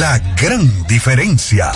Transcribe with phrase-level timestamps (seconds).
[0.00, 1.70] La gran diferencia.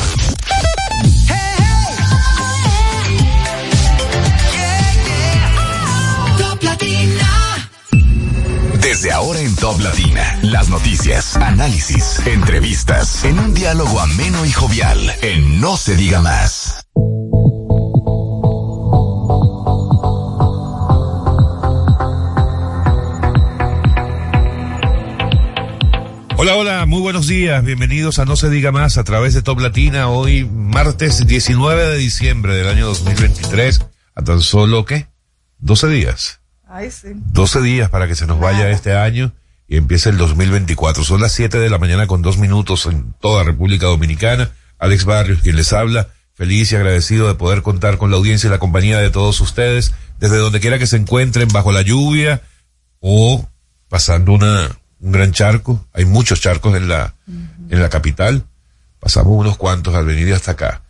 [8.80, 15.14] Desde ahora en Top Latina, las noticias, análisis, entrevistas, en un diálogo ameno y jovial,
[15.22, 16.57] en No se diga más.
[27.28, 27.64] Buenos días.
[27.64, 30.08] Bienvenidos a No se diga más a través de Top Latina.
[30.08, 33.82] Hoy, martes 19 de diciembre del año 2023.
[34.14, 35.08] A tan solo, ¿qué?
[35.58, 36.40] 12 días.
[36.66, 37.08] Ay, sí.
[37.12, 39.34] 12 días para que se nos vaya este año
[39.66, 41.04] y empiece el 2024.
[41.04, 44.50] Son las 7 de la mañana con dos minutos en toda República Dominicana.
[44.78, 48.50] Alex Barrios, quien les habla, feliz y agradecido de poder contar con la audiencia y
[48.50, 52.40] la compañía de todos ustedes, desde donde quiera que se encuentren, bajo la lluvia
[53.00, 53.46] o
[53.90, 55.84] pasando una, un gran charco.
[55.92, 58.44] Hay muchos charcos en la, en la capital.
[59.00, 60.82] Pasamos unos cuantos al venir hasta acá.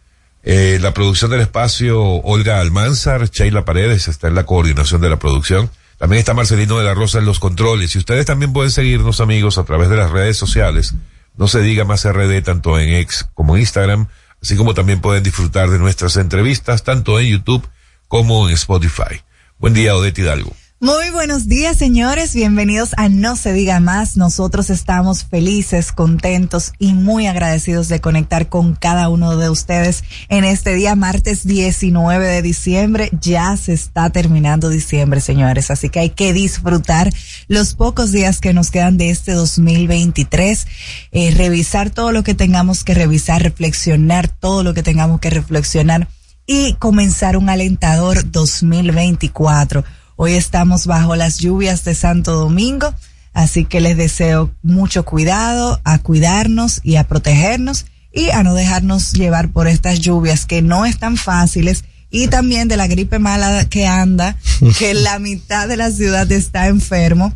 [0.43, 5.19] Eh, la producción del espacio, Olga Almanzar, Sheila Paredes está en la coordinación de la
[5.19, 5.71] producción.
[5.99, 7.95] También está Marcelino de la Rosa en los controles.
[7.95, 10.95] Y ustedes también pueden seguirnos, amigos, a través de las redes sociales.
[11.37, 14.09] No se diga más RD tanto en X como en Instagram,
[14.43, 17.69] así como también pueden disfrutar de nuestras entrevistas tanto en YouTube
[18.07, 19.23] como en Spotify.
[19.59, 20.53] Buen día, Odette Hidalgo.
[20.81, 22.37] Muy buenos días, señores.
[22.37, 24.17] Bienvenidos a No se diga más.
[24.17, 30.45] Nosotros estamos felices, contentos y muy agradecidos de conectar con cada uno de ustedes en
[30.45, 33.11] este día, martes 19 de diciembre.
[33.21, 35.73] Ya se está terminando diciembre, señores.
[35.73, 37.11] Así que hay que disfrutar
[37.49, 40.69] los pocos días que nos quedan de este 2023,
[41.11, 46.07] eh, revisar todo lo que tengamos que revisar, reflexionar todo lo que tengamos que reflexionar
[46.47, 49.85] y comenzar un alentador 2024.
[50.21, 52.93] Hoy estamos bajo las lluvias de Santo Domingo,
[53.35, 59.13] así que les deseo mucho cuidado, a cuidarnos y a protegernos y a no dejarnos
[59.13, 63.87] llevar por estas lluvias que no están fáciles y también de la gripe mala que
[63.87, 64.37] anda,
[64.81, 67.33] que la mitad de la ciudad está enfermo.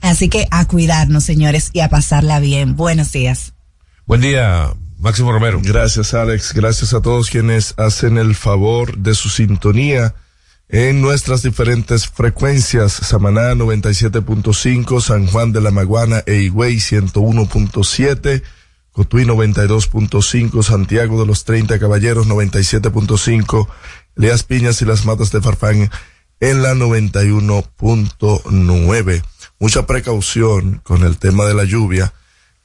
[0.00, 2.74] Así que a cuidarnos, señores, y a pasarla bien.
[2.74, 3.52] Buenos días.
[4.06, 5.60] Buen día, Máximo Romero.
[5.62, 6.54] Gracias, Alex.
[6.54, 10.14] Gracias a todos quienes hacen el favor de su sintonía
[10.74, 12.92] en nuestras diferentes frecuencias.
[12.92, 18.42] Samaná 97.5, San Juan de la Maguana e Higüey 101.7,
[18.90, 23.68] Cotuí 92.5, Santiago de los 30 Caballeros 97.5,
[24.16, 25.92] Leas Piñas y las Matas de Farfán
[26.40, 29.22] en la 91.9.
[29.60, 32.12] Mucha precaución con el tema de la lluvia.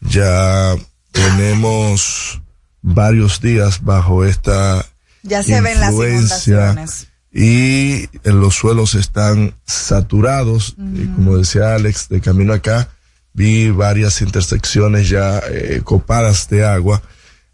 [0.01, 0.73] Ya
[1.11, 2.41] tenemos
[2.81, 4.83] varios días bajo esta
[5.21, 7.08] Ya se ven las influencia inundaciones.
[7.31, 10.75] Y en los suelos están saturados.
[10.95, 12.90] Y como decía Alex, de camino acá,
[13.34, 17.01] vi varias intersecciones ya eh, copadas de agua.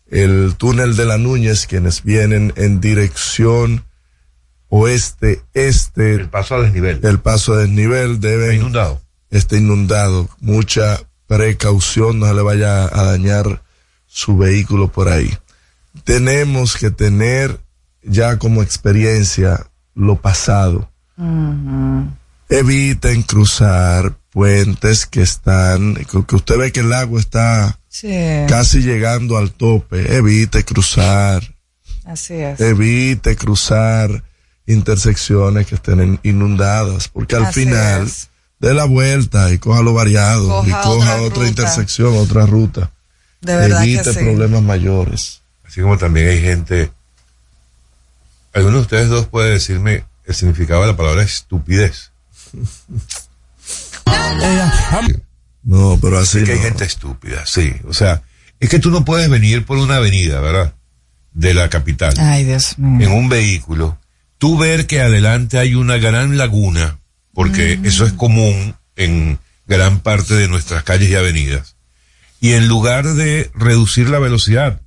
[0.07, 3.83] El túnel de la Núñez, quienes vienen en dirección
[4.69, 6.99] oeste, este, El paso a desnivel.
[7.03, 9.01] el paso a desnivel deben Inundado.
[9.29, 10.29] está inundado.
[10.39, 13.63] Mucha precaución, no se le vaya a dañar
[14.05, 15.35] su vehículo por ahí.
[16.03, 17.59] Tenemos que tener
[18.03, 20.89] ya como experiencia lo pasado.
[22.49, 28.13] Eviten cruzar puentes que están, que usted ve que el agua está Sí,
[28.49, 30.15] casi llegando al tope.
[30.17, 31.41] Evite cruzar,
[32.05, 32.59] así es.
[32.59, 34.23] evite cruzar
[34.67, 38.29] intersecciones que estén inundadas, porque al Así final es.
[38.59, 42.91] dé la vuelta y coja lo variado Coja y coja otra intersección, otra ruta.
[43.41, 44.19] De verdad Evite que sí.
[44.25, 45.41] problemas mayores.
[45.65, 46.91] Así como también hay gente.
[48.55, 52.11] ¿Alguno de ustedes dos puede decirme el significado de la palabra estupidez?
[55.63, 56.63] No, pero así Es que hay no.
[56.65, 57.73] gente estúpida, sí.
[57.87, 58.21] O sea,
[58.59, 60.73] es que tú no puedes venir por una avenida, ¿verdad?
[61.33, 63.07] De la capital, Ay, Dios mío.
[63.07, 63.97] en un vehículo,
[64.37, 66.99] tú ver que adelante hay una gran laguna,
[67.33, 71.75] porque eso es común en gran parte de nuestras calles y avenidas.
[72.39, 74.81] Y en lugar de reducir la velocidad,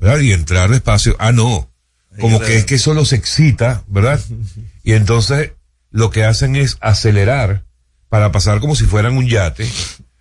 [0.00, 0.20] ¿verdad?
[0.20, 1.70] Y entrar despacio, ah, no.
[2.20, 4.20] Como que es que eso los excita, ¿verdad?
[4.84, 5.52] Y entonces
[5.90, 7.64] lo que hacen es acelerar
[8.08, 9.66] para pasar como si fueran un yate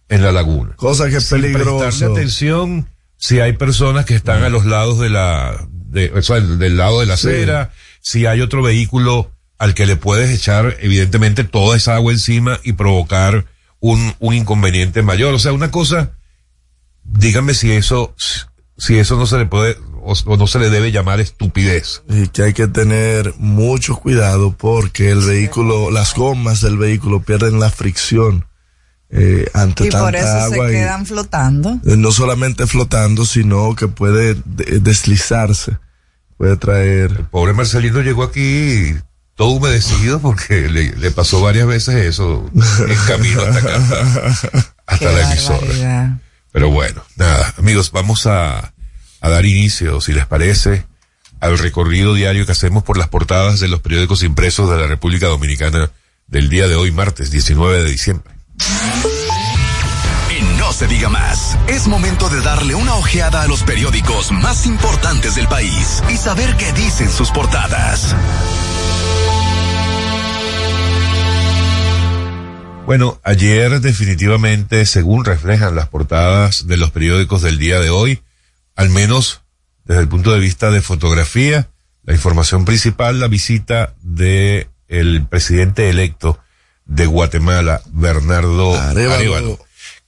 [0.09, 0.75] en la laguna.
[0.77, 2.11] Cosa que es Sin prestarle peligroso.
[2.13, 6.77] atención si hay personas que están a los lados de la, de, o sea, del
[6.77, 7.27] lado de la Sí.
[7.27, 12.59] acera, si hay otro vehículo al que le puedes echar evidentemente toda esa agua encima
[12.63, 13.45] y provocar
[13.79, 15.33] un, un inconveniente mayor.
[15.33, 16.11] O sea, una cosa,
[17.03, 18.15] díganme si eso,
[18.77, 22.03] si eso no se le puede, o, o no se le debe llamar estupidez.
[22.09, 27.59] Y que hay que tener mucho cuidado porque el vehículo, las gomas del vehículo pierden
[27.59, 28.45] la fricción
[29.09, 31.69] eh, ante Y por tanta eso se agua y quedan flotando.
[31.85, 35.77] eh, no solamente flotando, sino que puede de- deslizarse,
[36.37, 37.25] puede traer.
[37.29, 38.95] Pobre Marcelino llegó aquí
[39.35, 42.49] todo humedecido porque le, le pasó varias veces eso
[42.87, 45.57] en camino hasta acá, hasta Qué la emisora.
[45.59, 46.17] barbaridad.
[46.51, 48.72] Pero bueno, nada, amigos, vamos a,
[49.23, 50.85] a dar inicio, si les parece,
[51.39, 55.27] al recorrido diario que hacemos por las portadas de los periódicos impresos de la República
[55.27, 55.89] Dominicana
[56.27, 58.33] del día de hoy, martes 19 de diciembre.
[60.29, 64.65] En No se diga más, es momento de darle una ojeada a los periódicos más
[64.65, 68.13] importantes del país y saber qué dicen sus portadas.
[72.85, 78.21] Bueno, ayer definitivamente, según reflejan las portadas de los periódicos del día de hoy,
[78.75, 79.41] al menos
[79.85, 81.69] desde el punto de vista de fotografía,
[82.03, 86.39] la información principal, la visita de el presidente electo
[86.85, 88.79] de Guatemala, Bernardo.
[88.79, 89.59] Arévalo,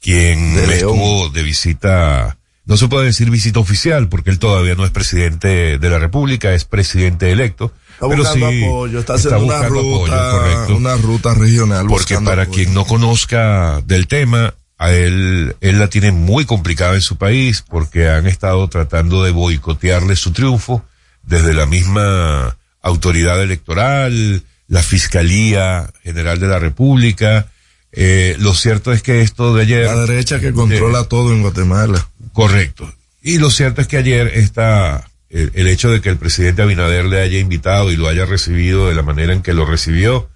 [0.01, 4.85] quien De estuvo de visita, no se puede decir visita oficial, porque él todavía no
[4.85, 7.71] es presidente de la República, es presidente electo.
[7.94, 10.75] Está pero buscando sí apoyo, está haciendo una apoyo, ruta, correcto.
[10.75, 11.88] una ruta regional.
[11.88, 12.56] Porque para apoyo.
[12.56, 17.63] quien no conozca del tema, a él, él la tiene muy complicada en su país
[17.68, 20.83] porque han estado tratando de boicotearle su triunfo
[21.24, 27.48] desde la misma autoridad electoral, la Fiscalía General de la República.
[27.92, 29.86] Eh, lo cierto es que esto de ayer...
[29.86, 32.07] La derecha que controla todo en Guatemala.
[32.33, 32.94] Correcto.
[33.24, 37.06] Y lo cierto es que ayer está el, el hecho de que el presidente Abinader
[37.06, 40.30] le haya invitado y lo haya recibido de la manera en que lo recibió,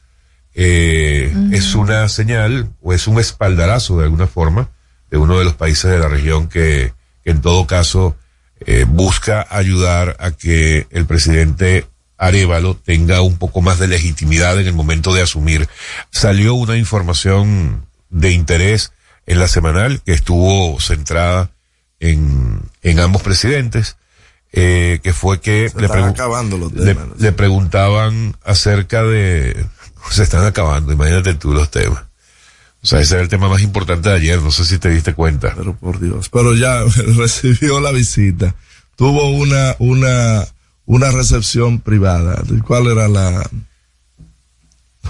[0.55, 4.69] eh, es una señal o es un espaldarazo de alguna forma
[5.09, 6.93] de uno de los países de la región que,
[7.23, 8.15] que en todo caso
[8.65, 11.87] eh, busca ayudar a que el presidente
[12.17, 15.67] Arevalo tenga un poco más de legitimidad en el momento de asumir.
[16.11, 18.91] Salió una información de interés
[19.25, 21.51] en la semanal que estuvo centrada
[22.01, 23.95] en, en ambos presidentes,
[24.51, 26.07] eh, que fue que le, pregun-
[27.19, 29.65] le preguntaban acerca de,
[30.11, 32.03] se están acabando, imagínate tú los temas.
[32.81, 35.13] O sea, ese era el tema más importante de ayer, no sé si te diste
[35.13, 35.53] cuenta.
[35.55, 36.29] Pero por Dios.
[36.29, 36.81] Pero ya
[37.17, 38.55] recibió la visita.
[38.95, 40.45] Tuvo una, una,
[40.85, 42.41] una recepción privada.
[42.65, 43.49] ¿Cuál era la?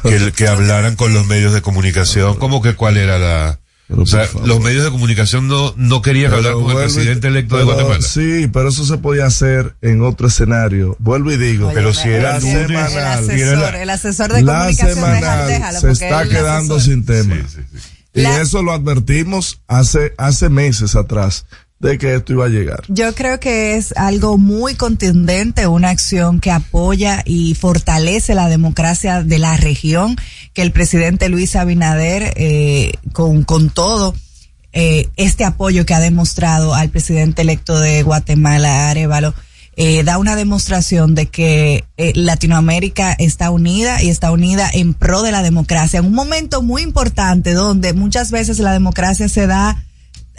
[0.01, 3.59] Que, que hablaran con los medios de comunicación, ¿cómo que cuál era la...
[3.89, 7.57] Pero o sea, los medios de comunicación no, no querían hablar con el presidente electo
[7.57, 8.01] de Guatemala.
[8.01, 10.95] Sí, pero eso se podía hacer en otro escenario.
[10.99, 11.71] Vuelvo y digo.
[11.73, 15.47] Pero si era el semanal, si era asesor, la- el asesor de la comunicación semanal
[15.47, 16.81] déjalo, se está quedando asesor.
[16.93, 17.35] sin tema.
[17.35, 17.89] Sí, sí, sí.
[18.13, 21.45] Y La- eso lo advertimos hace, hace meses atrás
[21.79, 22.83] de que esto iba a llegar.
[22.87, 29.23] Yo creo que es algo muy contundente, una acción que apoya y fortalece la democracia
[29.23, 30.15] de la región,
[30.53, 34.13] que el presidente Luis Abinader, eh, con, con todo
[34.71, 39.33] eh, este apoyo que ha demostrado al presidente electo de Guatemala, Arevalo,
[39.81, 45.21] eh, da una demostración de que eh, Latinoamérica está unida y está unida en pro
[45.21, 49.81] de la democracia, en un momento muy importante donde muchas veces la democracia se da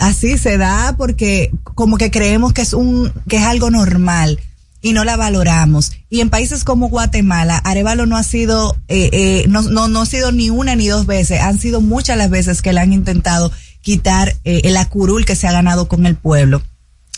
[0.00, 4.40] así se da porque como que creemos que es un que es algo normal
[4.82, 9.44] y no la valoramos y en países como Guatemala Arevalo no ha sido eh, eh,
[9.48, 12.62] no, no no ha sido ni una ni dos veces han sido muchas las veces
[12.62, 13.52] que le han intentado
[13.82, 16.62] quitar eh, el acurul que se ha ganado con el pueblo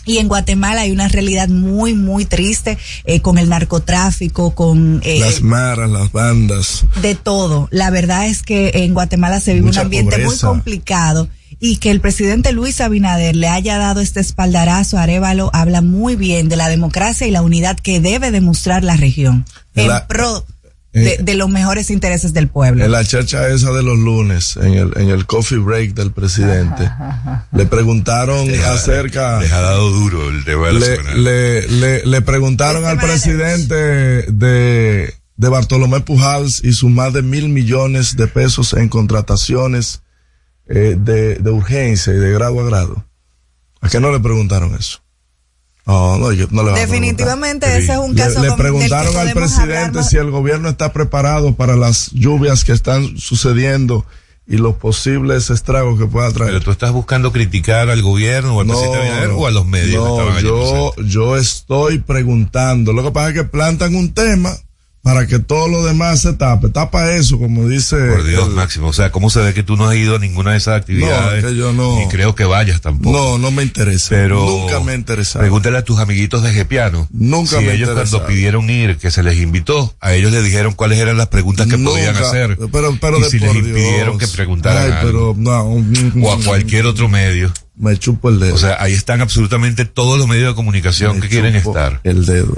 [0.05, 5.21] y en Guatemala hay una realidad muy, muy triste eh, con el narcotráfico, con eh,
[5.21, 6.85] Las maras, las bandas.
[7.01, 7.69] de todo.
[7.71, 11.29] La verdad es que en Guatemala se vive Mucha un ambiente muy complicado
[11.64, 16.16] y que el presidente Luis Abinader le haya dado este espaldarazo a Arevalo habla muy
[16.16, 19.45] bien de la democracia y la unidad que debe demostrar la región
[19.76, 20.45] en pro
[20.92, 22.85] de, eh, de los mejores intereses del pueblo.
[22.85, 26.90] En la chacha esa de los lunes, en el, en el coffee break del presidente,
[27.52, 29.38] le preguntaron acerca...
[29.38, 33.75] Les ha dado duro el de le, le, le, le preguntaron Este al presidente
[34.33, 40.02] de, de Bartolomé Pujals y sus más de mil millones de pesos en contrataciones
[40.69, 43.04] eh, de, de urgencia y de grado a grado.
[43.81, 45.00] ¿A qué no le preguntaron eso?
[45.85, 47.83] No, no, yo- no le van a Definitivamente preguntar.
[47.83, 51.54] ese es un le, caso le que preguntaron al presidente si el gobierno está preparado
[51.57, 54.07] para las lluvias que están sucediendo
[54.47, 56.52] y los posibles estragos que pueda traer.
[56.52, 60.04] Pero tú estás buscando criticar al gobierno o al presidente Abinader o a los medios.
[60.04, 62.92] que estaban No, allí yo, yo estoy preguntando.
[62.92, 64.52] Lo que pasa es que plantan un tema
[65.02, 66.68] para que todo lo demás se tape.
[66.68, 67.97] Tapa eso, como dice.
[67.97, 68.87] Por Dios, el- Máximo.
[68.88, 71.42] O sea, ¿cómo se ve que tú no has ido a ninguna de esas actividades?
[71.42, 71.99] No, que yo no.
[71.99, 73.16] Ni creo que vayas tampoco.
[73.16, 74.11] No, no me interesa.
[74.11, 75.40] Pero Nunca me ha interesado.
[75.40, 77.09] Pregúntale a tus amiguitos de Gepiano.
[77.12, 80.73] Nunca si me ellos cuando pidieron ir, que se les invitó, a ellos les dijeron
[80.75, 82.56] cuáles eran las preguntas que podían hacer.
[82.71, 84.30] Pero, pero y de si les impidieron Dios.
[84.30, 85.62] que preguntaran Ay, pero no.
[86.23, 87.52] o a cualquier otro medio.
[87.75, 88.54] Me chupo el dedo.
[88.54, 92.00] O sea, ahí están absolutamente todos los medios de comunicación Me que quieren estar.
[92.04, 92.56] El dedo.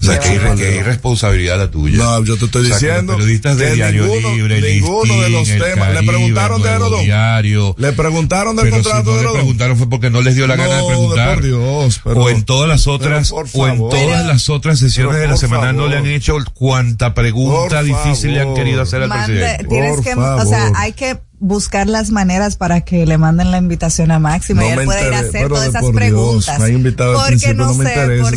[0.00, 1.98] O sea, que, el que irresponsabilidad la tuya.
[1.98, 4.60] No, yo te estoy O sea, que diciendo los periodistas de que Diario ninguno- Libre,
[4.72, 5.88] ninguno de Listín, los El temas.
[5.88, 7.04] Le Caribe, preguntaron de Nuevo Herodón.
[7.04, 7.74] Diario.
[7.78, 9.36] Le preguntaron del Pero si contrato no de le Herodón.
[9.40, 11.34] preguntaron fue porque no les dio la gana de No, preguntar.
[11.34, 13.90] por Dios, pero- o en todas las otras, o en favor.
[13.90, 16.16] todas las otras sesiones Pero de la semana no le han favor.
[16.16, 18.58] hecho cuanta pregunta Por difícil le han favor.
[18.58, 19.64] querido hacer al Mande- presidente.
[19.68, 20.72] tienes Por que, o sea, favor.
[20.76, 24.70] hay que buscar las maneras para que le manden la invitación a Máximo No y
[24.70, 26.58] él me pueda ir a hacer pero todas esas por Dios, preguntas.
[26.60, 28.36] me han invitado al porque principio, no, no me sé, interesa porque,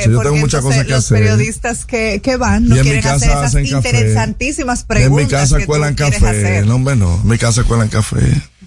[0.00, 1.18] esa yo porque tengo muchas cosas que los hacer.
[1.18, 3.76] periodistas que, que van no Y en mi quieren hacer casa esas hacen café.
[3.76, 6.26] interesantísimas En preguntas mi casa que cuelan café.
[6.26, 6.66] hacer.
[6.66, 7.20] No, hombre, no.
[7.22, 8.16] En mi casa cuelan café.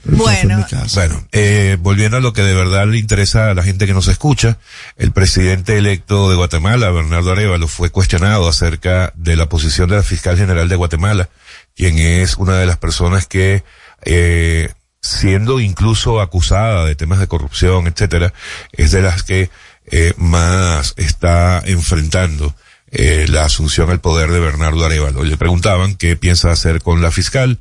[0.10, 0.26] Bueno.
[0.26, 1.00] café en mi casa.
[1.06, 4.08] Bueno, eh, volviendo a lo que de verdad le interesa a la gente que nos
[4.08, 4.58] escucha,
[4.98, 10.04] el presidente electo de Guatemala, Bernardo Arevalo, fue cuestionado acerca de la posición de la
[10.04, 11.30] fiscal general de Guatemala,
[11.78, 13.64] quien es una de las personas que,
[14.04, 18.34] eh, siendo incluso acusada de temas de corrupción, etcétera,
[18.72, 19.52] es de las que
[19.86, 22.54] eh, más está enfrentando
[22.90, 25.24] eh, la asunción al poder de Bernardo Arevalo.
[25.24, 27.60] Le preguntaban qué piensa hacer con la fiscal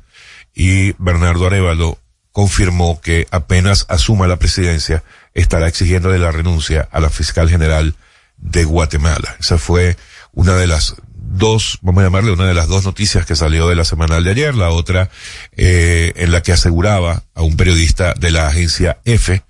[0.55, 1.99] y Bernardo Arevalo
[2.31, 5.03] confirmó que apenas asuma la presidencia
[5.35, 7.95] estará exigiéndole la renuncia a la fiscal general
[8.37, 9.35] de Guatemala.
[9.39, 9.95] Esa fue
[10.33, 10.95] una de las
[11.29, 14.31] dos, vamos a llamarle una de las dos noticias que salió de la semanal de
[14.31, 15.09] ayer, la otra
[15.55, 19.43] eh, en la que aseguraba a un periodista de la agencia F,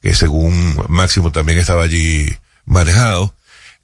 [0.00, 3.34] que según Máximo también estaba allí manejado,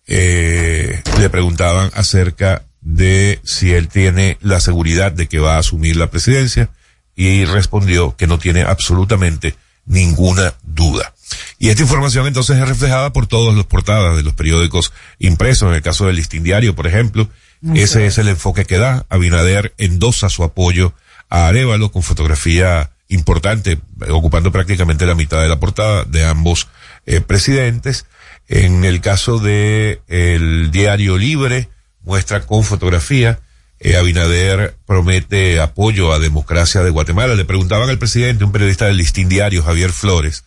[0.07, 5.97] eh, le preguntaban acerca de si él tiene la seguridad de que va a asumir
[5.97, 6.71] la presidencia
[7.15, 9.55] y respondió que no tiene absolutamente
[9.91, 11.15] ninguna duda.
[11.59, 15.75] Y esta información entonces es reflejada por todas las portadas de los periódicos impresos, en
[15.75, 17.29] el caso del Listín Diario, por ejemplo.
[17.75, 19.05] Ese es el enfoque que da.
[19.11, 20.95] Abinader endosa su apoyo
[21.29, 23.79] a Arevalo con fotografía importante,
[24.09, 26.69] ocupando prácticamente la mitad de la portada de ambos
[27.05, 28.07] eh, presidentes.
[28.49, 31.69] En el caso de el Diario Libre,
[32.03, 33.41] muestra con fotografía
[33.81, 37.35] eh, Abinader promete apoyo a democracia de Guatemala.
[37.35, 40.45] Le preguntaban al presidente, un periodista del Listín Diario, Javier Flores,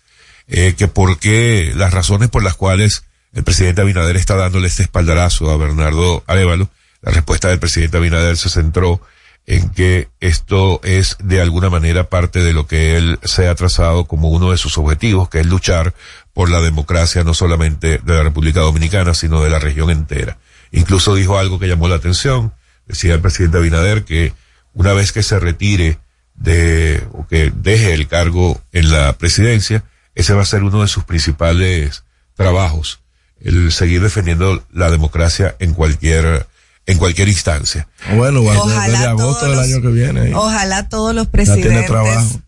[0.47, 4.83] eh, que por qué las razones por las cuales el presidente Abinader está dándole este
[4.83, 6.69] espaldarazo a Bernardo Arevalo.
[7.01, 9.01] La respuesta del presidente Abinader se centró
[9.45, 14.05] en que esto es de alguna manera parte de lo que él se ha trazado
[14.05, 15.93] como uno de sus objetivos, que es luchar
[16.33, 20.37] por la democracia no solamente de la República Dominicana, sino de la región entera.
[20.71, 22.53] Incluso dijo algo que llamó la atención,
[22.87, 24.33] decía el presidente Abinader que
[24.73, 25.99] una vez que se retire
[26.35, 29.83] de, o que deje el cargo en la presidencia,
[30.15, 32.03] ese va a ser uno de sus principales
[32.35, 33.01] trabajos,
[33.39, 36.47] el seguir defendiendo la democracia en cualquier,
[36.85, 37.87] en cualquier instancia.
[38.15, 40.29] Bueno, Ojalá desde agosto todos del los- año que viene.
[40.29, 40.33] ¿eh?
[40.35, 41.89] Ojalá todos los presidentes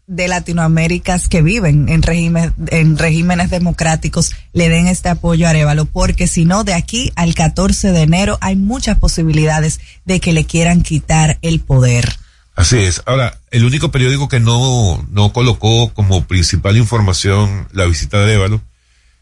[0.08, 5.86] de Latinoamérica que viven en regímenes, en regímenes democráticos le den este apoyo a Arevalo,
[5.86, 10.46] porque si no, de aquí al 14 de enero hay muchas posibilidades de que le
[10.46, 12.18] quieran quitar el poder.
[12.56, 13.02] Así es.
[13.06, 18.62] Ahora, el único periódico que no, no colocó como principal información la visita de Arevalo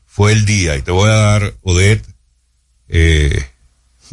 [0.06, 0.76] fue el día.
[0.76, 2.06] Y te voy a dar, Odette,
[2.90, 3.46] eh,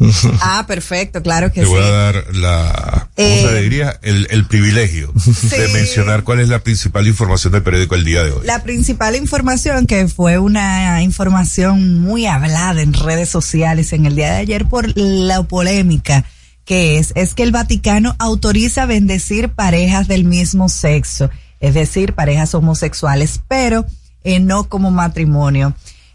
[0.41, 1.71] Ah, perfecto, claro que te sí.
[1.71, 3.99] voy a dar la, ¿cómo Eh, se le diría?
[4.01, 8.31] El, el privilegio de mencionar cuál es la principal información del periódico el día de
[8.31, 8.45] hoy.
[8.45, 14.31] La principal información, que fue una información muy hablada en redes sociales en el día
[14.31, 16.25] de ayer por la polémica
[16.65, 21.29] que es, es que el Vaticano autoriza bendecir parejas del mismo sexo,
[21.59, 23.85] es decir, parejas homosexuales, pero
[24.23, 25.73] eh, no como matrimonio.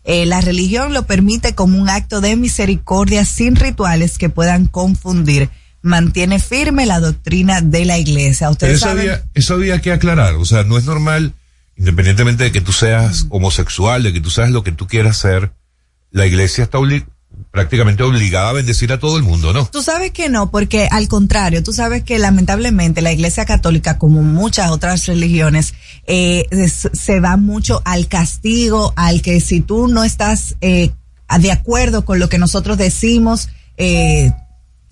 [0.09, 5.51] Eh, la religión lo permite como un acto de misericordia sin rituales que puedan confundir.
[5.83, 8.49] Mantiene firme la doctrina de la iglesia.
[8.49, 9.01] Ustedes eso saben.
[9.01, 10.35] había, eso había que aclarar.
[10.37, 11.35] O sea, no es normal,
[11.77, 15.53] independientemente de que tú seas homosexual, de que tú seas lo que tú quieras ser,
[16.13, 16.79] la iglesia está
[17.51, 19.67] prácticamente obligada a bendecir a todo el mundo, ¿no?
[19.67, 24.23] Tú sabes que no, porque al contrario, tú sabes que lamentablemente la Iglesia Católica, como
[24.23, 25.75] muchas otras religiones,
[26.07, 26.47] eh,
[26.93, 30.91] se va mucho al castigo, al que si tú no estás eh,
[31.41, 34.33] de acuerdo con lo que nosotros decimos, eh,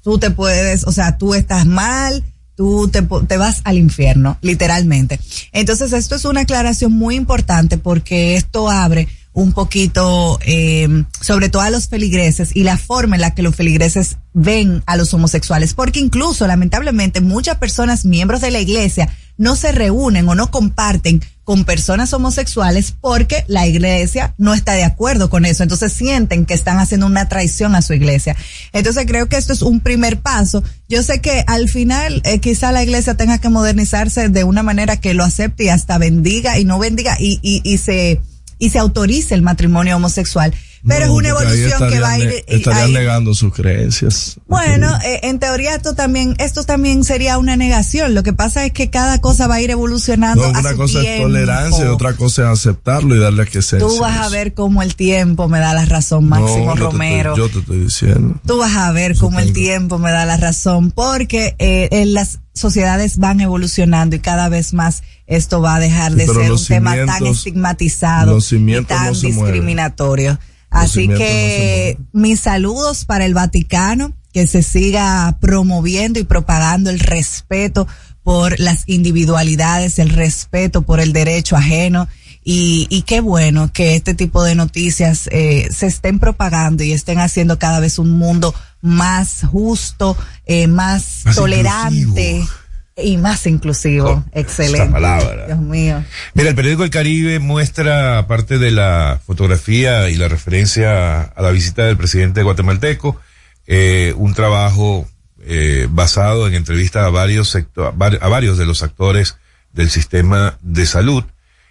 [0.03, 2.25] tú te puedes, o sea, tú estás mal,
[2.57, 5.21] tú te, te vas al infierno, literalmente.
[5.53, 11.63] Entonces, esto es una aclaración muy importante porque esto abre un poquito, eh, sobre todo
[11.63, 15.75] a los feligreses y la forma en la que los feligreses ven a los homosexuales,
[15.75, 21.21] porque incluso, lamentablemente, muchas personas, miembros de la iglesia, no se reúnen o no comparten
[21.43, 25.65] con personas homosexuales porque la iglesia no está de acuerdo con eso.
[25.65, 28.37] Entonces sienten que están haciendo una traición a su iglesia.
[28.73, 30.63] Entonces creo que esto es un primer paso.
[30.89, 35.01] Yo sé que al final eh, quizá la iglesia tenga que modernizarse de una manera
[35.01, 38.23] que lo acepte y hasta bendiga y no bendiga y, y, y se
[38.59, 40.55] y se autorice el matrimonio homosexual.
[40.87, 44.37] Pero No, es una evolución que va a ir, estarían ne- estarían negando sus creencias.
[44.47, 48.13] bueno, eh, en teoría esto también, esto también sería una negación.
[48.15, 50.43] Lo que pasa es que cada cosa va a ir evolucionando.
[50.43, 53.47] No, a una su cosa es tolerancia y otra cosa es aceptarlo y darle a
[53.47, 57.35] que se Tú vas a ver cómo el tiempo me da la razón, Máximo Romero.
[57.35, 58.39] yo te estoy diciendo.
[58.47, 62.41] Tú vas a ver cómo el tiempo me da la razón, porque eh, eh, las
[62.53, 66.95] sociedades van evolucionando y cada vez más esto va a dejar de ser un tema
[67.07, 70.39] tan estigmatizado y tan no discriminatorio.
[70.71, 76.99] Así no que mis saludos para el Vaticano, que se siga promoviendo y propagando el
[76.99, 77.87] respeto
[78.25, 82.09] por las individualidades, el respeto por el derecho ajeno.
[82.43, 87.19] Y, y qué bueno que este tipo de noticias eh, se estén propagando y estén
[87.19, 92.64] haciendo cada vez un mundo más justo, eh, más, Más tolerante inclusivo.
[92.97, 94.11] Y más inclusivo.
[94.11, 94.79] Oh, Excelente.
[94.83, 95.47] esta palabra.
[95.47, 96.05] Dios mío.
[96.35, 101.51] Mira, el periódico El Caribe muestra, aparte de la fotografía y la referencia a la
[101.51, 103.21] visita del presidente guatemalteco,
[103.67, 105.09] eh, un trabajo
[105.47, 109.37] eh, basado en entrevistas a varios, secto- a var- a varios de los actores
[109.73, 111.25] del sistema de salud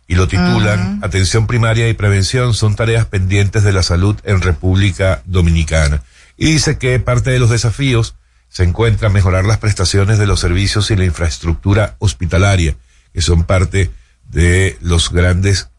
[0.07, 5.21] y lo titulan Atención primaria y prevención son tareas pendientes de la salud en República
[5.25, 6.03] Dominicana.
[6.37, 8.15] Y dice que parte de los desafíos
[8.53, 12.75] se encuentra mejorar las prestaciones de los servicios y la infraestructura hospitalaria,
[13.11, 13.89] que son parte
[14.29, 15.69] de los grandes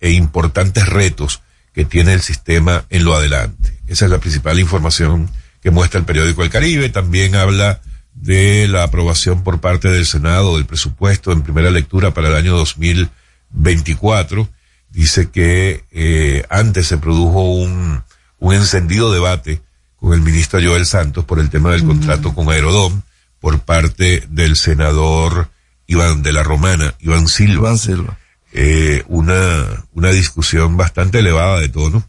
[0.00, 1.40] e importantes retos
[1.72, 3.78] que tiene el sistema en lo adelante.
[3.86, 5.30] Esa es la principal información
[5.62, 6.90] que muestra el periódico El Caribe.
[6.90, 7.80] También habla
[8.12, 12.54] de la aprobación por parte del Senado del presupuesto en primera lectura para el año
[12.54, 14.46] 2024.
[14.90, 18.02] Dice que eh, antes se produjo un,
[18.40, 19.62] un encendido debate
[20.04, 23.00] con el ministro Joel Santos por el tema del contrato con Aerodom
[23.40, 25.48] por parte del senador
[25.86, 28.18] Iván de la Romana, Iván Silva Iván Silva.
[28.52, 29.64] eh, una,
[29.94, 32.06] una discusión bastante elevada de tono,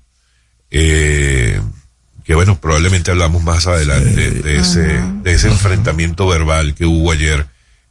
[0.71, 1.61] eh,
[2.25, 7.47] que bueno, probablemente hablamos más adelante de ese, de ese enfrentamiento verbal que hubo ayer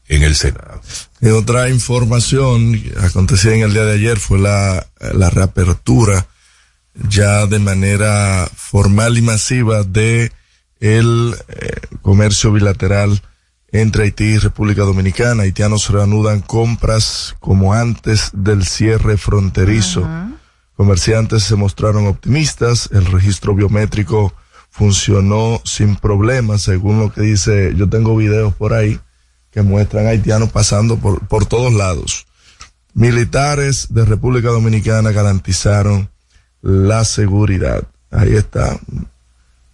[0.08, 0.82] en el Senado.
[1.22, 6.26] Y otra información que acontecía en el día de ayer fue la, la reapertura
[6.94, 10.32] ya de manera formal y masiva de
[10.80, 13.22] el eh, comercio bilateral
[13.72, 15.42] entre Haití y República Dominicana.
[15.42, 20.08] Haitianos reanudan compras como antes del cierre fronterizo.
[20.76, 24.32] Comerciantes se mostraron optimistas, el registro biométrico
[24.70, 28.98] funcionó sin problemas, según lo que dice, yo tengo videos por ahí
[29.52, 32.26] que muestran haitianos pasando por, por todos lados.
[32.92, 36.10] Militares de República Dominicana garantizaron
[36.64, 37.84] la seguridad.
[38.10, 38.80] Ahí está.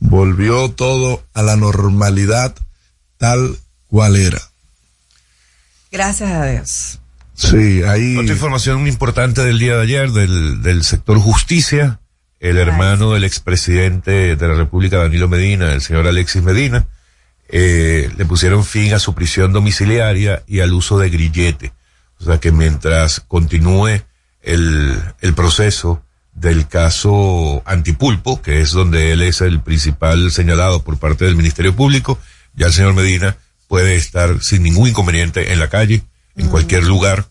[0.00, 2.54] Volvió todo a la normalidad
[3.16, 4.40] tal cual era.
[5.92, 7.00] Gracias a Dios.
[7.34, 8.16] Sí, ahí.
[8.16, 12.00] Otra información importante del día de ayer del, del sector justicia,
[12.40, 16.86] el hermano del expresidente de la República, Danilo Medina, el señor Alexis Medina,
[17.48, 21.72] eh, le pusieron fin a su prisión domiciliaria y al uso de grillete.
[22.18, 24.02] O sea que mientras continúe
[24.42, 26.02] el, el proceso
[26.40, 31.76] del caso Antipulpo, que es donde él es el principal señalado por parte del Ministerio
[31.76, 32.18] Público,
[32.54, 33.36] ya el señor Medina
[33.68, 36.02] puede estar sin ningún inconveniente en la calle,
[36.36, 37.26] en cualquier lugar,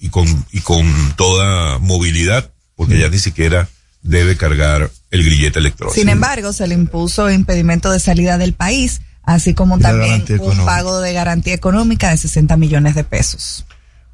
[0.00, 3.68] y con, y con toda movilidad, porque ya ni siquiera
[4.02, 5.94] debe cargar el grillete electrónico.
[5.94, 10.64] Sin embargo, se le impuso impedimento de salida del país, así como Y también un
[10.64, 13.64] pago de garantía económica de 60 millones de pesos.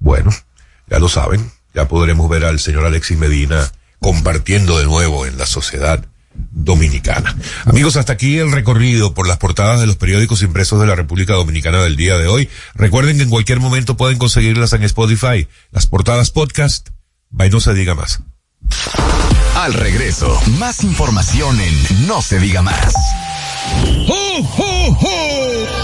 [0.01, 0.31] Bueno,
[0.89, 5.47] ya lo saben, ya podremos ver al señor Alexis Medina compartiendo de nuevo en la
[5.47, 6.05] sociedad
[6.51, 7.37] dominicana.
[7.65, 11.35] Amigos, hasta aquí el recorrido por las portadas de los periódicos impresos de la República
[11.35, 12.49] Dominicana del día de hoy.
[12.75, 16.89] Recuerden que en cualquier momento pueden conseguirlas en Spotify, las portadas podcast,
[17.31, 18.21] by no se diga más.
[19.57, 22.95] Al regreso, más información en No se diga más.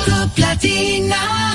[0.06, 1.54] Top Latina.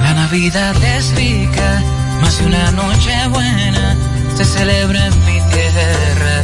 [0.00, 1.82] La Navidad es rica,
[2.20, 3.96] más de una noche buena
[4.36, 6.42] se celebra en mi tierra.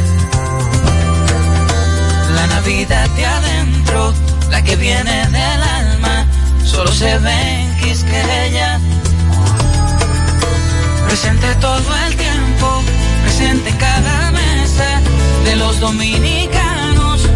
[2.35, 4.13] La Navidad de adentro,
[4.51, 6.25] la que viene del alma,
[6.63, 8.79] solo se ve en Quisqueya.
[11.07, 12.83] Presente todo el tiempo,
[13.23, 15.01] presente en cada mesa
[15.45, 17.27] de los dominicanos.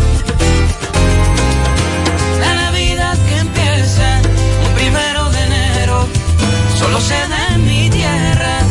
[2.40, 4.22] La Navidad que empieza
[7.00, 8.71] da en mi tierra.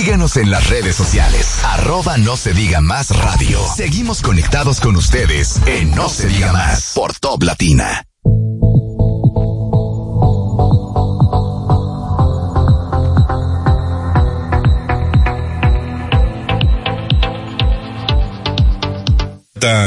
[0.00, 1.62] Síguenos en las redes sociales.
[1.62, 3.60] Arroba no se diga más radio.
[3.76, 8.06] Seguimos conectados con ustedes en No se diga más por Top Latina.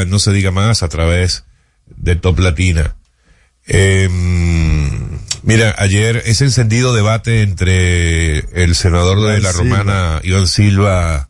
[0.05, 1.45] No se diga más a través
[1.87, 2.97] de Top Latina.
[3.65, 4.07] Eh,
[5.43, 9.51] mira, ayer ese encendido debate entre el senador de la.
[9.51, 11.29] Romana, Iván Silva,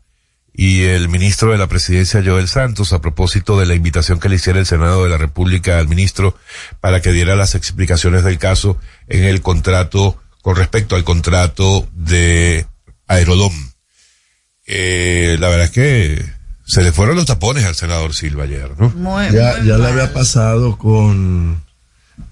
[0.56, 4.36] y el ministro de la presidencia, Joel Santos, a propósito de la invitación que le
[4.36, 6.36] hiciera el Senado de la República al ministro
[6.80, 12.66] para que diera las explicaciones del caso en el contrato, con respecto al contrato de
[13.08, 13.52] Aerodom.
[14.66, 16.24] Eh, la verdad es que
[16.64, 19.22] se le fueron los tapones al senador Silva ayer, ¿no?
[19.30, 21.63] ya ya le había pasado con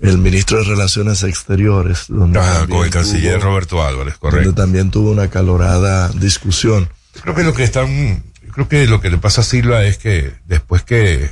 [0.00, 4.36] el ministro de Relaciones Exteriores, donde Ajá, también con el canciller tuvo- Roberto Álvarez, donde
[4.36, 4.54] correcto.
[4.54, 6.88] también tuvo una calorada discusión.
[7.22, 10.32] Creo que lo que están, creo que lo que le pasa a Silva es que
[10.46, 11.30] después que,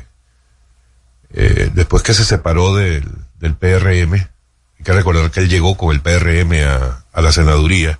[1.33, 3.05] eh, después que se separó del,
[3.39, 7.99] del PRM, hay que recordar que él llegó con el PRM a, a la senaduría,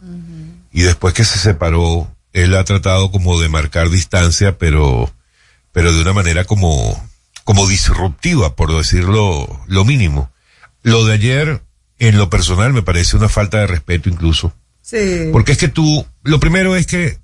[0.73, 5.13] y después que se separó, él ha tratado como de marcar distancia, pero,
[5.73, 7.03] pero de una manera como,
[7.45, 10.31] como disruptiva, por decirlo lo mínimo.
[10.83, 11.63] Lo de ayer,
[11.99, 14.55] en lo personal, me parece una falta de respeto incluso.
[14.83, 15.29] Sí.
[15.33, 17.19] Porque es que tú, lo primero es que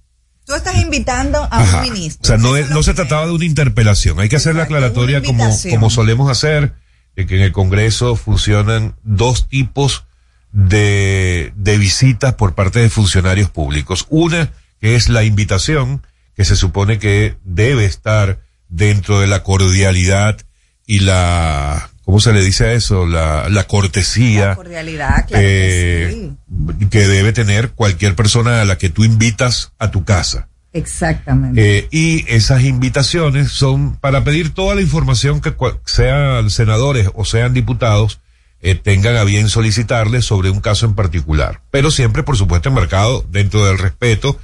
[0.45, 1.79] Tú estás invitando a Ajá.
[1.79, 2.21] un ministro.
[2.23, 3.09] O sea, no, es- no se primero.
[3.09, 4.21] trataba de una interpelación.
[4.21, 6.73] Hay que hacer la aclaratoria como, como solemos hacer,
[7.17, 10.05] de que en el Congreso funcionan dos tipos
[10.53, 14.07] de, de visitas por parte de funcionarios públicos.
[14.09, 20.39] Una, que es la invitación, que se supone que debe estar dentro de la cordialidad
[20.87, 23.05] y la, ¿cómo se le dice a eso?
[23.07, 24.47] La, la cortesía.
[24.47, 26.87] La cordialidad, claro eh, que sí.
[26.87, 30.49] que debe tener cualquier persona a la que tú invitas a tu casa.
[30.73, 31.79] Exactamente.
[31.79, 37.53] Eh, y esas invitaciones son para pedir toda la información que sean senadores o sean
[37.53, 38.21] diputados
[38.63, 41.63] eh, tengan a bien solicitarles sobre un caso en particular.
[41.71, 44.39] Pero siempre, por supuesto, enmarcado dentro del respeto.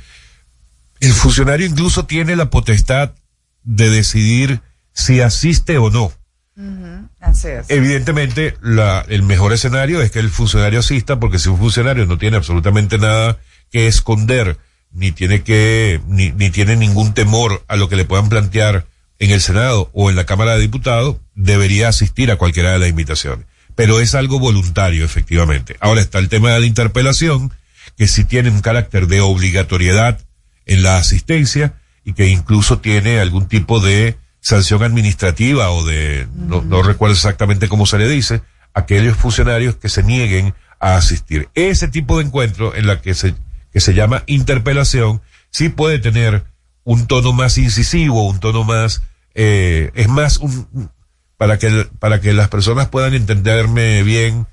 [1.00, 3.12] El funcionario incluso tiene la potestad
[3.62, 4.60] de decidir
[4.92, 6.12] si asiste o no.
[7.68, 12.18] Evidentemente, la, el mejor escenario es que el funcionario asista, porque si un funcionario no
[12.18, 13.38] tiene absolutamente nada
[13.70, 14.58] que esconder,
[14.92, 18.86] ni tiene que, ni, ni tiene ningún temor a lo que le puedan plantear
[19.18, 22.88] en el Senado o en la Cámara de Diputados, debería asistir a cualquiera de las
[22.88, 23.46] invitaciones.
[23.74, 25.76] pero es algo voluntario, efectivamente.
[25.80, 27.52] Ahora está el tema de la interpelación,
[27.96, 30.20] que sí tiene un carácter de obligatoriedad
[30.66, 36.60] en la asistencia y que incluso tiene algún tipo de sanción administrativa o de, no,
[36.62, 38.42] no recuerdo exactamente cómo se le dice,
[38.74, 41.48] aquellos funcionarios que se nieguen a asistir.
[41.54, 43.34] Ese tipo de encuentro en la que se,
[43.72, 46.44] que se llama interpelación, sí puede tener
[46.84, 49.02] un tono más incisivo, un tono más,
[49.34, 50.90] eh, es más un,
[51.36, 54.46] para que, para que las personas puedan entenderme bien,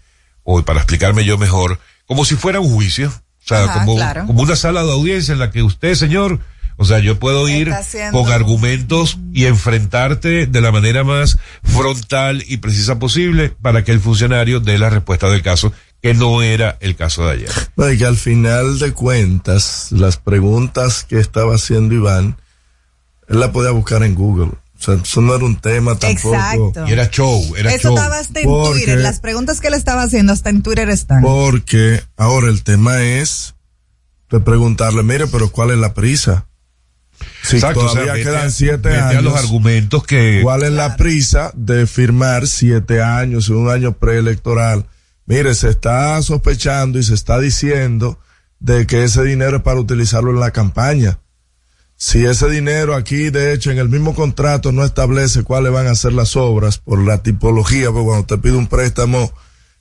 [0.43, 3.09] o para explicarme yo mejor, como si fuera un juicio.
[3.09, 4.27] O sea, Ajá, como, claro.
[4.27, 6.39] como una sala de audiencia en la que usted, señor,
[6.81, 7.71] o sea, yo puedo ir
[8.11, 13.99] con argumentos y enfrentarte de la manera más frontal y precisa posible para que el
[13.99, 17.51] funcionario dé la respuesta del caso, que no era el caso de ayer.
[17.75, 22.37] No, y que al final de cuentas, las preguntas que estaba haciendo Iván,
[23.27, 24.45] él la podía buscar en Google.
[24.53, 26.33] O sea, eso no era un tema tampoco.
[26.33, 26.87] Exacto.
[26.87, 27.97] Y era show, era Eso show.
[27.97, 28.99] estaba hasta en Porque- Twitter.
[28.99, 31.21] Las preguntas que él estaba haciendo hasta en Twitter están.
[31.21, 33.55] Porque ahora el tema es
[34.29, 36.45] de preguntarle, mire, pero ¿cuál es la prisa?
[37.43, 39.23] Si Exacto, o sea, todavía quedan siete a años.
[39.23, 44.85] los argumentos que ¿Cuál es la prisa de firmar siete años en un año preelectoral?
[45.25, 48.19] Mire, se está sospechando y se está diciendo
[48.59, 51.19] de que ese dinero es para utilizarlo en la campaña.
[51.95, 55.95] Si ese dinero aquí, de hecho, en el mismo contrato no establece cuáles van a
[55.95, 59.31] ser las obras por la tipología, porque cuando te pide un préstamo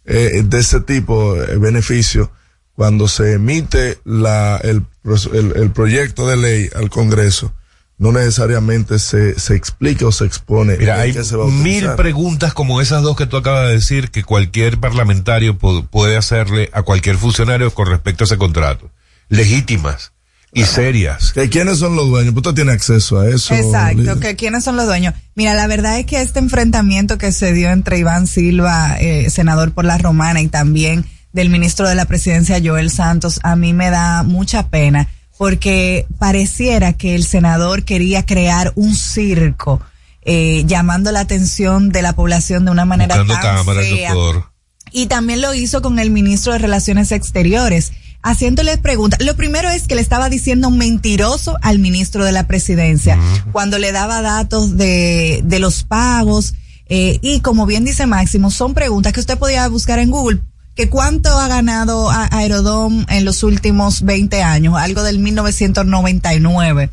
[0.05, 2.33] eh, de ese tipo, eh, beneficio,
[2.79, 4.85] cuando se emite la, el,
[5.33, 7.53] el, el proyecto de ley al Congreso,
[7.99, 11.89] no necesariamente se, se explica o se expone Mira, hay qué se va a mil
[11.97, 16.83] preguntas como esas dos que tú acabas de decir que cualquier parlamentario puede hacerle a
[16.83, 18.93] cualquier funcionario con respecto a ese contrato.
[19.29, 20.13] Legítimas
[20.53, 21.33] y serias.
[21.33, 22.33] ¿Que ¿Quiénes son los dueños?
[22.37, 23.55] Usted tiene acceso a eso.
[23.55, 25.15] Exacto, que quiénes son los dueños.
[25.35, 29.73] Mira, la verdad es que este enfrentamiento que se dio entre Iván Silva, eh, senador
[29.73, 33.91] por la Romana, y también del ministro de la Presidencia, Joel Santos, a mí me
[33.91, 39.81] da mucha pena, porque pareciera que el senador quería crear un circo,
[40.23, 44.13] eh, llamando la atención de la población de una manera Buscando tan cámara, fea.
[44.15, 44.51] doctor.
[44.91, 49.21] Y también lo hizo con el ministro de Relaciones Exteriores, haciéndole preguntas.
[49.23, 53.19] Lo primero es que le estaba diciendo mentiroso al ministro de la presidencia,
[53.53, 56.55] cuando le daba datos de, de los pagos.
[56.89, 60.41] eh, y como bien dice Máximo, son preguntas que usted podía buscar en Google.
[60.79, 66.91] Que cuánto ha ganado a- Aerodom en los últimos 20 años, algo del 1999.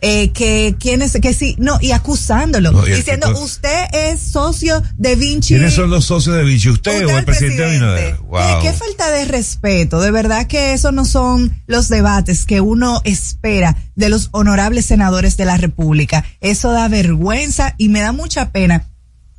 [0.00, 4.20] Eh, que quién es, que sí, no, y acusándolo, No, y diciendo, tipo- usted es
[4.22, 5.48] socio de Vinci.
[5.52, 6.70] ¿Quiénes son los socios de Vichy?
[6.70, 8.16] ¿Usted, o el presidente Abinader?
[8.22, 8.40] Wow.
[8.40, 10.00] Oye, qué falta de respeto.
[10.00, 15.36] De verdad que eso no son los debates que uno espera de los honorables senadores
[15.36, 16.24] de la República.
[16.40, 18.88] Eso da vergüenza y me da mucha pena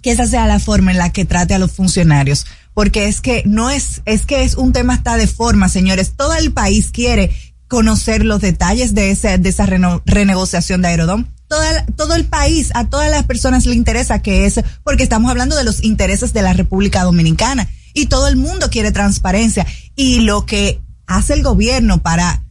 [0.03, 2.45] que esa sea la forma en la que trate a los funcionarios.
[2.77, 6.11] Porque es que no es, es que es un tema hasta de forma, señores.
[6.15, 7.31] Todo el país quiere
[7.67, 9.65] conocer los detalles de esa, de esa
[10.05, 11.25] renegociación de Aerodom.
[11.47, 15.55] Toda, todo el país, a todas las personas le interesa que es, porque estamos hablando
[15.55, 19.65] de los intereses de la República Dominicana y todo el mundo quiere transparencia.
[19.95, 22.43] Y lo que hace el gobierno para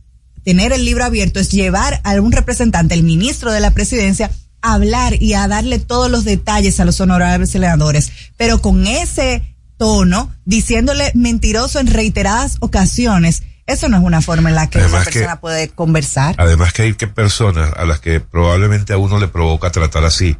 [0.42, 4.72] tener el libro abierto es llevar a un representante, el ministro de la presidencia, a
[4.72, 10.32] hablar y a darle todos los detalles a los honorables senadores, pero con ese tono,
[10.44, 15.04] diciéndole mentiroso en reiteradas ocasiones, eso no es una forma en la que Además una
[15.10, 16.34] que- persona puede conversar.
[16.38, 20.36] Además que hay que personas a las que probablemente a uno le provoca tratar así.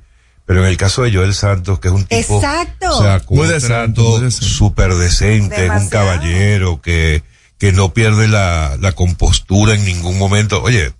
[0.47, 2.97] Pero en el caso de Joel Santos, que es un tipo, Exacto.
[2.99, 4.31] o sea, Muy decente.
[4.31, 7.25] súper decente, es un caballero que,
[7.59, 10.63] que no pierde la, la compostura en ningún momento.
[10.63, 10.93] Oye,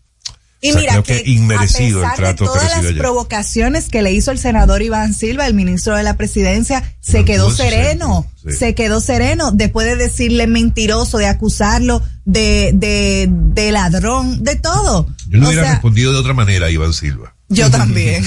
[0.61, 2.99] Y o sea, mira que, que inmerecido a el pesar trato de todas las ayer.
[2.99, 7.51] provocaciones que le hizo el senador Iván Silva, el ministro de la presidencia, se quedó
[7.51, 8.53] sereno, sí.
[8.53, 15.07] se quedó sereno después de decirle mentiroso, de acusarlo de, de, de ladrón, de todo.
[15.29, 17.35] Yo le hubiera sea, respondido de otra manera a Iván Silva.
[17.49, 18.25] yo también.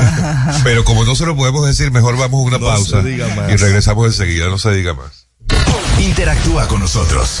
[0.64, 4.06] Pero como no se lo podemos decir, mejor vamos a una No pausa y regresamos
[4.06, 5.28] enseguida, no se diga más.
[6.00, 7.40] Interactúa con nosotros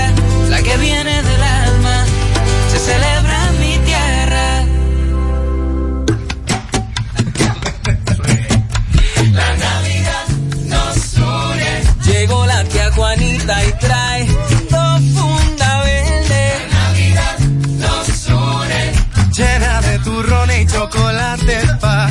[13.41, 14.25] Juanita y trae
[14.69, 16.53] dos funda verde.
[16.69, 17.39] La Navidad
[17.79, 18.91] nos une.
[19.31, 22.09] Llena de turrón y chocolate pa'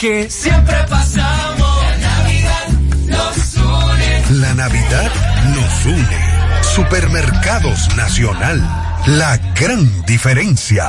[0.00, 1.84] que siempre pasamos.
[1.84, 2.68] La Navidad
[3.06, 4.40] nos une.
[4.40, 5.12] La Navidad
[5.54, 6.62] nos une.
[6.62, 8.58] Supermercados Nacional.
[9.06, 10.88] La gran diferencia.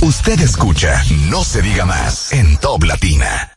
[0.00, 3.52] Usted escucha No se diga más en Top Latina.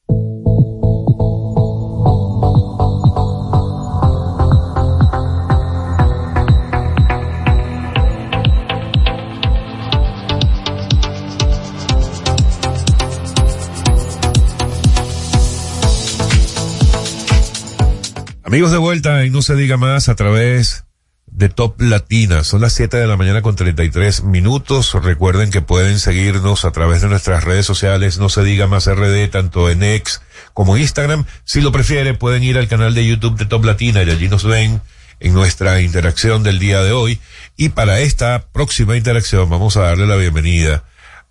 [18.56, 20.86] Amigos de vuelta y no se diga más a través
[21.26, 22.46] de Top Latina.
[22.46, 24.94] Son las 7 de la mañana con 33 minutos.
[24.94, 29.30] Recuerden que pueden seguirnos a través de nuestras redes sociales, no se diga más RD,
[29.30, 30.22] tanto en X
[30.54, 31.26] como Instagram.
[31.44, 34.46] Si lo prefiere, pueden ir al canal de YouTube de Top Latina y allí nos
[34.46, 34.82] ven
[35.20, 37.20] en nuestra interacción del día de hoy.
[37.58, 40.86] Y para esta próxima interacción vamos a darle la bienvenida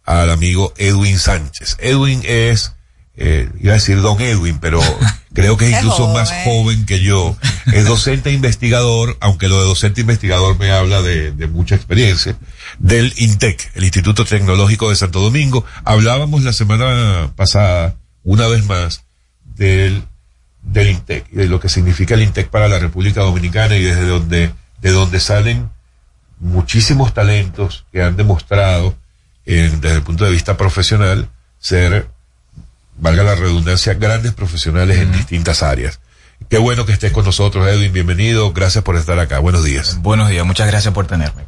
[0.05, 1.79] al amigo Edwin Sánchez.
[1.81, 2.75] Edwin es,
[3.16, 4.81] eh, iba a decir don Edwin, pero
[5.35, 6.85] creo que es incluso más joven.
[6.87, 7.37] que yo.
[7.72, 12.37] Es docente investigador, aunque lo de docente investigador me habla de, de mucha experiencia,
[12.79, 15.64] del INTEC, el Instituto Tecnológico de Santo Domingo.
[15.85, 19.05] Hablábamos la semana pasada, una vez más,
[19.57, 20.03] del,
[20.62, 24.50] del INTEC de lo que significa el INTEC para la República Dominicana y desde donde,
[24.83, 25.70] de donde salen
[26.40, 28.96] muchísimos talentos que han demostrado
[29.46, 32.09] en- desde el punto de vista profesional ser,
[32.97, 36.01] valga la redundancia, grandes profesionales en distintas áreas.
[36.49, 37.93] Qué bueno que estés con nosotros, Edwin.
[37.93, 38.53] Bienvenido.
[38.53, 39.39] Gracias por estar acá.
[39.39, 40.03] Buenos días.
[40.03, 41.45] Buenos días, muchas gracias por tenerme.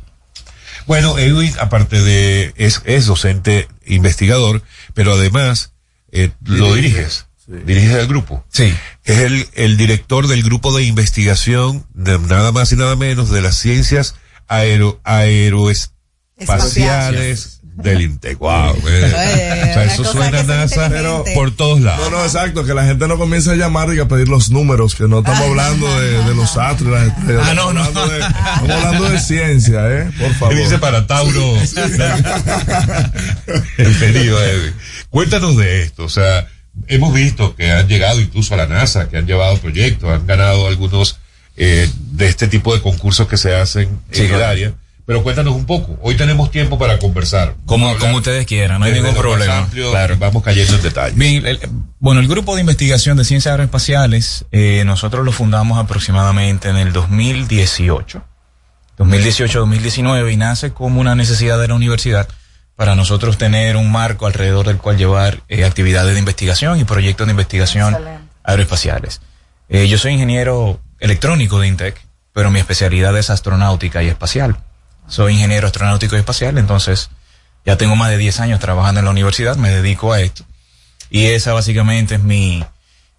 [0.87, 4.63] Bueno, Edwin, aparte de, es, es docente investigador,
[4.95, 5.73] pero además,
[6.13, 7.27] eh, lo diriges.
[7.47, 8.45] Diriges el grupo.
[8.51, 8.75] Sí.
[9.05, 13.43] Es el, el director del grupo de investigación de nada más y nada menos de
[13.43, 14.15] las ciencias
[14.49, 18.39] aero, aeroespaciales del INTEC.
[18.39, 18.75] Wow.
[18.75, 18.79] eh.
[18.87, 21.35] Eh, o sea, una eso suena NASA inteligentes.
[21.35, 22.11] por todos lados.
[22.11, 24.95] No, no, exacto, que la gente no comience a llamar y a pedir los números,
[24.95, 27.47] que no estamos hablando de, de los astros y las estrellas.
[27.49, 27.85] Ah, no, no.
[27.85, 30.11] Estamos hablando de, estamos hablando de ciencia, ¿eh?
[30.19, 30.57] Por favor.
[30.57, 31.57] Dice para Tauro.
[33.79, 34.75] el querido Edwin.
[35.11, 36.48] Cuéntanos de esto, o sea,
[36.88, 40.67] hemos visto que han llegado incluso a la NASA, que han llevado proyectos, han ganado
[40.67, 41.19] algunos
[41.57, 44.73] eh, de este tipo de concursos que se hacen Sí, en el área.
[45.07, 45.96] Pero cuéntanos un poco.
[46.02, 47.54] Hoy tenemos tiempo para conversar.
[47.65, 49.59] Como, como ustedes quieran, no hay ningún problema.
[49.59, 51.15] amplio, Vamos cayendo en detalle.
[51.17, 51.61] Bien, el-
[52.00, 56.92] bueno, el grupo de investigación de ciencias aeroespaciales, eh, nosotros lo fundamos aproximadamente en el
[56.92, 58.21] 2018,
[58.98, 62.29] 2018-2019, y nace como una necesidad de la universidad
[62.75, 67.27] para nosotros tener un marco alrededor del cual llevar eh, actividades de investigación y proyectos
[67.27, 67.96] de investigación
[68.42, 69.21] aeroespaciales.
[69.69, 72.00] Eh, yo soy ingeniero electrónico de INTEC,
[72.33, 74.59] pero mi especialidad es astronáutica y espacial.
[75.09, 77.11] Soy ingeniero astronáutico y espacial, entonces
[77.65, 80.44] ya tengo más de 10 años trabajando en la universidad, me dedico a esto.
[81.11, 82.65] Y esa básicamente es mi,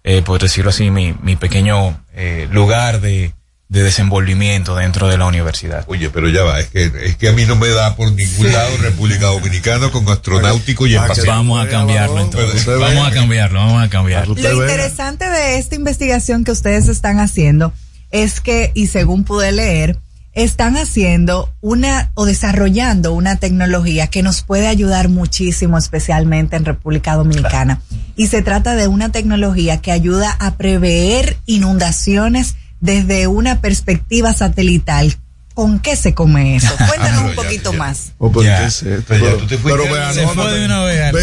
[0.04, 3.32] eh, por decirlo así, mi, mi pequeño eh, lugar de,
[3.68, 5.84] de desenvolvimiento dentro de la universidad.
[5.88, 8.50] Oye, pero ya va, es que, es que a mí no me da por ningún
[8.50, 11.26] lado República Dominicana con astronáutico y espacial.
[11.26, 12.64] Vamos a cambiarlo entonces.
[12.64, 14.34] Vamos a cambiarlo, vamos a cambiarlo.
[14.34, 17.74] Lo interesante de esta investigación que ustedes están haciendo
[18.10, 19.98] es que, y según pude leer,
[20.38, 27.16] están haciendo una o desarrollando una tecnología que nos puede ayudar muchísimo, especialmente en República
[27.16, 27.80] Dominicana.
[28.14, 35.16] Y se trata de una tecnología que ayuda a prever inundaciones desde una perspectiva satelital.
[35.54, 36.72] ¿Con qué se come eso?
[36.88, 38.12] Cuéntanos un poquito más.
[38.18, 38.60] Oh, pero Ya.
[38.60, 39.04] ¿qué es esto?
[39.08, 41.14] Pero ya Pero, tú te pero de una vez.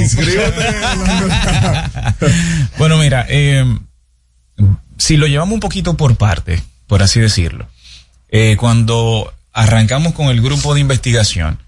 [0.00, 0.64] Inscríbete.
[2.78, 3.62] bueno, mira, eh,
[4.96, 7.68] si lo llevamos un poquito por parte, por así decirlo,
[8.36, 11.60] eh, cuando arrancamos con el grupo de investigación,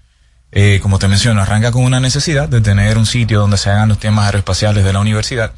[0.51, 3.87] eh, como te menciono, arranca con una necesidad de tener un sitio donde se hagan
[3.87, 5.53] los temas aeroespaciales de la universidad.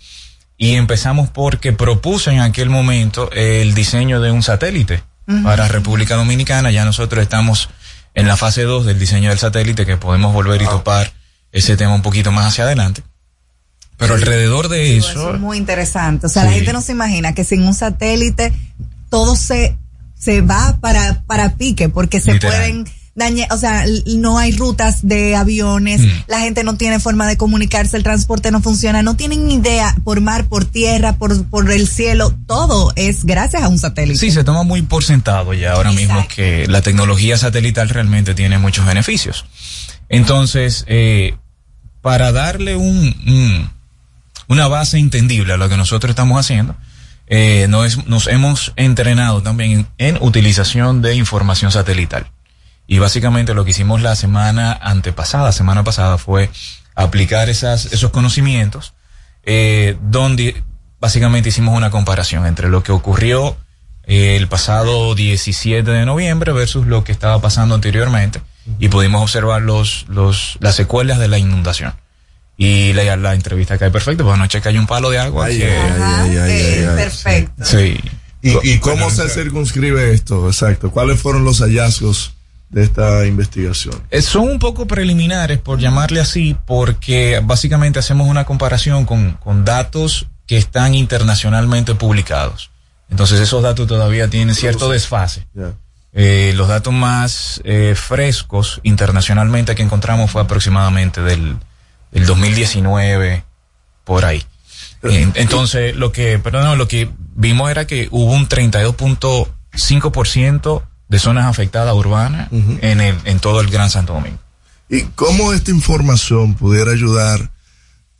[0.55, 5.01] Y empezamos porque propuse en aquel momento el diseño de un satélite
[5.43, 6.69] para República Dominicana.
[6.69, 7.71] Ya nosotros estamos
[8.13, 11.11] en la fase 2 del diseño del satélite que podemos volver y topar
[11.51, 13.01] ese tema un poquito más hacia adelante.
[13.97, 16.27] Pero alrededor de Eso eso, es muy interesante.
[16.27, 18.53] O sea, la gente no se imagina que sin un satélite
[19.09, 19.75] todo se,
[20.19, 22.55] se va para, para pique porque se Literal.
[22.57, 26.09] pueden dañar, o sea, no hay rutas de aviones, Mm.
[26.27, 30.21] la gente no tiene forma de comunicarse, el transporte no funciona, no tienen idea por
[30.21, 34.19] mar, por tierra, por, por el cielo, todo es gracias a un satélite.
[34.19, 38.57] Sí, se toma muy por sentado ya ahora mismo que la tecnología satelital realmente tiene
[38.57, 39.45] muchos beneficios.
[40.07, 41.35] Entonces, eh,
[42.01, 43.69] para darle un, un-
[44.47, 46.75] una base entendible a lo que nosotros estamos haciendo,
[47.29, 52.27] eh, nos, nos hemos entrenado también en, utilización de información satelital.
[52.87, 56.49] Y básicamente lo que hicimos la semana antepasada, semana pasada, fue
[56.95, 58.95] aplicar esas, esos conocimientos,
[59.43, 60.63] eh, donde
[60.99, 63.55] básicamente hicimos una comparación entre lo que ocurrió
[64.03, 68.41] eh, el pasado 17 de noviembre versus lo que estaba pasando anteriormente
[68.79, 71.93] y pudimos observar los, los, las secuelas de la inundación.
[72.61, 75.45] Y la, la entrevista cae perfecta, porque anoche cayó un palo de agua.
[75.45, 76.95] Ay, que- ay, ay, ay, ay, ay.
[76.97, 77.65] Perfecto.
[77.65, 77.97] sí.
[78.41, 80.47] ¿Y, y cómo se circunscribe esto?
[80.47, 80.91] Exacto.
[80.91, 82.33] ¿Cuáles fueron los hallazgos
[82.69, 84.01] de esta investigación?
[84.11, 89.63] Eh, Son un poco preliminares, por llamarle así, porque básicamente hacemos una comparación con, con
[89.65, 92.71] datos que están internacionalmente publicados.
[93.09, 95.45] Entonces esos datos todavía tienen cierto desfase.
[96.13, 101.57] Eh, los datos más eh, frescos internacionalmente que encontramos fue aproximadamente del,
[102.11, 103.43] del 2019,
[104.03, 104.43] por ahí.
[105.03, 111.45] En- entonces, lo que, perdón, lo que vimos era que hubo un 32.5% de zonas
[111.47, 114.37] afectadas urbanas en, el, en todo el Gran Santo Domingo.
[114.89, 117.49] ¿Y cómo esta información pudiera ayudar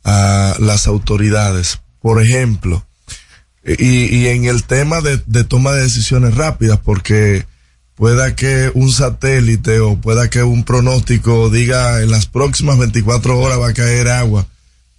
[0.04, 1.80] a las autoridades?
[2.00, 2.84] Por ejemplo,
[3.64, 7.44] y, y en el tema de, de toma de decisiones rápidas, porque
[8.00, 13.60] pueda que un satélite o pueda que un pronóstico diga en las próximas 24 horas
[13.60, 14.46] va a caer agua,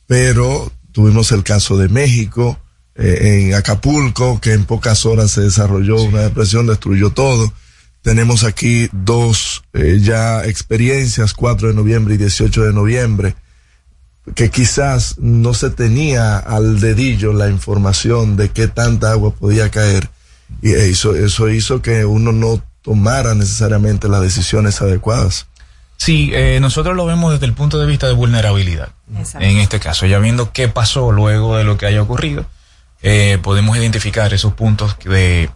[0.05, 2.59] pero tuvimos el caso de México,
[2.93, 7.51] eh, en Acapulco, que en pocas horas se desarrolló una depresión, destruyó todo.
[8.03, 13.35] Tenemos aquí dos eh, ya experiencias, 4 de noviembre y 18 de noviembre,
[14.35, 20.07] que quizás no se tenía al dedillo la información de qué tanta agua podía caer.
[20.61, 25.47] Y eso, eso hizo que uno no tomara necesariamente las decisiones adecuadas.
[25.97, 28.89] Sí, eh, nosotros lo vemos desde el punto de vista de vulnerabilidad.
[29.15, 29.45] Exacto.
[29.45, 32.45] En este caso, ya viendo qué pasó luego de lo que haya ocurrido,
[33.03, 35.49] eh, podemos identificar esos puntos que de,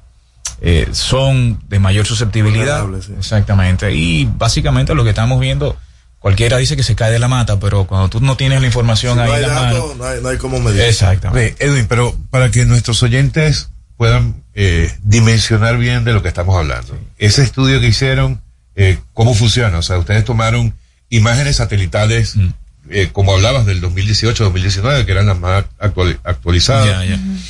[0.61, 2.85] eh, son de mayor susceptibilidad.
[3.01, 3.13] Sí.
[3.17, 3.91] Exactamente.
[3.93, 5.77] Y básicamente lo que estamos viendo,
[6.19, 9.15] cualquiera dice que se cae de la mata, pero cuando tú no tienes la información
[9.15, 9.95] Si ahí no hay la datos, mano.
[9.95, 10.81] no hay, no hay cómo medir.
[10.81, 11.55] Exactamente.
[11.65, 16.97] Edwin, pero para que nuestros oyentes puedan eh, dimensionar bien de lo que estamos hablando.
[17.17, 18.41] Ese estudio que hicieron,
[18.75, 19.77] eh, ¿cómo funciona?
[19.77, 20.73] O sea, ustedes tomaron
[21.09, 22.47] imágenes satelitales, Mm.
[22.89, 27.05] eh, como hablabas del 2018-2019, que eran las más actuali- actualizadas,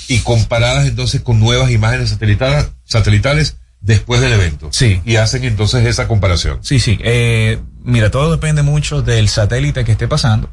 [0.08, 4.70] y comparadas entonces con nuevas imágenes satelitales, satelitales después del evento.
[4.72, 5.02] Sí.
[5.06, 6.60] Y hacen entonces esa comparación.
[6.64, 6.98] Sí, sí.
[7.04, 10.50] Eh, mira, todo depende mucho del satélite que esté pasando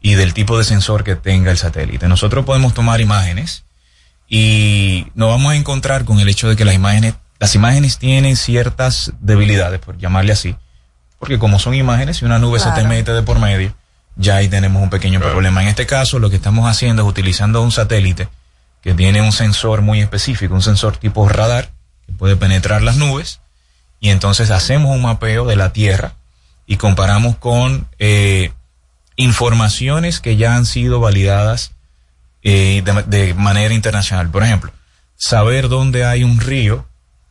[0.00, 2.08] y del tipo de sensor que tenga el satélite.
[2.08, 3.64] Nosotros podemos tomar imágenes
[4.34, 8.36] y nos vamos a encontrar con el hecho de que las imágenes, las imágenes tienen
[8.36, 10.56] ciertas debilidades, por llamarle así,
[11.18, 13.74] porque como son imágenes, si una nube se te mete de por medio,
[14.16, 15.60] ya ahí tenemos un pequeño problema.
[15.60, 18.30] En este caso, lo que estamos haciendo es utilizando un satélite
[18.80, 21.70] que tiene un sensor muy específico, un sensor tipo radar,
[22.06, 23.40] que puede penetrar las nubes,
[24.00, 26.14] y entonces hacemos un mapeo de la Tierra
[26.64, 28.50] y comparamos con eh,
[29.16, 31.72] informaciones que ya han sido validadas
[32.42, 34.30] eh, de, de manera internacional.
[34.30, 34.72] Por ejemplo,
[35.16, 36.86] saber dónde hay un río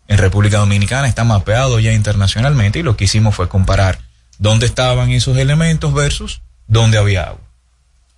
[0.08, 4.00] en República Dominicana, está mapeado ya internacionalmente y lo que hicimos fue comparar
[4.40, 7.42] dónde estaban esos elementos versus dónde había agua.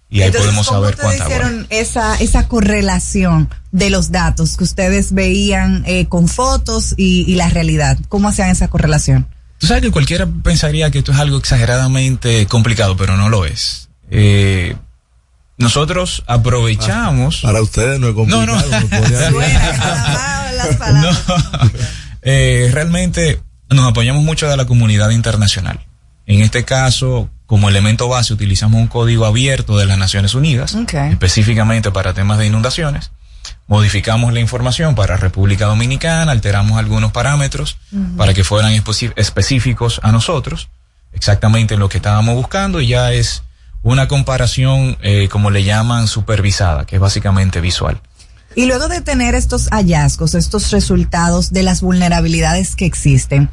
[0.09, 1.35] Y ahí Entonces, podemos ¿cómo saber cuánta agua.
[1.35, 7.35] hicieron esa, esa correlación de los datos que ustedes veían eh, con fotos y, y
[7.35, 7.97] la realidad?
[8.09, 9.27] ¿Cómo hacían esa correlación?
[9.57, 13.89] Tú sabes que cualquiera pensaría que esto es algo exageradamente complicado, pero no lo es.
[14.11, 14.75] Eh,
[15.57, 17.41] nosotros aprovechamos.
[17.41, 18.45] Para ustedes no es complicado.
[18.45, 18.57] No,
[21.01, 21.11] no.
[22.21, 25.79] Eh, realmente nos apoyamos mucho de la comunidad internacional.
[26.25, 30.75] En este caso, como elemento base, utilizamos un código abierto de las Naciones Unidas,
[31.11, 33.11] específicamente para temas de inundaciones.
[33.67, 37.77] Modificamos la información para República Dominicana, alteramos algunos parámetros
[38.17, 38.73] para que fueran
[39.15, 40.69] específicos a nosotros,
[41.11, 43.43] exactamente lo que estábamos buscando, y ya es
[43.83, 48.01] una comparación, eh, como le llaman, supervisada, que es básicamente visual.
[48.55, 53.49] Y luego de tener estos hallazgos, estos resultados de las vulnerabilidades que existen,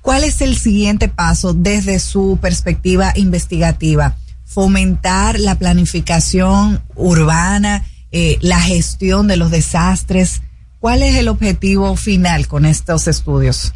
[0.00, 4.16] ¿cuál es el siguiente paso desde su perspectiva investigativa?
[4.44, 10.42] Fomentar la planificación urbana, eh, la gestión de los desastres.
[10.78, 13.72] ¿Cuál es el objetivo final con estos estudios?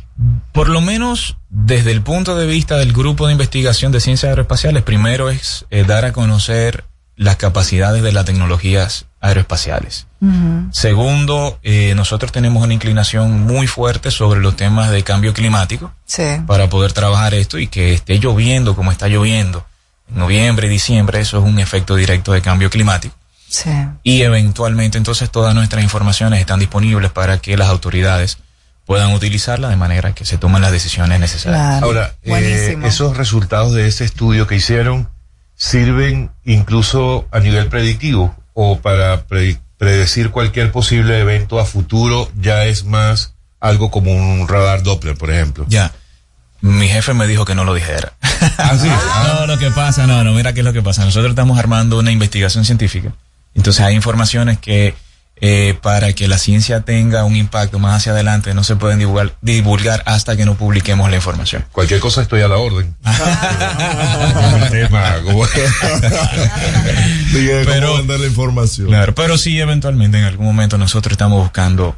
[0.53, 4.83] Por lo menos desde el punto de vista del grupo de investigación de ciencias aeroespaciales,
[4.83, 6.85] primero es eh, dar a conocer
[7.17, 10.07] las capacidades de las tecnologías aeroespaciales.
[10.73, 16.23] Segundo, eh, nosotros tenemos una inclinación muy fuerte sobre los temas de cambio climático Sí.
[16.47, 19.65] para poder trabajar esto y que esté lloviendo como está lloviendo
[20.09, 23.15] en noviembre y diciembre, eso es un efecto directo de cambio climático.
[23.49, 23.71] Sí.
[24.03, 28.39] Y eventualmente entonces todas nuestras informaciones están disponibles para que las autoridades
[28.93, 31.83] puedan utilizarla de manera que se tomen las decisiones necesarias.
[31.83, 35.09] Ahora, eh, esos resultados de ese estudio que hicieron
[35.57, 42.65] sirven incluso a nivel predictivo o para pre- predecir cualquier posible evento a futuro ya
[42.67, 45.65] es más algo como un radar Doppler, por ejemplo.
[45.69, 45.91] Ya.
[46.61, 48.13] Mi jefe me dijo que no lo dijera.
[48.59, 48.89] ¿Ah, sí?
[49.41, 51.03] No, lo que pasa, no, no, mira qué es lo que pasa.
[51.03, 53.11] Nosotros estamos armando una investigación científica.
[53.55, 54.95] Entonces hay informaciones que
[55.37, 59.35] eh, para que la ciencia tenga un impacto más hacia adelante no se pueden divulgar,
[59.41, 61.65] divulgar hasta que no publiquemos la información.
[61.73, 62.95] Cualquier cosa estoy a la orden.
[65.25, 65.45] ¿cómo
[67.65, 68.89] Pero- mandar la información?
[68.89, 71.97] Claro, pero sí, eventualmente, en algún momento nosotros estamos buscando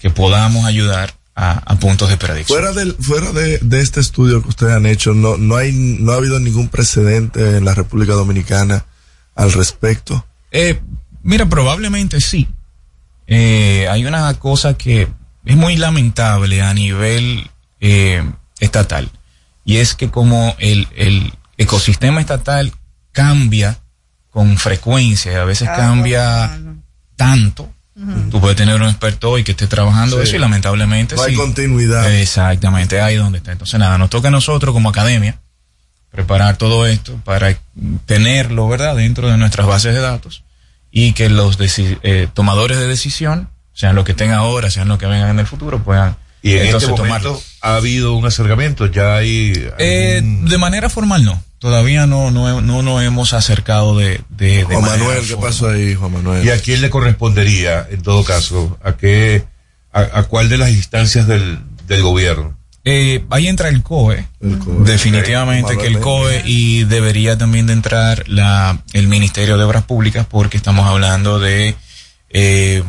[0.00, 2.58] que podamos ayudar a, a puntos de predicción.
[2.58, 6.12] Fuera del, fuera de, de este estudio que ustedes han hecho, no, no hay, no
[6.12, 8.84] ha habido ningún precedente en la República Dominicana
[9.34, 10.24] al respecto.
[10.50, 10.80] Eh,
[11.22, 12.48] mira, probablemente sí.
[13.26, 15.08] Eh, hay una cosa que
[15.44, 17.50] es muy lamentable a nivel
[17.80, 18.22] eh,
[18.60, 19.10] estatal
[19.64, 22.72] y es que como el, el ecosistema estatal
[23.12, 23.78] cambia
[24.30, 26.58] con frecuencia y a veces Ah, cambia
[27.16, 27.72] tanto,
[28.30, 30.22] tú puedes tener un experto hoy que esté trabajando Sí.
[30.24, 31.36] eso y lamentablemente No hay sí.
[31.36, 32.12] continuidad.
[32.14, 33.52] Exactamente, ahí donde está.
[33.52, 35.38] Entonces nada, nos toca a nosotros como academia
[36.10, 37.58] preparar todo esto para
[38.06, 40.44] tenerlo, ¿verdad?, dentro de nuestras bases de datos
[40.98, 45.04] y que los eh, tomadores de decisión, sean los que estén ahora, sean los que
[45.04, 47.28] vengan en el futuro, puedan Y en entonces este
[47.60, 49.52] ha habido un acercamiento, ya hay...
[49.76, 54.22] Eh, de manera formal no, todavía no no, no nos hemos acercado de...
[54.30, 55.50] de, de Juan Manuel, ¿qué formal.
[55.50, 56.46] pasó ahí, Juan Manuel?
[56.46, 58.78] ¿Y a quién le correspondería, en todo caso?
[58.82, 59.44] ¿A qué,
[59.92, 62.56] a, a cuál de las instancias del, del gobierno?
[62.88, 68.80] Eh, ahí entra el COE, definitivamente que el COE y debería también de entrar la,
[68.92, 71.74] el Ministerio de Obras Públicas porque estamos hablando de
[72.30, 72.84] eh,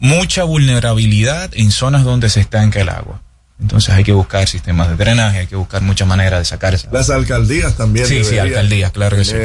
[0.00, 3.22] mucha vulnerabilidad en zonas donde se estanca el agua.
[3.60, 6.88] Entonces hay que buscar sistemas de drenaje, hay que buscar muchas maneras de sacar esa
[6.90, 8.06] Las alcaldías también.
[8.06, 9.36] Sí, sí, alcaldías, claro que sí.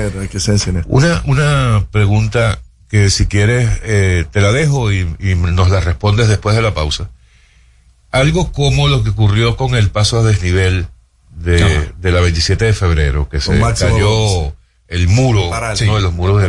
[0.88, 2.58] Una, una pregunta
[2.90, 6.74] que si quieres eh, te la dejo y, y nos la respondes después de la
[6.74, 7.12] pausa.
[8.16, 10.88] Algo como lo que ocurrió con el paso a desnivel
[11.32, 11.58] de,
[12.00, 13.54] de la 27 de febrero, que se
[13.92, 14.56] cayó
[14.88, 15.50] el muro,
[15.90, 16.48] uno de los muros de,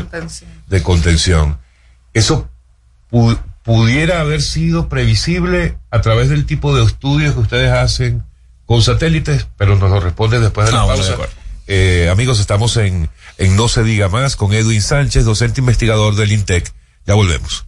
[0.69, 1.59] de contención.
[2.15, 2.49] Eso
[3.11, 8.23] pu- pudiera haber sido previsible a través del tipo de estudios que ustedes hacen
[8.65, 11.17] con satélites, pero nos lo responde después de la de pausa.
[11.69, 13.09] Eh, amigos, estamos en,
[13.39, 16.73] en No se diga más con Edwin Sánchez, docente investigador del INTEC.
[17.07, 17.67] Ya volvemos.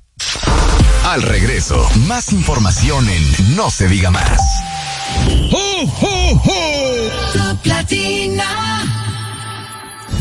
[1.08, 4.38] Al regreso, más información en No se diga más.
[7.32, 9.07] Top Latina.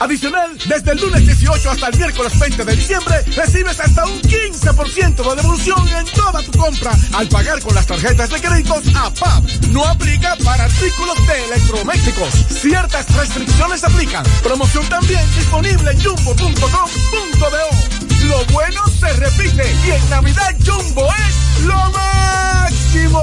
[0.00, 5.16] Adicional, desde el lunes 18 hasta el miércoles 20 de diciembre, recibes hasta un 15%
[5.16, 9.44] de devolución en toda tu compra al pagar con las tarjetas de créditos APAP.
[9.70, 12.32] No aplica para artículos de electrodomésticos.
[12.48, 14.24] Ciertas restricciones aplican.
[14.42, 17.98] Promoción también disponible en jumbo.com.do.
[18.26, 23.22] Lo bueno se repite y en Navidad Jumbo es lo máximo.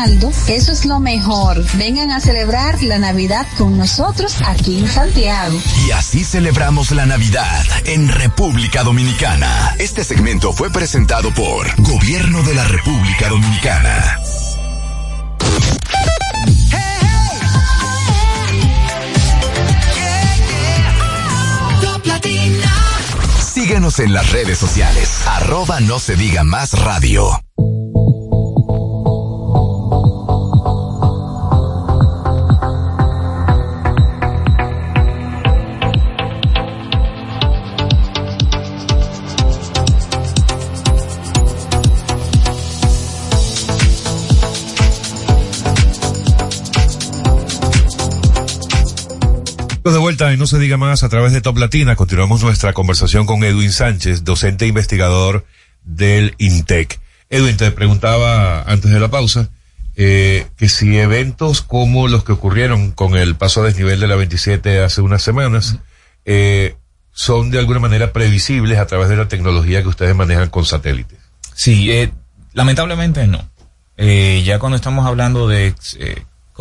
[0.03, 1.63] eso es lo mejor.
[1.77, 5.59] Vengan a celebrar la Navidad con nosotros aquí en Santiago.
[5.85, 9.75] Y así celebramos la Navidad en República Dominicana.
[9.77, 14.17] Este segmento fue presentado por Gobierno de la República Dominicana.
[23.53, 25.27] Síguenos en las redes sociales.
[25.27, 27.39] Arroba no se diga más radio.
[50.11, 53.45] Vuelta y no se diga más a través de Top Latina, continuamos nuestra conversación con
[53.45, 55.45] Edwin Sánchez, docente e investigador
[55.85, 56.99] del INTEC.
[57.29, 59.51] Edwin, te preguntaba antes de la pausa
[59.95, 64.17] eh, que si eventos como los que ocurrieron con el paso a desnivel de la
[64.17, 65.77] 27 hace unas semanas
[66.25, 66.75] eh,
[67.13, 71.19] son de alguna manera previsibles a través de la tecnología que ustedes manejan con satélites.
[71.53, 72.11] Sí, eh,
[72.51, 73.49] lamentablemente no.
[73.97, 75.73] Ya cuando estamos hablando de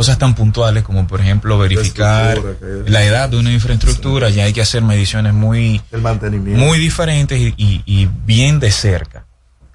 [0.00, 2.38] cosas tan puntuales como por ejemplo verificar
[2.86, 6.58] la edad de una infraestructura, ya hay que hacer mediciones muy, El mantenimiento.
[6.64, 9.26] muy diferentes y, y- y bien de cerca.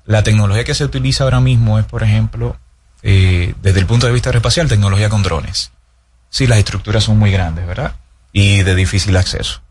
[0.05, 2.57] La tecnología que se utiliza ahora mismo es, por ejemplo,
[3.03, 5.69] eh, desde el punto de vista aeroespacial, tecnología con drones.
[6.31, 7.93] Sí, las estructuras son muy grandes, ¿verdad?
[8.33, 9.61] Y de difícil acceso.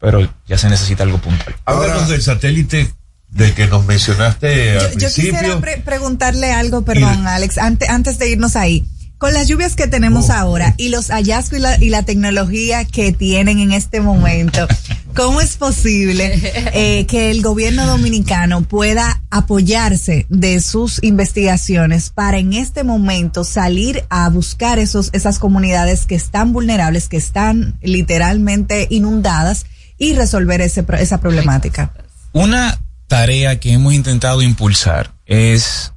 [0.00, 1.56] Pero ya se necesita algo puntual.
[1.64, 2.94] Háblanos del satélite
[3.28, 5.60] del que nos mencionaste al Yo quisiera principio.
[5.60, 8.86] pre- preguntarle algo, perdón, Alex, ante- antes de irnos ahí.
[9.18, 13.12] Con las lluvias que tenemos ahora y los hallazgos y la, y la tecnología que
[13.12, 14.68] tienen en este momento,
[15.16, 16.38] ¿cómo es posible
[16.74, 24.04] eh, que el gobierno dominicano pueda apoyarse de sus investigaciones para en este momento salir
[24.10, 29.64] a buscar esos, esas comunidades que están vulnerables, que están literalmente inundadas
[29.96, 31.94] y resolver ese, esa problemática?
[32.34, 35.94] Una tarea que hemos intentado impulsar es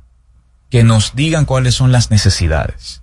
[0.69, 3.01] que nos digan cuáles son las necesidades.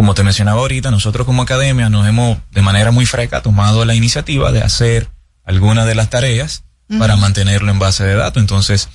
[0.00, 3.94] Como te mencionaba ahorita, nosotros como academia nos hemos de manera muy freca tomado la
[3.94, 5.10] iniciativa de hacer
[5.44, 6.64] algunas de las tareas
[6.98, 8.40] para mantenerlo en base de datos.
[8.40, 8.88] Entonces,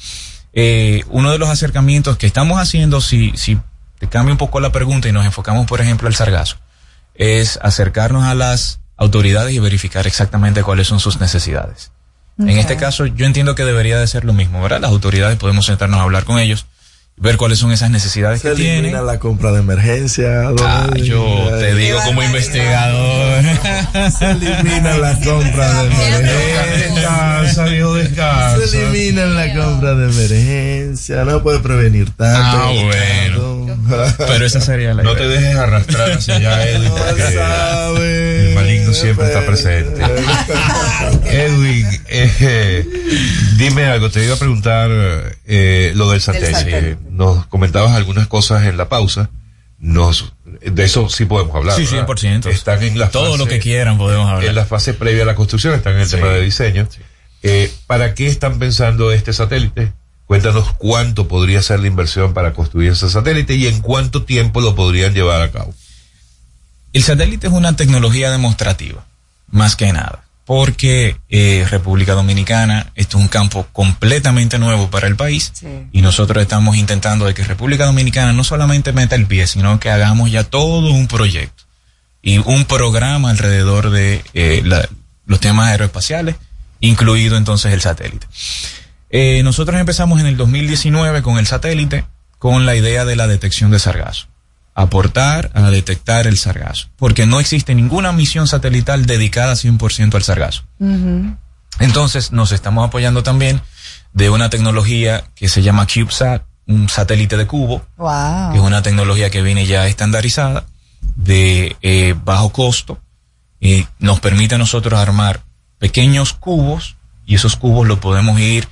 [0.53, 3.59] eh, uno de los acercamientos que estamos haciendo, si, si
[3.99, 6.57] te cambia un poco la pregunta y nos enfocamos, por ejemplo, al sargazo,
[7.13, 11.91] es acercarnos a las autoridades y verificar exactamente cuáles son sus necesidades.
[12.39, 14.81] En este caso, yo entiendo que debería de ser lo mismo, ¿verdad?
[14.81, 16.65] Las autoridades podemos sentarnos a hablar con ellos
[17.18, 18.78] ver cuáles son esas necesidades Se que tienen.
[18.80, 20.49] elimina la compra de emergencia.
[20.61, 21.24] Ah, yo
[21.59, 23.43] te digo como investigador.
[24.18, 26.66] Se elimina la compra de emergencia.
[26.93, 28.68] Descansa, viejo, descansa.
[28.68, 31.26] Se elimina la compra de emergencia.
[31.26, 32.57] No puede prevenir tanto.
[32.63, 33.64] Ah, bueno.
[34.17, 35.21] Pero esa sería la No idea.
[35.23, 40.01] te dejes arrastrar hacia allá, Edwin, porque el maligno siempre está presente.
[41.25, 42.86] Edwin, eh,
[43.57, 44.89] dime algo, te iba a preguntar
[45.45, 46.53] eh, lo del satélite.
[46.53, 46.97] satélite.
[47.09, 49.29] Nos comentabas algunas cosas en la pausa.
[49.77, 51.75] Nos, de eso sí podemos hablar.
[51.75, 52.07] Sí, ¿verdad?
[52.07, 52.47] 100%.
[52.47, 54.45] Están en la Todo fase- lo que quieran podemos hablar.
[54.49, 56.15] En la fase previa a la construcción, están en el Sí.
[56.15, 56.88] tema de diseño.
[57.43, 59.91] Eh, ¿Para qué están pensando este satélite?
[60.28, 64.73] Cuéntanos cuánto podría ser la inversión para construir ese satélite y en cuánto tiempo lo
[64.76, 65.73] podrían llevar a cabo.
[66.93, 69.05] El satélite es una tecnología demostrativa,
[69.51, 75.15] más que nada, porque eh, República Dominicana, esto es un campo completamente nuevo para el
[75.15, 75.51] país
[75.91, 79.89] y nosotros estamos intentando de que República Dominicana no solamente meta el pie, sino que
[79.91, 81.63] hagamos ya todo un proyecto
[82.23, 84.88] y un programa alrededor de eh, la-
[85.28, 86.36] los temas aeroespaciales,
[86.80, 88.26] incluido entonces el satélite.
[89.09, 92.05] Eh, nosotros empezamos en el 2019 con el satélite
[92.39, 94.27] con la idea de la detección de sargazo.
[94.73, 96.89] Aportar a detectar el sargazo.
[96.97, 100.63] Porque no existe ninguna misión satelital dedicada 100% al sargazo.
[101.79, 103.61] Entonces nos estamos apoyando también
[104.13, 108.51] de una tecnología que se llama CubeSat, un satélite de cubo, Wow.
[108.51, 110.65] que es una tecnología que viene ya estandarizada,
[111.15, 112.99] de eh, bajo costo,
[113.59, 115.41] y nos permite a nosotros armar
[115.79, 116.95] pequeños cubos
[117.25, 118.67] y esos cubos los podemos ir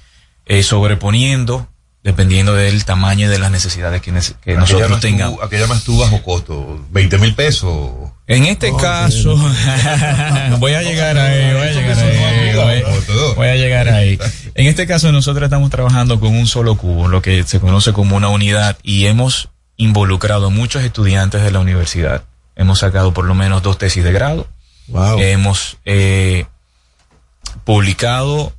[0.46, 1.68] eh, sobreponiendo
[2.04, 5.42] dependiendo del tamaño y de las necesidades que, nece- que ¿A qué nosotros tengamos.
[5.42, 6.82] ¿A qué llamas tú bajo costo?
[6.92, 7.92] ¿20 mil pesos?
[8.28, 9.38] En este caso,
[10.60, 12.84] voy a llegar ahí, voy a llegar ahí,
[13.36, 14.20] voy, a llegar ahí.
[14.56, 18.18] En este caso nosotros estamos trabajando con un solo cubo, lo que se conoce como
[18.18, 22.24] una unidad, y hemos involucrado a muchos estudiantes de la universidad.
[22.58, 24.48] Hemos sacado por lo menos dos tesis de grado.
[25.20, 26.46] Hemos eh,
[27.64, 28.54] publicado,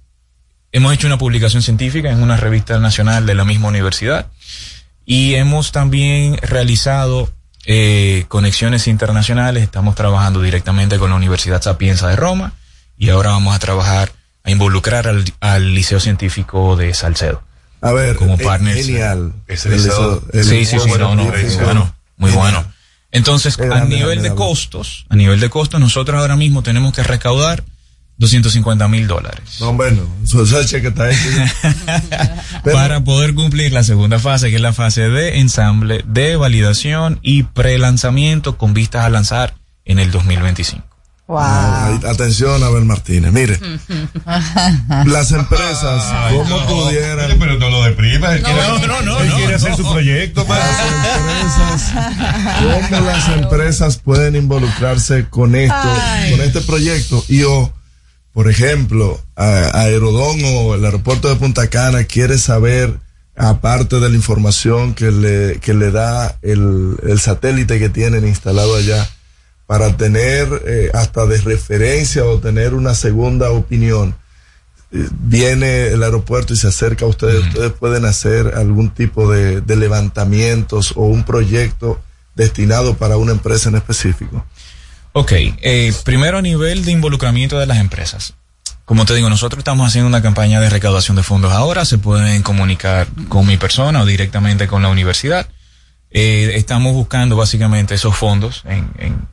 [0.74, 4.26] hemos hecho una publicación científica en una revista nacional de la misma universidad
[5.06, 7.30] y hemos también realizado
[7.64, 9.62] eh, conexiones internacionales.
[9.62, 12.54] Estamos trabajando directamente con la Universidad Sapienza de Roma
[12.98, 14.12] y ahora vamos a trabajar
[14.42, 17.42] a involucrar al, al Liceo Científico de Salcedo.
[17.80, 18.84] A ver, como eh, partners.
[18.84, 19.32] genial.
[19.46, 22.64] Ese El liceo- liceo- el sí, sí, sí, liceo no, no, muy bueno, muy bueno.
[23.12, 27.62] Entonces, a nivel de costos, a nivel de costos, nosotros ahora mismo tenemos que recaudar
[28.16, 29.42] 250 mil dólares.
[29.60, 31.28] No, bueno, eso es el cheque está hecho.
[32.72, 37.42] para poder cumplir la segunda fase, que es la fase de ensamble, de validación y
[37.44, 39.54] pre-lanzamiento con vistas a lanzar
[39.84, 40.84] en el 2025.
[41.26, 43.32] Ay, Atención, Abel Martínez.
[43.32, 43.58] Mire,
[45.06, 47.38] las empresas, ¿cómo pudieran?
[47.38, 49.76] Pero no lo deprimas, él quiere, No, no, no, él no, quiere hacer no.
[49.78, 50.44] su proyecto.
[50.44, 50.60] pues.
[52.90, 56.30] ¿Cómo las empresas pueden involucrarse con esto, Ay.
[56.32, 57.24] con este proyecto?
[57.28, 57.72] Y o,
[58.34, 62.98] por ejemplo, a- Aerodón o el aeropuerto de Punta Cana quiere saber,
[63.36, 68.76] aparte de la información que le, que le da el, el satélite que tienen instalado
[68.76, 69.08] allá,
[69.66, 74.14] para tener eh, hasta de referencia o tener una segunda opinión.
[74.92, 79.62] Eh, Viene el aeropuerto y se acerca a ustedes, ustedes pueden hacer algún tipo de,
[79.62, 81.98] de levantamientos o un proyecto
[82.34, 84.44] destinado para una empresa en específico.
[85.16, 88.34] Ok, eh, primero a nivel de involucramiento de las empresas.
[88.84, 92.42] Como te digo, nosotros estamos haciendo una campaña de recaudación de fondos ahora, se pueden
[92.42, 95.48] comunicar con mi persona o directamente con la universidad.
[96.10, 99.28] Eh, estamos buscando básicamente esos fondos en, en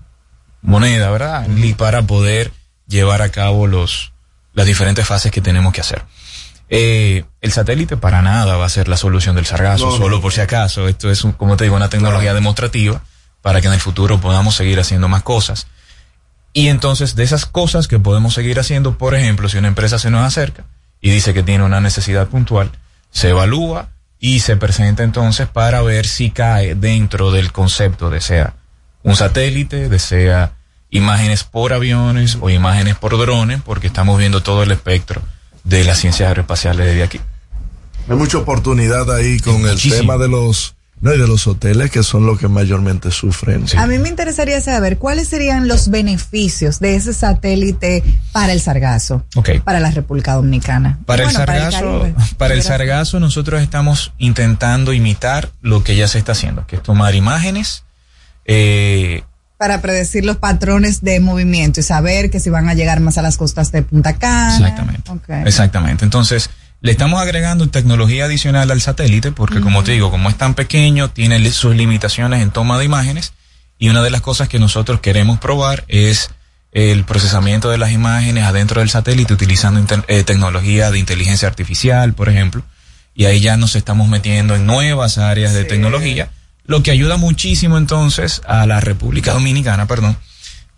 [0.62, 1.48] moneda, ¿verdad?
[1.58, 2.52] Y para poder
[2.88, 4.14] llevar a cabo los,
[4.54, 6.04] las diferentes fases que tenemos que hacer.
[6.70, 10.32] Eh, el satélite para nada va a ser la solución del sargazo, No, solo por
[10.32, 10.88] si acaso.
[10.88, 13.04] Esto es, un- como te digo, una tecnología demostrativa
[13.42, 15.68] para que en el futuro podamos seguir haciendo más cosas.
[16.54, 20.12] Y entonces, de esas cosas que podemos seguir haciendo, por ejemplo, si una empresa se
[20.12, 20.66] nos acerca
[21.00, 22.72] y dice que tiene una necesidad puntual,
[23.12, 23.90] se evalúa
[24.20, 28.54] y se presenta entonces para ver si cae dentro del concepto de sea
[29.04, 30.54] un satélite, de sea
[30.92, 35.22] imágenes por aviones o imágenes por drones, porque estamos viendo todo el espectro
[35.64, 37.20] de las ciencias aeroespaciales desde aquí.
[38.10, 42.04] Hay mucha oportunidad ahí con el tema de los, no, y de los hoteles que
[42.04, 43.66] son los que mayormente sufren.
[43.78, 49.26] A mí me interesaría saber cuáles serían los beneficios de ese satélite para el sargazo,
[49.36, 49.62] Ok.
[49.64, 51.00] para la República Dominicana.
[51.06, 52.16] Para Bueno, el sargazo, Caribe.
[52.38, 56.84] para, el sargazo nosotros estamos intentando imitar lo que ya se está haciendo, que es
[56.84, 57.84] tomar imágenes,
[58.46, 59.24] eh,
[59.58, 63.22] Para predecir los patrones de movimiento y saber que si van a llegar más a
[63.22, 64.56] las costas de Punta Cana.
[64.58, 65.12] Exactamente.
[65.12, 65.30] Ok.
[65.46, 66.04] Exactamente.
[66.04, 66.50] Entonces,
[66.84, 71.12] Le estamos agregando tecnología adicional al satélite porque, como te digo, como es tan pequeño,
[71.12, 73.34] tiene sus limitaciones en toma de imágenes
[73.78, 76.32] y una de las cosas que nosotros queremos probar es
[76.72, 82.30] el procesamiento de las imágenes adentro del satélite utilizando eh, tecnología de inteligencia artificial, por
[82.30, 82.64] ejemplo,
[83.14, 86.32] y ahí ya nos estamos metiendo en nuevas áreas de tecnología,
[86.66, 90.18] lo que ayuda muchísimo entonces a la República Dominicana, perdón,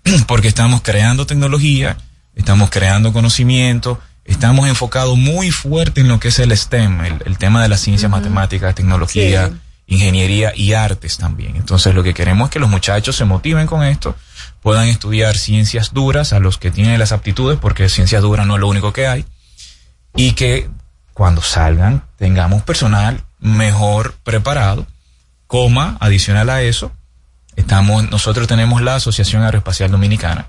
[0.27, 1.95] porque estamos creando tecnología,
[2.35, 7.37] estamos creando conocimiento, estamos enfocados muy fuerte en lo que es el STEM, el, el
[7.37, 9.55] tema de las ciencias, matemáticas, tecnología, Sí.
[9.95, 11.55] ingeniería y artes también.
[11.57, 14.15] Entonces lo que queremos es que los muchachos se motiven con esto,
[14.61, 18.61] puedan estudiar ciencias duras a los que tienen las aptitudes, porque ciencias duras no es
[18.61, 19.25] lo único que hay,
[20.15, 20.69] y que
[21.13, 24.87] cuando salgan tengamos personal mejor preparado,
[25.47, 26.91] coma, adicional a eso,
[27.57, 30.47] estamos, nosotros tenemos la Asociación Aeroespacial Dominicana,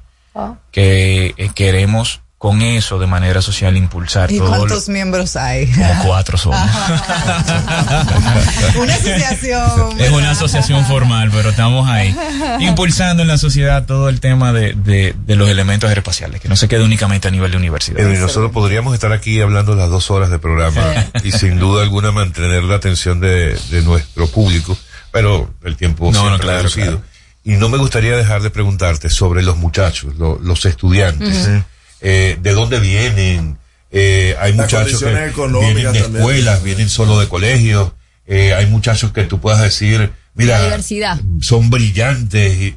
[0.71, 5.67] que eh, queremos con eso de manera social impulsar ¿Y todo lo- cuántos miembros hay?
[5.67, 6.61] como cuatro somos.
[8.79, 9.99] Una asociación.
[9.99, 12.15] Es una asociación formal, pero estamos ahí.
[12.61, 16.57] Impulsando en la sociedad todo el tema de, de, de los elementos aeroespaciales, que no
[16.57, 17.99] se quede únicamente a nivel de universidad.
[18.01, 20.83] Edwin, nosotros podríamos estar aquí hablando las dos horas de programa
[21.23, 24.77] y sin duda alguna mantener la atención de, de nuestro público,
[25.13, 26.99] pero el tiempo No, no, claro, reducido.
[26.99, 27.03] claro.
[27.43, 31.63] Y no me gustaría dejar de preguntarte sobre los muchachos, lo- los estudiantes, Ujú.
[32.05, 33.59] Eh, de dónde vienen.
[33.91, 36.17] Eh, hay Las muchachos que vienen de también.
[36.17, 37.93] escuelas, vienen solo de colegios.
[38.27, 41.21] Eh, hay muchachos que tú puedas decir, mira, La diversidad.
[41.41, 42.57] son brillantes.
[42.61, 42.77] Y,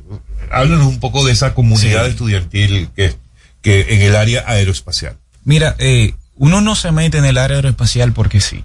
[0.52, 3.16] háblanos un poco de esa comunidad estudiantil que,
[3.62, 5.18] que en el área aeroespacial.
[5.44, 8.64] Mira, eh, uno no se mete en el área aeroespacial porque sí.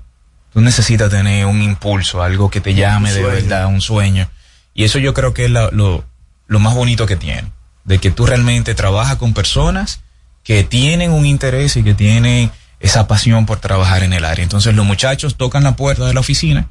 [0.53, 4.29] Tú necesitas tener un impulso, algo que te llame de verdad, un sueño.
[4.75, 6.05] Y eso yo creo que es la- lo,
[6.47, 7.51] lo más bonito que tiene.
[7.85, 10.01] De que tú realmente trabajas con personas
[10.45, 14.43] que tienen un interés y que tienen esa pasión por trabajar en el área.
[14.43, 16.69] Entonces los muchachos tocan la puerta de la oficina,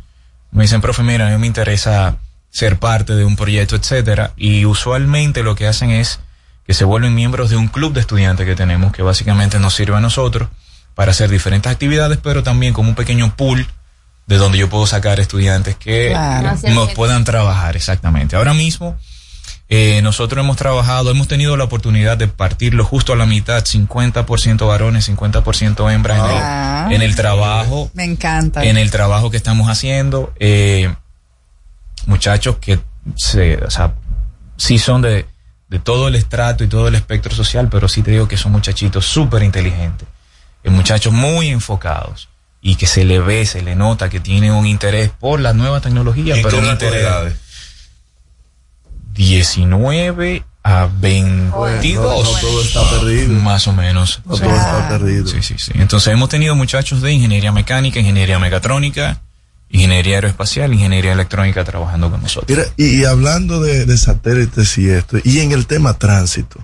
[0.51, 2.17] me dicen, profe, mira, a mí me interesa
[2.49, 4.33] ser parte de un proyecto, etcétera.
[4.35, 6.19] Y usualmente lo que hacen es
[6.67, 9.95] que se vuelven miembros de un club de estudiantes que tenemos, que básicamente nos sirve
[9.95, 10.49] a nosotros
[10.93, 13.65] para hacer diferentes actividades, pero también como un pequeño pool
[14.27, 16.57] de donde yo puedo sacar estudiantes que Claro.
[16.73, 18.35] nos puedan trabajar exactamente.
[18.35, 18.97] Ahora mismo
[19.73, 24.67] eh, nosotros hemos trabajado, hemos tenido la oportunidad de partirlo justo a la mitad, 50%
[24.67, 26.87] varones, 50% hembras en, Ah.
[26.89, 28.63] el, en el trabajo Me encanta.
[28.65, 30.33] en el trabajo que estamos haciendo.
[30.39, 30.93] eh,
[32.05, 32.79] muchachos que
[33.15, 33.93] se, o sea,
[34.57, 35.25] sí son de,
[35.69, 38.51] de todo el estrato y todo el espectro social, pero sí te digo que son
[38.51, 40.07] muchachitos súper inteligentes,
[40.63, 42.27] eh, muchachos muy enfocados
[42.61, 45.79] y que se le ve, se le nota que tienen un interés por la nueva
[45.81, 47.35] tecnología, ¿En pero un interés edades?
[49.13, 51.95] 19 a 22.
[51.95, 53.33] No, no todo está perdido.
[53.33, 54.21] Más o menos.
[54.25, 55.27] No todo está perdido.
[55.27, 55.71] Sí, sí, sí.
[55.75, 59.21] Entonces hemos tenido muchachos de ingeniería mecánica, ingeniería mecatrónica,
[59.69, 62.49] ingeniería aeroespacial, ingeniería electrónica trabajando con nosotros.
[62.49, 66.59] Mira, y, y hablando de, de satélites y esto, y en el tema tránsito,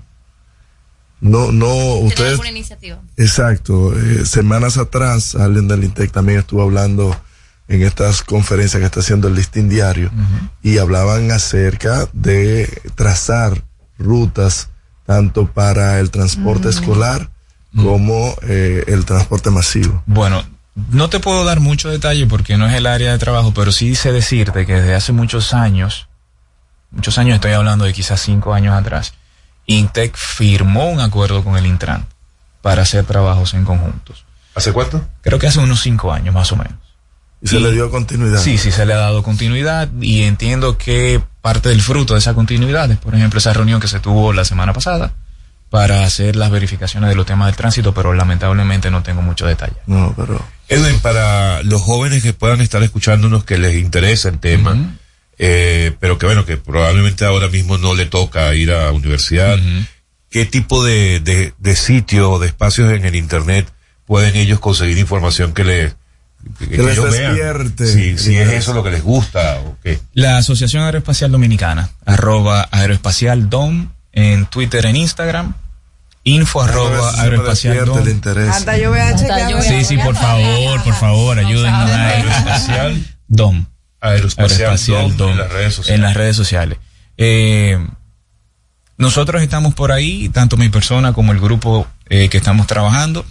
[1.19, 2.99] no, no, ¿Tienen ustedes, alguna iniciativa?
[3.17, 7.19] exacto, eh, semanas atrás, alguien del INTEC también estuvo hablando
[7.67, 10.11] en estas conferencias que está haciendo el listín diario,
[10.61, 13.63] y hablaban acerca de trazar
[13.97, 14.69] rutas
[15.05, 17.29] tanto para el transporte escolar
[17.75, 20.03] como eh, el transporte masivo.
[20.05, 20.43] Bueno,
[20.91, 23.95] no te puedo dar mucho detalle porque no es el área de trabajo, pero sí
[23.95, 26.07] sé decirte que desde hace muchos años,
[26.91, 29.13] muchos años estoy hablando de quizás cinco años atrás,
[29.65, 32.05] Intec firmó un acuerdo con el Intran
[32.61, 34.25] para hacer trabajos en conjuntos.
[34.55, 35.05] ¿Hace cuánto?
[35.21, 36.86] Creo que hace unos cinco años más o menos.
[37.41, 38.39] Y se le dio continuidad.
[38.39, 42.33] Sí, sí, se le ha dado continuidad y entiendo que parte del fruto de esa
[42.33, 45.13] continuidad es, por ejemplo, esa reunión que se tuvo la semana pasada
[45.69, 49.75] para hacer las verificaciones de los temas del tránsito, pero lamentablemente no tengo mucho detalle.
[49.85, 50.43] No, pero...
[50.69, 54.97] Edwin, para los jóvenes que puedan estar escuchándonos que les interesa el tema,
[55.37, 59.57] eh, pero que bueno, que probablemente ahora mismo no le toca ir a universidad,
[60.29, 63.71] ¿qué tipo de, de, de sitio o de espacios en el Internet
[64.05, 65.95] pueden ellos conseguir información que les,
[66.57, 69.99] que, Que les despierte Si, es eso lo que les gusta o qué.
[70.13, 75.53] La Asociación Aeroespacial Dominicana, arroba aeroespacial dom en Twitter, en Instagram,
[76.23, 77.99] info arroba aeroespacial dom.
[77.99, 78.49] el interés.
[78.49, 79.63] Hasta yo voy a chequear.
[79.63, 83.65] Sí, sí, por favor, por favor, ayúdennos a Aeroespacial Dom.
[83.99, 85.95] Aeroespacial Dom en las redes sociales.
[85.95, 86.77] En las redes sociales.
[87.17, 87.79] Eh,
[88.97, 93.25] nosotros estamos por ahí, tanto mi persona como el grupo eh, que estamos trabajando,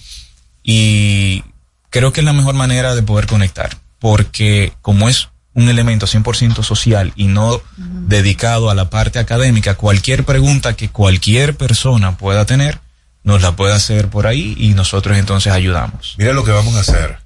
[0.63, 1.45] y
[1.91, 6.63] creo que es la mejor manera de poder conectar, porque como es un elemento 100%
[6.63, 12.79] social y no dedicado a la parte académica, cualquier pregunta que cualquier persona pueda tener,
[13.25, 16.15] nos la puede hacer por ahí y nosotros entonces ayudamos.
[16.19, 17.19] Mira lo que vamos a hacer.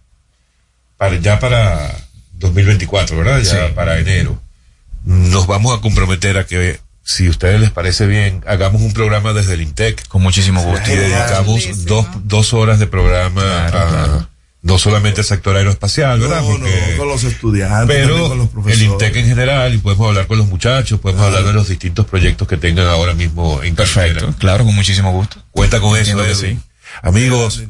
[0.96, 1.92] para, ya para
[2.34, 3.40] 2024, ¿verdad?
[3.40, 4.40] Ya para enero.
[5.04, 9.32] Nos vamos a comprometer a que, si a ustedes les parece bien, hagamos un programa
[9.32, 10.06] desde el INTEC.
[10.08, 10.90] Con muchísimo gusto.
[10.90, 14.28] Y dedicamos dos, dos horas de programa a,
[14.62, 16.42] no solamente al sector aeroespacial, ¿verdad?
[16.42, 16.66] No, no,
[16.98, 18.82] con los estudiantes, pero con los el profesores.
[18.82, 22.46] INTEC en general y podemos hablar con los muchachos, podemos hablar de los distintos proyectos
[22.46, 25.42] que tengan ahora mismo en Perfecto, claro, con muchísimo gusto.
[25.50, 26.58] Cuenta con eso, Entiendo Edwin.
[26.58, 26.66] sí.
[27.02, 27.62] Amigos,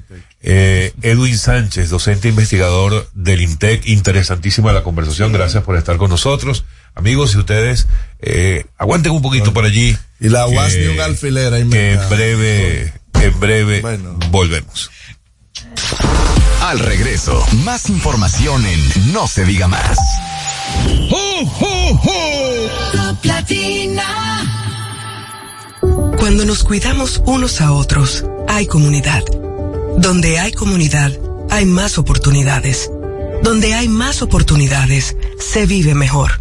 [0.42, 6.64] eh, Edwin Sánchez, docente investigador del INTEC, interesantísima la conversación, gracias por estar con nosotros.
[6.94, 7.86] Amigos, si ustedes
[8.20, 9.96] eh, aguanten un poquito por allí.
[10.18, 13.82] Y la UAS ni un alfiler ahí que en breve, en breve
[14.30, 14.90] volvemos.
[16.70, 19.98] Al regreso, más información en No se diga más.
[22.92, 24.04] Top Latina.
[26.16, 29.24] Cuando nos cuidamos unos a otros, hay comunidad.
[29.98, 31.10] Donde hay comunidad,
[31.50, 32.88] hay más oportunidades.
[33.42, 36.40] Donde hay más oportunidades, se vive mejor.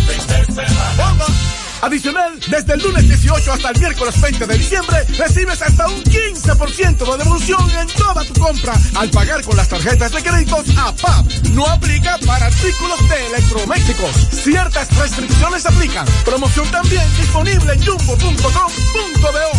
[1.81, 7.11] Adicional, desde el lunes 18 hasta el miércoles 20 de diciembre, recibes hasta un 15%
[7.11, 11.25] de devolución en toda tu compra al pagar con las tarjetas de créditos APAP.
[11.53, 14.11] No aplica para artículos de electrodomésticos.
[14.31, 16.05] Ciertas restricciones aplican.
[16.23, 19.51] Promoción también disponible en jumbo.com.do.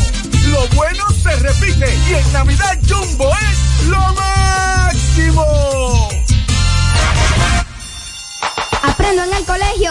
[0.50, 5.44] Lo bueno se repite y en Navidad Jumbo es lo máximo.
[8.82, 9.90] Aprendo en el colegio.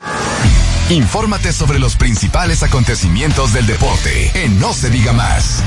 [0.89, 5.63] Infórmate sobre los principales acontecimientos del deporte en No se diga más.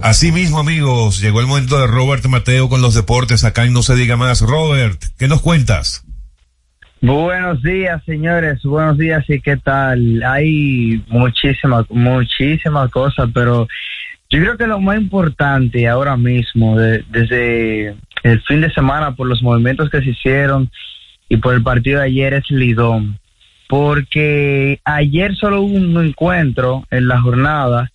[0.00, 3.82] Así mismo, amigos, llegó el momento de Robert Mateo con los deportes acá en No
[3.82, 4.42] se diga más.
[4.42, 6.04] Robert, ¿qué nos cuentas?
[7.02, 8.62] Buenos días, señores.
[8.62, 10.22] Buenos días y qué tal.
[10.22, 13.66] Hay muchísimas, muchísimas cosas, pero
[14.30, 19.26] yo creo que lo más importante ahora mismo, de- desde el fin de semana, por
[19.28, 20.70] los movimientos que se hicieron
[21.28, 23.18] y por el partido de ayer, es Lidón.
[23.68, 27.90] Porque ayer solo hubo un encuentro en la jornada.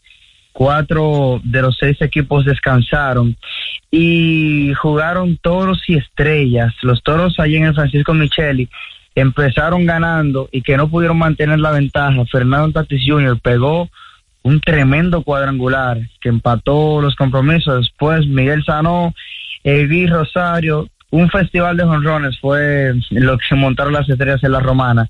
[0.54, 3.38] Cuatro de los seis equipos descansaron
[3.90, 6.74] y jugaron toros y estrellas.
[6.82, 8.68] Los toros allí en el Francisco Micheli
[9.16, 12.26] empezaron ganando y que no pudieron mantener la ventaja.
[12.26, 13.40] Fernando Tatis Jr.
[13.42, 13.90] pegó
[14.44, 17.82] un tremendo cuadrangular que empató los compromisos.
[17.82, 19.14] Después Miguel Sanó,
[19.64, 25.10] Evi Rosario, un festival de jonrones fue lo que montaron las estrellas en la romana.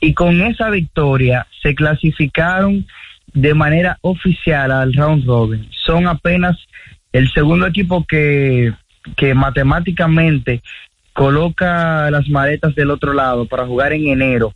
[0.00, 2.86] Y con esa victoria se clasificaron
[3.32, 5.68] de manera oficial al round robin.
[5.84, 6.56] Son apenas
[7.12, 8.72] el segundo equipo que,
[9.16, 10.62] que matemáticamente
[11.14, 14.52] coloca las maletas del otro lado para jugar en enero.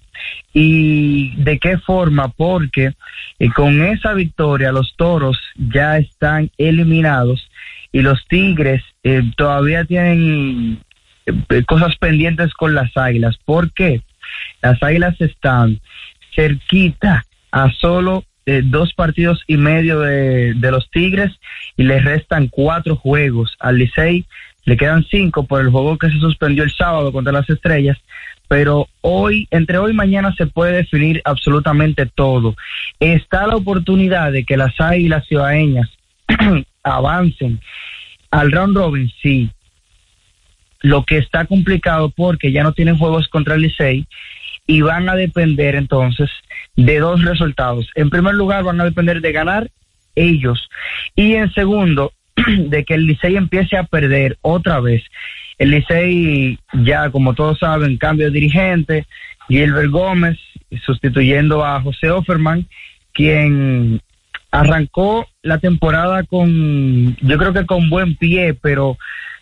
[0.53, 2.29] ¿Y de qué forma?
[2.29, 2.93] Porque
[3.39, 7.49] eh, con esa victoria los toros ya están eliminados
[7.93, 10.83] y los tigres eh, todavía tienen
[11.27, 13.39] eh, cosas pendientes con las águilas.
[13.45, 14.03] ¿Por qué?
[14.61, 15.81] Las águilas están
[16.35, 21.31] cerquita a solo eh, dos partidos y medio de, de los Tigres
[21.77, 23.55] y le restan cuatro juegos.
[23.59, 24.25] Al Licey
[24.69, 27.97] le quedan cinco por el juego que se suspendió el sábado contra las Estrellas,
[28.49, 32.55] pero hoy, entre hoy y mañana se puede definir absolutamente todo.
[33.01, 35.89] Está la oportunidad de que las Águilas ciudadeñas
[36.83, 37.61] avancen
[38.31, 39.51] al round robin, sí.
[40.81, 44.07] Lo que está complicado porque ya no tienen juegos contra el Licey
[44.67, 46.29] y van a depender entonces
[46.77, 47.89] de dos resultados.
[47.95, 49.71] En primer lugar, van a depender de ganar
[50.15, 50.69] ellos
[51.17, 52.13] y en segundo,
[52.69, 55.03] de que el Licey empiece a perder otra vez.
[55.59, 59.07] El Licey ya, como todos saben, cambio de dirigente,
[59.49, 60.39] Gilbert Gómez,
[60.85, 62.67] sustituyendo a José Offerman,
[63.13, 64.01] quien
[64.51, 68.97] arrancó la temporada con, yo creo que con buen pie, pero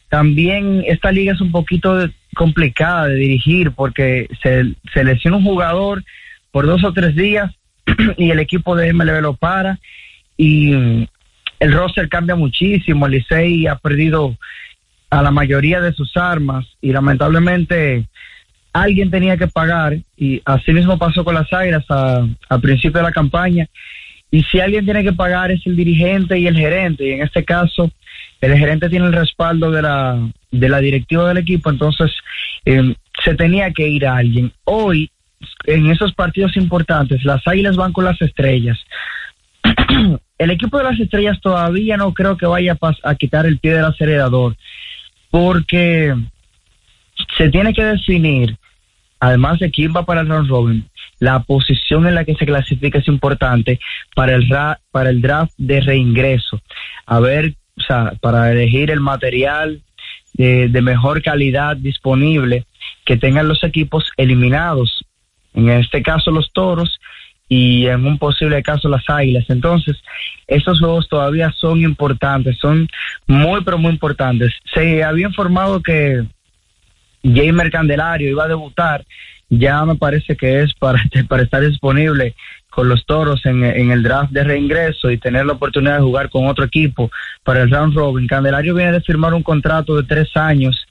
[0.09, 6.05] también esta liga es un poquito complicada de dirigir porque se, se lesiona un jugador
[6.51, 7.53] por dos o tres días
[8.17, 9.79] y el equipo de MLB lo para
[10.37, 11.07] y
[11.61, 13.07] el roster cambia muchísimo.
[13.07, 14.37] El Licey ha perdido
[15.11, 18.07] a la mayoría de sus armas y lamentablemente
[18.73, 23.07] alguien tenía que pagar y así mismo pasó con las Águilas a, a principio de
[23.07, 23.67] la campaña
[24.31, 27.45] y si alguien tiene que pagar es el dirigente y el gerente y en este
[27.45, 27.91] caso
[28.41, 32.13] el gerente tiene el respaldo de la de la directiva del equipo entonces
[32.65, 32.95] eh,
[33.25, 35.11] se tenía que ir a alguien hoy
[35.65, 38.79] en esos partidos importantes las Águilas van con las estrellas
[40.39, 43.85] el equipo de las estrellas todavía no creo que vaya a, quitar el pie del
[43.85, 44.57] acelerador
[45.31, 46.15] porque
[47.37, 48.57] se tiene que definir
[49.21, 50.89] además de quién va para el round robin,
[51.19, 53.81] la posición en la que se clasifica es importante
[54.15, 56.61] para el ra- para el draft de reingreso.
[57.07, 59.83] A ver, o sea, para elegir el material
[60.35, 62.67] de, de mejor calidad disponible
[63.05, 65.05] que tengan los equipos eliminados.
[65.55, 67.01] En este caso los toros
[67.49, 69.45] y en un posible caso las águilas.
[69.49, 69.97] Entonces,
[70.47, 72.89] estos juegos todavía son importantes, son
[73.27, 74.53] muy pero muy importantes.
[74.73, 76.25] Se había informado que
[77.23, 79.05] Jamer Candelario iba a debutar,
[79.49, 82.35] ya me parece que es para, para estar disponible
[82.69, 86.29] con los toros en, en el draft de reingreso y tener la oportunidad de jugar
[86.29, 87.11] con otro equipo
[87.43, 88.27] para el round robin.
[88.27, 90.87] Candelario viene de firmar un contrato de tres años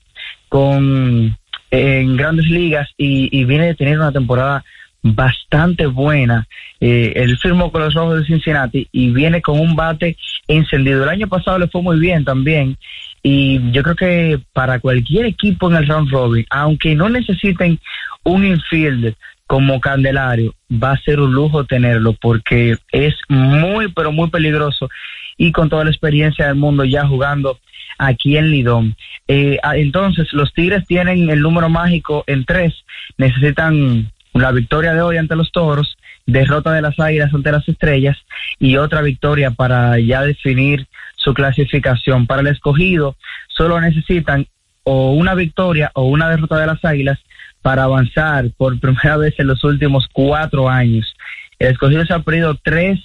[0.49, 1.37] con
[1.71, 4.63] en grandes ligas y viene de tener una temporada
[5.05, 6.47] bastante buena.
[6.79, 11.03] Eh, él firmó con los Rojos de Cincinnati y viene con un bate encendido.
[11.03, 12.75] El año pasado le fue muy bien también
[13.21, 17.79] y yo creo que para cualquier equipo en el round robin, aunque no necesiten
[18.23, 24.31] un infielder como Candelario, va a ser un lujo tenerlo porque es muy pero muy
[24.31, 24.89] peligroso
[25.37, 27.59] y con toda la experiencia del mundo ya jugando
[27.99, 28.95] aquí en Lidón.
[29.27, 32.73] Eh, ah, entonces, los Tigres tienen el número mágico en tres,
[33.17, 38.17] necesitan la victoria de hoy ante los Toros, derrota de las Águilas ante las Estrellas
[38.59, 42.27] y otra victoria para ya definir su clasificación.
[42.27, 43.15] Para el escogido,
[43.47, 44.47] solo necesitan
[44.83, 47.19] o una victoria o una derrota de las Águilas
[47.61, 51.15] para avanzar por primera vez en los últimos cuatro años.
[51.57, 52.99] El escogido se ha perdido tres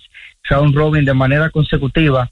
[0.49, 2.28] round robin de manera consecutiva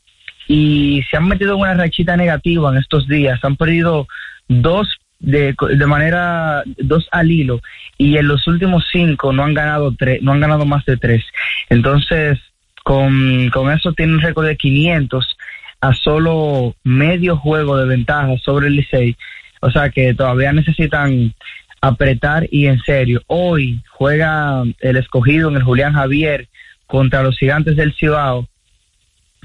[0.49, 3.38] y se han metido en una rachita negativa en estos días.
[3.44, 4.09] Han perdido
[4.49, 7.61] dos de, de manera dos al hilo
[7.97, 11.25] y en los últimos cinco no han ganado tres, no han ganado más de tres.
[11.69, 12.39] Entonces,
[12.85, 15.37] con, con eso tienen un récord de 500
[15.81, 19.16] a solo medio juego de ventaja sobre el Licey.
[19.61, 21.35] O sea que todavía necesitan
[21.81, 23.23] apretar y en serio.
[23.27, 26.49] Hoy juega el escogido en el Julián Javier
[26.87, 28.49] contra los gigantes del Cibao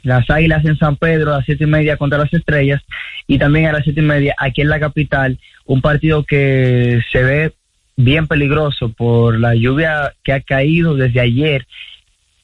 [0.04, 2.82] las Águilas en San Pedro a las siete y media contra las Estrellas
[3.26, 7.24] y también a las siete y media aquí en la capital un partido que se
[7.24, 7.54] ve
[7.96, 11.66] bien peligroso por la lluvia que ha caído desde ayer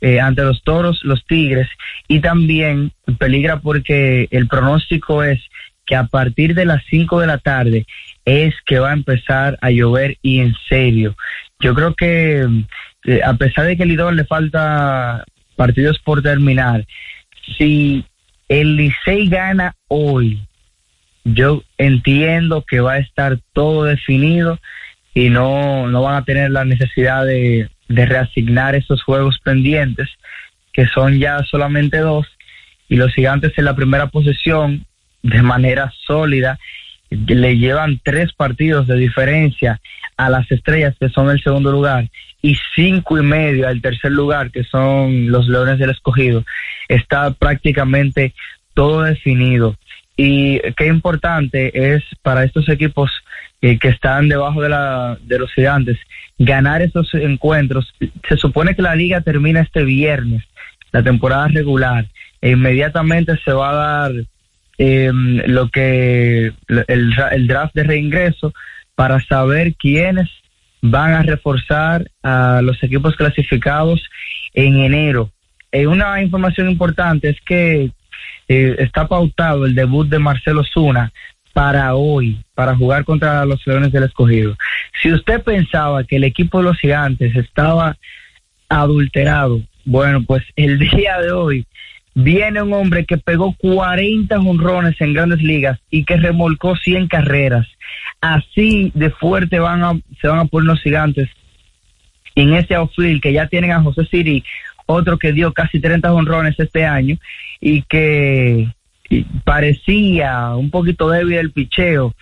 [0.01, 1.67] eh, ante los toros, los tigres
[2.07, 5.41] y también peligra porque el pronóstico es
[5.85, 7.85] que a partir de las 5 de la tarde
[8.23, 11.15] es que va a empezar a llover y en serio.
[11.59, 12.47] Yo creo que
[13.05, 15.25] eh, a pesar de que el Lidón le falta
[15.55, 16.85] partidos por terminar,
[17.57, 18.05] si
[18.47, 20.41] el Licey gana hoy,
[21.23, 24.59] yo entiendo que va a estar todo definido
[25.13, 30.09] y no, no van a tener la necesidad de, de reasignar esos juegos pendientes,
[30.73, 32.27] que son ya solamente dos,
[32.87, 34.85] y los gigantes en la primera posición,
[35.21, 36.57] de manera sólida,
[37.09, 39.81] le llevan tres partidos de diferencia
[40.19, 42.09] a las estrellas que son el segundo lugar
[42.41, 46.43] y cinco y medio al tercer lugar que son los leones del escogido
[46.89, 48.33] está prácticamente
[48.73, 49.77] todo definido.
[50.17, 53.09] Y qué importante es para estos equipos
[53.61, 55.97] eh, que están debajo de la de los gigantes
[56.37, 57.93] ganar esos encuentros.
[58.27, 60.43] Se supone que la liga termina este viernes
[60.91, 62.05] la temporada regular
[62.41, 64.11] e inmediatamente se va a dar
[64.77, 68.53] eh, lo que el, el draft de reingreso
[68.99, 70.29] para saber quiénes
[70.81, 74.03] van a reforzar a los equipos clasificados
[74.53, 75.31] en enero.
[75.71, 77.91] Eh, una información importante es que
[78.49, 81.13] eh, está pautado el debut de Marcelo Zuna
[81.53, 84.57] para hoy, para jugar contra los Leones del Escogido.
[85.01, 87.95] Si usted pensaba que el equipo de los Gigantes estaba
[88.67, 91.65] adulterado, bueno, pues el día de hoy
[92.15, 97.67] viene un hombre que pegó 40 jonrones en grandes ligas y que remolcó 100 carreras.
[98.21, 101.29] Así de fuerte van a, se van a poner los gigantes
[102.35, 104.43] en ese outfield que ya tienen a José Siri,
[104.85, 107.17] otro que dio casi 30 honrones este año
[107.59, 108.67] y que
[109.43, 112.13] parecía un poquito débil el picheo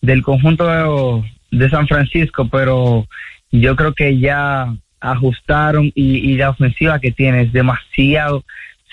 [0.00, 3.06] del conjunto de, de San Francisco, pero
[3.50, 8.44] yo creo que ya ajustaron y, y la ofensiva que tiene es demasiado,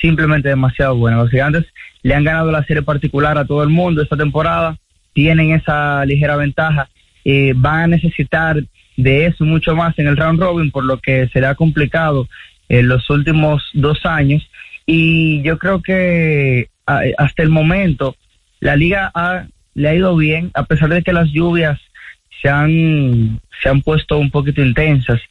[0.03, 1.17] simplemente demasiado buena.
[1.17, 1.65] Los gigantes
[2.03, 4.77] le han ganado la serie particular a todo el mundo esta temporada,
[5.13, 6.89] tienen esa ligera ventaja,
[7.23, 8.61] eh, van a necesitar
[8.97, 12.27] de eso mucho más en el round robin, por lo que será complicado
[12.67, 14.45] en los últimos dos años.
[14.85, 16.67] Y yo creo que
[17.17, 18.17] hasta el momento
[18.59, 21.79] la liga ha- le ha ido bien, a pesar de que las lluvias
[22.41, 25.21] se han, se han puesto un poquito intensas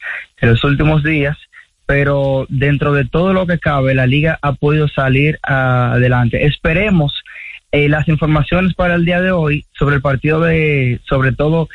[0.41, 1.37] en los últimos días,
[1.85, 6.45] pero dentro de todo lo que cabe, la liga ha podido salir adelante.
[6.45, 7.23] Esperemos
[7.71, 11.69] eh, las informaciones para el día de hoy sobre el partido de, sobre todo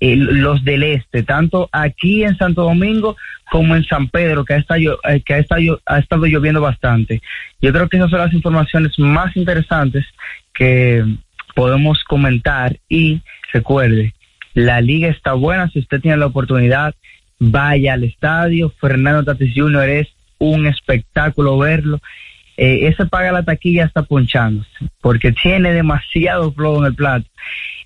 [0.00, 3.16] eh, los del este, tanto aquí en Santo Domingo
[3.50, 7.22] como en San Pedro, que ha estado, eh, que ha estado, ha estado lloviendo bastante.
[7.60, 10.04] Yo creo que esas son las informaciones más interesantes
[10.52, 11.04] que
[11.54, 13.22] podemos comentar y
[13.52, 14.14] recuerde,
[14.54, 16.94] la liga está buena, si usted tiene la oportunidad,
[17.38, 19.88] vaya al estadio, Fernando Tatis Jr.
[19.88, 20.08] es
[20.38, 22.00] un espectáculo verlo.
[22.56, 24.68] Eh, ese paga la taquilla está ponchándose,
[25.00, 27.26] porque tiene demasiado flow en el plato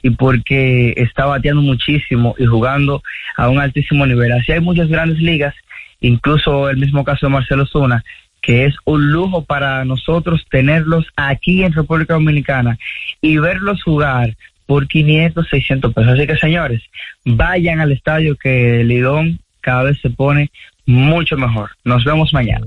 [0.03, 3.03] y porque está bateando muchísimo y jugando
[3.37, 4.33] a un altísimo nivel.
[4.33, 5.55] Así hay muchas grandes ligas,
[6.01, 8.03] incluso el mismo caso de Marcelo Zuna,
[8.41, 12.79] que es un lujo para nosotros tenerlos aquí en República Dominicana
[13.21, 14.35] y verlos jugar
[14.67, 16.13] por 500, 600 pesos.
[16.13, 16.83] Así que señores,
[17.25, 20.51] vayan al estadio que Lidón cada vez se pone
[20.87, 21.71] mucho mejor.
[21.85, 22.67] Nos vemos mañana.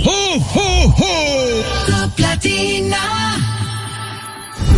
[0.03, 0.43] Top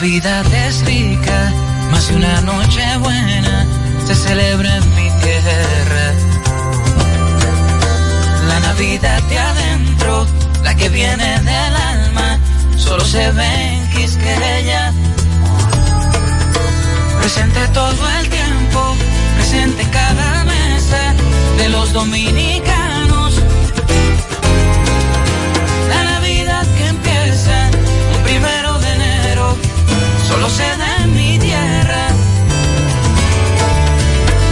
[0.00, 1.52] La Navidad es rica,
[1.90, 3.66] más de una noche buena
[4.06, 6.14] se celebra en mi tierra.
[8.48, 10.26] La Navidad de adentro,
[10.64, 12.38] la que viene del alma,
[12.78, 14.90] solo se ve en Quisqueya.
[17.20, 18.96] Presente todo el tiempo,
[19.36, 21.14] presente en cada mesa
[21.58, 22.89] de los dominicanos.
[31.14, 32.08] Mi tierra.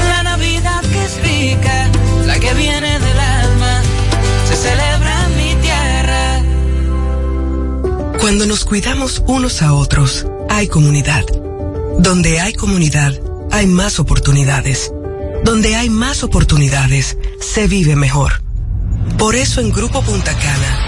[0.08, 3.82] La Navidad que es la que viene del alma,
[4.48, 6.42] se celebra mi tierra.
[8.20, 11.24] Cuando nos cuidamos unos a otros, hay comunidad.
[11.98, 13.12] Donde hay comunidad,
[13.50, 14.92] hay más oportunidades.
[15.44, 18.42] Donde hay más oportunidades, se vive mejor.
[19.18, 20.87] Por eso en Grupo Punta Cana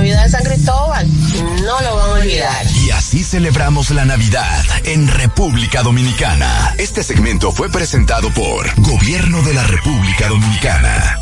[0.09, 1.07] de San Cristóbal.
[1.63, 2.65] No lo van a olvidar.
[2.83, 6.73] Y así celebramos la Navidad en República Dominicana.
[6.77, 11.19] Este segmento fue presentado por Gobierno de la República Dominicana.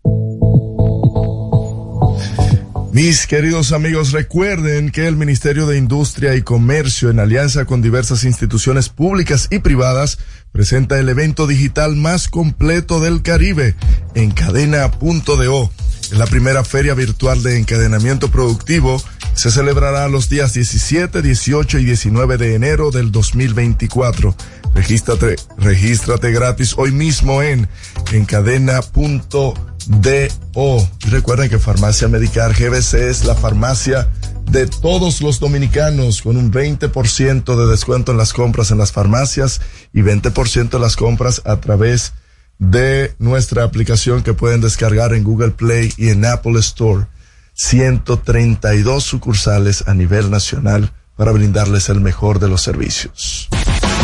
[2.96, 8.24] Mis queridos amigos, recuerden que el Ministerio de Industria y Comercio, en alianza con diversas
[8.24, 10.18] instituciones públicas y privadas,
[10.54, 13.76] presenta el evento digital más completo del Caribe,
[14.14, 15.72] Encadena.do.
[16.14, 19.04] La primera feria virtual de encadenamiento productivo.
[19.34, 24.34] Se celebrará los días 17, 18 y 19 de enero del 2024.
[24.74, 27.68] Regístrate, regístrate gratis hoy mismo en
[28.14, 29.75] encadena.do.
[29.88, 34.10] Y recuerden que Farmacia Medicar GBC es la farmacia
[34.50, 39.62] de todos los dominicanos con un 20% de descuento en las compras en las farmacias
[39.94, 42.14] y 20% en las compras a través
[42.58, 47.06] de nuestra aplicación que pueden descargar en Google Play y en Apple Store.
[47.54, 53.50] 132 sucursales a nivel nacional para brindarles el mejor de los servicios.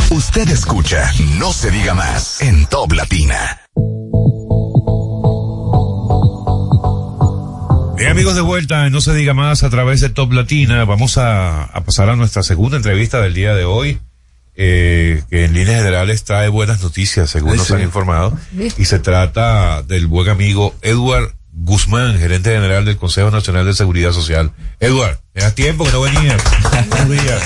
[0.10, 3.62] Usted escucha No se diga más en Top Latina.
[8.02, 10.84] Bien amigos de vuelta, no se diga más a través de Top Latina.
[10.86, 14.00] Vamos a, a pasar a nuestra segunda entrevista del día de hoy,
[14.56, 17.74] eh, que en líneas generales trae buenas noticias, según nos sí.
[17.74, 18.36] han informado.
[18.76, 24.14] Y se trata del buen amigo Edward Guzmán, gerente general del Consejo Nacional de Seguridad
[24.14, 24.52] Social.
[24.80, 26.38] Edward, era tiempo que no venía.
[26.90, 27.44] Buenos días.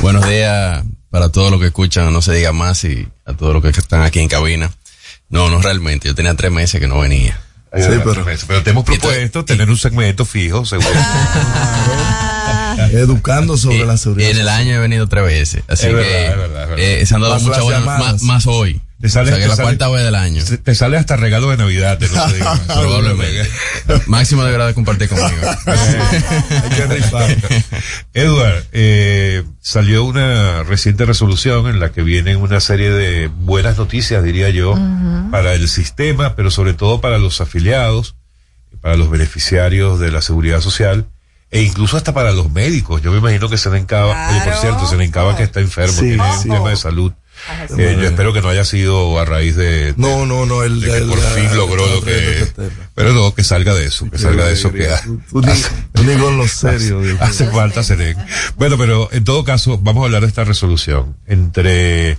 [0.00, 3.62] Buenos días para todos los que escuchan, no se diga más, y a todos los
[3.62, 4.70] que están aquí en cabina.
[5.28, 7.38] No, no realmente, yo tenía tres meses que no venía.
[7.76, 10.88] Sí, pero, pero te hemos propuesto tener un segmento fijo, seguro.
[12.92, 14.30] Educando sobre la Y seguridad.
[14.30, 16.78] en el año he venido tres veces, así Es que verdad, es verdad, es verdad.
[16.84, 18.00] eh, se han dado Más muchas llamadas.
[18.12, 18.80] más, más hoy.
[19.04, 20.42] Te sale- o sea, que te la sale- cuarta vez del año.
[20.64, 22.14] Te- sale hasta regalo de Navidad, te se.
[22.66, 23.50] Probablemente.
[24.06, 25.28] Máximo deberá de compartir conmigo.
[25.66, 27.36] Hay que rifar.
[28.14, 34.24] Edward, eh, salió una reciente resolución en la que vienen una serie de buenas noticias,
[34.24, 34.74] diría yo,
[35.30, 38.16] para el sistema, pero sobre todo para los afiliados,
[38.80, 41.06] para los beneficiarios de la seguridad social
[41.50, 43.02] e incluso hasta para los médicos.
[43.02, 46.48] Yo me imagino que Senencaba, oye, por cierto, Senencaba que está enfermo, Sí, tiene sí.
[46.48, 47.12] un tema de salud.
[47.76, 50.80] Eh, yo espero que no haya sido a raíz de, de- No, no, no, el
[50.80, 52.46] de que el- por fin el- logró lo que,
[52.94, 54.88] pero no, que salga de eso, que salga de eso que
[56.30, 58.16] lo serio, hace falta Seren.
[58.56, 62.18] Bueno, pero en todo caso, vamos a hablar de esta resolución entre,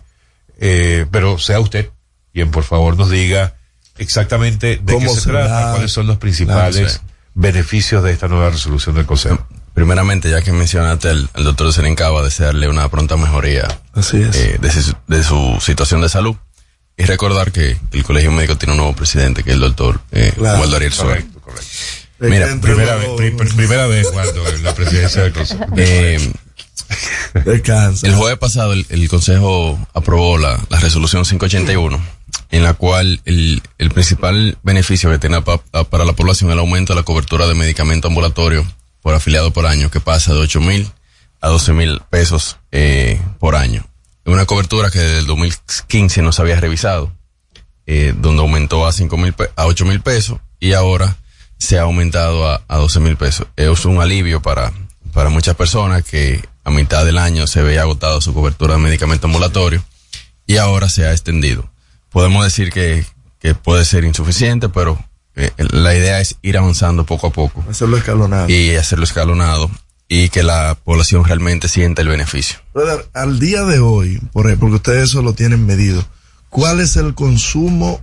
[0.60, 1.90] eh, pero sea usted
[2.34, 3.56] quien por favor nos diga
[3.98, 7.00] exactamente de qué ¿Cómo se trata, cuáles son los principales Claro, sí.
[7.34, 9.48] beneficios de esta nueva resolución del Consejo.
[9.76, 14.36] Primeramente, ya que mencionaste al, al doctor Serencaba, desearle una pronta mejoría Así es.
[14.36, 16.36] eh, de, su, de su situación de salud.
[16.98, 20.32] Y recordar que el Colegio Médico tiene un nuevo presidente, que es el doctor eh,
[20.36, 20.62] Claro.
[20.62, 21.26] Waldo Ariel Suárez.
[21.26, 21.68] Correcto, correcto.
[22.20, 25.66] Mira, Primera vez, pri- primera vez, Waldo, en la presidencia del Consejo.
[25.78, 26.32] Eh,
[27.44, 28.08] Descansa.
[28.08, 32.00] el jueves pasado el, el Consejo aprobó la, la resolución 581,
[32.52, 36.54] en la cual el, el principal beneficio que tiene pa- pa- para la población es
[36.54, 38.66] el aumento de la cobertura de medicamento ambulatorio
[39.06, 40.92] por afiliado por año, que pasa de 8 mil
[41.40, 43.86] a 12 mil pesos eh, por año.
[44.26, 47.12] Una cobertura que desde el 2015 no se había revisado,
[47.86, 51.18] eh, donde aumentó a 5 mil, a 8 mil pesos y ahora
[51.60, 53.46] se ha aumentado a, a 12 mil pesos.
[53.56, 54.74] Es un alivio para,
[55.14, 59.28] para muchas personas que a mitad del año se veía agotado su cobertura de medicamento
[59.28, 59.86] ambulatorio
[60.48, 61.70] y ahora se ha extendido.
[62.10, 63.06] Podemos decir que,
[63.38, 64.98] que puede ser insuficiente, pero
[65.36, 68.50] eh, la idea es ir avanzando poco a poco Hacerlo escalonado.
[68.50, 69.70] y hacerlo escalonado
[70.08, 72.60] y que la población realmente sienta el beneficio.
[72.74, 76.06] Brother, al día de hoy, por ejemplo, porque ustedes eso lo tienen medido,
[76.50, 78.02] ¿cuál es el consumo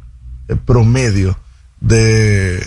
[0.48, 1.38] eh, promedio
[1.80, 2.66] de,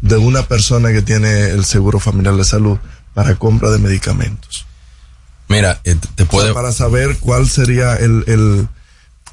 [0.00, 2.78] de una persona que tiene el seguro familiar de salud
[3.12, 4.66] para compra de medicamentos?
[5.48, 6.54] Mira, eh, te O sea, puede...
[6.54, 8.68] para saber cuál sería el, el,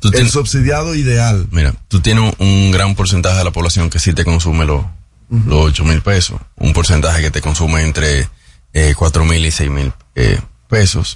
[0.04, 1.48] tú el tienes- subsidiado ideal.
[1.52, 4.86] Mira, tú tienes un, un gran porcentaje de la población que sí te consume los
[5.30, 6.40] los 8 mil pesos.
[6.58, 8.30] Un porcentaje que te consume entre
[8.74, 10.40] eh, 4 mil y 6 mil eh,
[10.70, 11.16] pesos.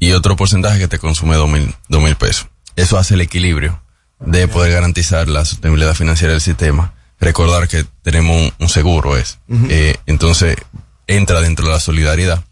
[0.00, 2.48] Y otro porcentaje que te consume 2 mil, dos mil pesos.
[2.74, 3.80] Eso hace el equilibrio
[4.18, 9.38] de poder garantizar la sostenibilidad financiera del sistema, recordar que tenemos un, un seguro es.
[9.68, 10.56] Eh, entonces
[11.06, 12.42] entra dentro de la solidaridad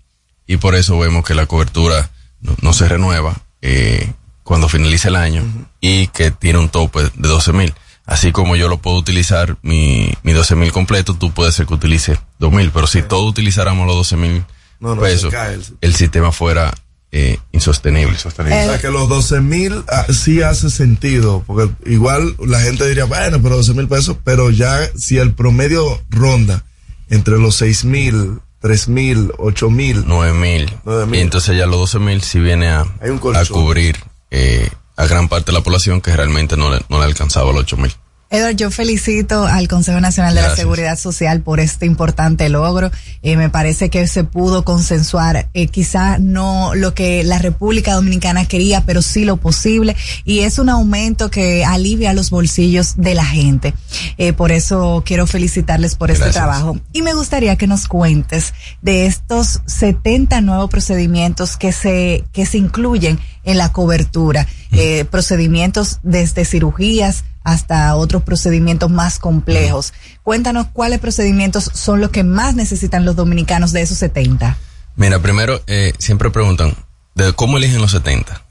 [0.46, 4.12] y por eso vemos que la cobertura no, no se renueva eh,
[4.50, 5.44] cuando finalice el año
[5.80, 7.72] y que tiene un tope de 12 mil.
[8.04, 11.74] Así como yo lo puedo utilizar mi, mi 12 mil completo, tú puedes ser que
[11.74, 14.44] utilice 2 mil, pero si todos utilizáramos los 12 mil
[14.80, 16.74] No, no, pesos, el el sistema fuera
[17.12, 18.16] eh, insostenible.
[18.16, 23.04] O sea que los 12 mil ah, sí hace sentido, porque igual la gente diría,
[23.04, 26.64] bueno, pero 12 mil pesos, pero ya si el promedio ronda
[27.08, 31.16] entre los 6 mil, 3 mil, 8 mil, 9 mil.
[31.16, 35.06] Y entonces ya los 12 mil si viene a, Hay un a cubrir eh, a
[35.06, 37.92] gran parte de la población que realmente no le, no le alcanzaba los 8 mil.
[38.32, 40.54] Edward, yo felicito al Consejo Nacional de la.
[40.54, 42.92] Seguridad Social por este importante logro.
[43.22, 48.46] Eh, me parece que se pudo consensuar, eh, quizá no lo que la República Dominicana
[48.46, 49.96] quería, pero sí lo posible.
[50.24, 53.74] Y es un aumento que alivia los bolsillos de la gente.
[54.16, 56.78] Eh, por eso quiero felicitarles por este trabajo.
[56.92, 62.58] Y me gustaría que nos cuentes de estos 70 nuevos procedimientos que se, que se
[62.58, 64.46] incluyen en la cobertura.
[64.72, 69.92] Eh, procedimientos desde cirugías hasta otros procedimientos más complejos.
[70.22, 74.56] Cuéntanos cuáles procedimientos son los que más necesitan los dominicanos de esos 70.
[74.96, 76.74] Mira, primero, eh, siempre preguntan,
[77.14, 78.42] ¿de cómo eligen los 70?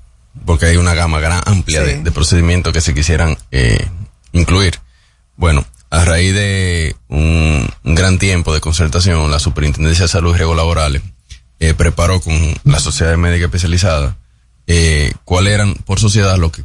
[0.45, 3.87] Porque hay una gama gran, amplia de, de procedimientos que se quisieran eh,
[4.31, 4.79] incluir.
[5.35, 10.37] Bueno, a raíz de un, un gran tiempo de concertación, la Superintendencia de Salud y
[10.37, 11.01] Riesgos Laborales
[11.59, 12.33] eh, preparó con
[12.63, 14.17] la Sociedad Médica Especializada
[14.67, 16.63] eh, cuáles eran por sociedad lo que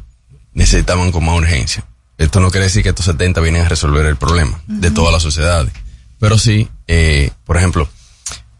[0.53, 1.85] necesitaban con más urgencia.
[2.17, 5.21] Esto no quiere decir que estos 70 vienen a resolver el problema de todas las
[5.23, 5.73] sociedades.
[6.19, 7.89] Pero sí, eh, por ejemplo,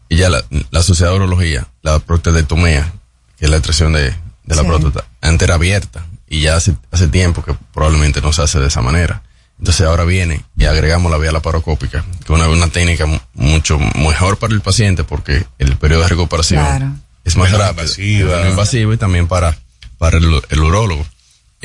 [0.08, 2.92] y ya la, la sociedad de urología, la prostatectomía,
[3.38, 4.10] que es la extracción de,
[4.44, 4.68] de la Sí.
[4.68, 8.66] próstata, antes era abierta y ya hace, hace tiempo que probablemente no se hace de
[8.68, 9.22] esa manera.
[9.58, 13.78] Entonces ahora viene y agregamos la vía laparoscópica, que es una, una técnica mu- mucho
[13.78, 16.92] mejor para el paciente porque el periodo de recuperación Claro.
[17.24, 18.48] es más Menos rápido, invasiva.
[18.50, 19.56] invasivo y también para,
[19.96, 21.06] para el, el urólogo.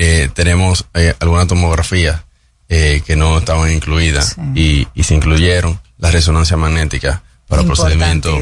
[0.04, 2.22] Eh, tenemos eh, algunas tomografías
[2.68, 8.34] eh, que no estaban incluidas y, y se incluyeron la resonancia magnética para procedimientos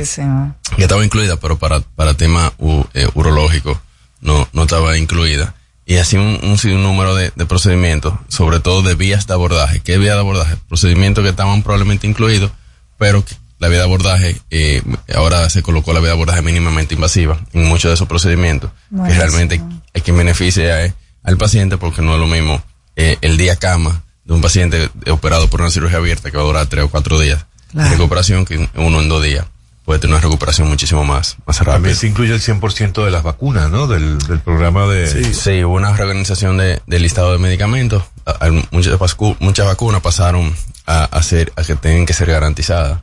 [0.76, 3.80] que estaba incluida, pero para, para tema u- eh, urológico
[4.20, 5.54] no, no estaba incluida.
[5.84, 9.80] Y así un, un sinnúmero de, de procedimientos, sobre todo de vías de abordaje.
[9.80, 10.56] ¿Qué vía de abordaje?
[10.68, 12.52] Procedimientos que estaban probablemente incluidos,
[12.96, 14.82] pero que la vía de abordaje, eh,
[15.14, 18.70] ahora se colocó la vía de abordaje mínimamente invasiva en muchos de esos procedimientos,
[19.08, 19.60] que realmente
[19.92, 22.62] hay quien beneficia eh, al paciente porque no es lo mismo
[22.96, 26.46] eh, el día cama de un paciente operado por una cirugía abierta que va a
[26.46, 27.88] durar tres o cuatro días Claro.
[27.88, 29.46] de recuperación que uno en dos días
[29.84, 31.74] puede tener una recuperación muchísimo más, más rápida.
[31.74, 33.86] También se incluye el 100% de las vacunas, ¿no?
[33.86, 35.32] Del, del programa de...
[35.34, 38.02] Sí, hubo una reorganización de, del listado de medicamentos.
[38.26, 40.54] A- a- muchas, vacu- muchas vacunas pasaron
[40.86, 43.00] a, a ser, a que tienen que ser garantizadas.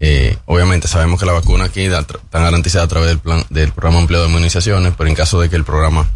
[0.00, 3.44] Eh, obviamente sabemos que la vacuna aquí da- tra- están garantizadas a través del plan,
[3.50, 6.08] del programa amplio de inmunizaciones, pero en caso de que el programa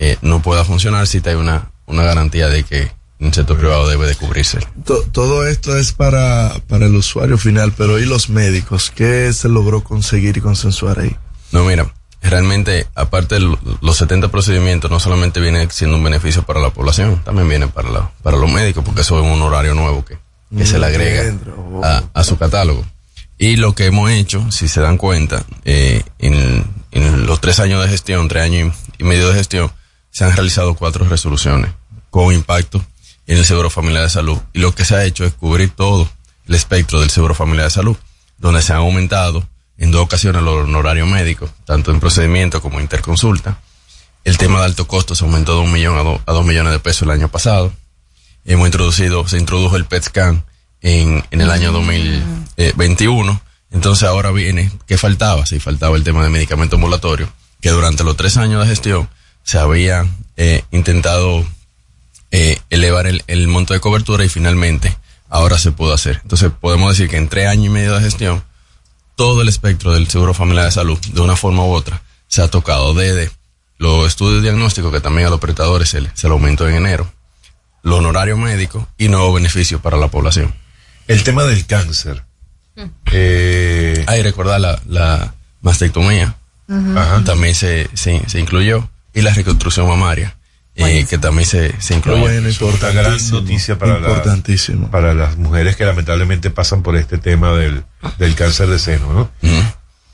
[0.00, 2.90] eh, no pueda funcionar, sí hay una, una garantía de que
[3.20, 4.58] un sector privado debe de cubrirse.
[4.84, 8.90] To- todo esto es para, para el usuario final, pero ¿y los médicos?
[8.90, 11.14] ¿Qué se logró conseguir y consensuar ahí?
[11.52, 16.44] No, mira, realmente, aparte de lo- los 70 procedimientos, no solamente viene siendo un beneficio
[16.44, 19.74] para la población, también viene para, la, para los médicos, porque eso es un horario
[19.74, 20.16] nuevo que,
[20.56, 21.84] que se le agrega Entra, oh.
[21.84, 22.84] a, a su catálogo.
[23.36, 27.82] Y lo que hemos hecho, si se dan cuenta, eh, en, en los tres años
[27.82, 29.70] de gestión, tres años y medio de gestión,
[30.10, 31.70] se han realizado cuatro resoluciones
[32.10, 32.84] con impacto
[33.26, 34.38] en el Seguro Familiar de Salud.
[34.52, 36.10] Y lo que se ha hecho es cubrir todo
[36.46, 37.96] el espectro del Seguro Familiar de Salud,
[38.38, 39.46] donde se han aumentado
[39.78, 43.60] en dos ocasiones los honorarios médicos, tanto en procedimiento como interconsulta.
[44.24, 46.72] El tema de alto costo se aumentó de un millón a, do- a dos millones
[46.72, 47.72] de pesos el año pasado.
[48.44, 50.44] Hemos introducido, se introdujo el PET scan
[50.82, 53.40] en, en el año 2021.
[53.70, 55.46] Entonces ahora viene, ¿qué faltaba?
[55.46, 59.08] Sí, faltaba el tema de medicamento ambulatorio, que durante los tres años de gestión
[59.42, 60.06] se había
[60.36, 61.44] eh, intentado
[62.30, 64.96] eh, elevar el, el monto de cobertura y finalmente
[65.28, 66.20] ahora se pudo hacer.
[66.22, 68.42] Entonces podemos decir que en tres años y medio de gestión,
[69.16, 72.48] todo el espectro del Seguro Familiar de Salud, de una forma u otra, se ha
[72.48, 73.30] tocado desde
[73.78, 77.10] los estudios diagnósticos, que también a los prestadores se le, se le aumentó en enero,
[77.82, 80.54] los honorarios médicos y nuevos beneficios para la población.
[81.08, 82.24] El tema del cáncer.
[83.12, 86.36] Eh, Hay recordar la, la mastectomía,
[86.68, 87.22] Ajá.
[87.24, 90.36] también se, se, se incluyó, y la reconstrucción mamaria,
[90.76, 92.22] eh, que también se, se incluyó.
[92.50, 94.08] Es otra gran noticia para, la-
[94.90, 97.84] para las mujeres que lamentablemente pasan por este tema del,
[98.18, 99.30] del cáncer de seno, ¿no?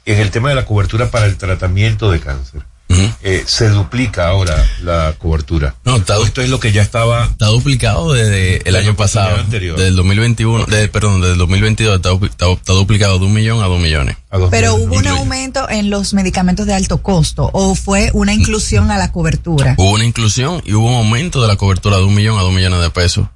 [0.07, 2.63] En el tema de la cobertura para el tratamiento de cáncer.
[2.89, 5.75] Eh, se duplica ahora la cobertura.
[5.85, 7.25] No, está, esto es lo que ya estaba.
[7.27, 9.37] Está duplicado desde el año pasado.
[9.37, 9.77] anterior.
[9.77, 13.63] Desde el 2021, de, perdón, desde el 2022 está, está- está duplicado de un millón
[13.63, 14.17] a dos millones.
[14.51, 18.99] Pero hubo un aumento en los medicamentos de alto costo o fue una inclusión a
[18.99, 19.75] la cobertura.
[19.79, 22.53] Hubo una inclusión y hubo un aumento de la cobertura de un millón a dos
[22.53, 23.27] millones de pesos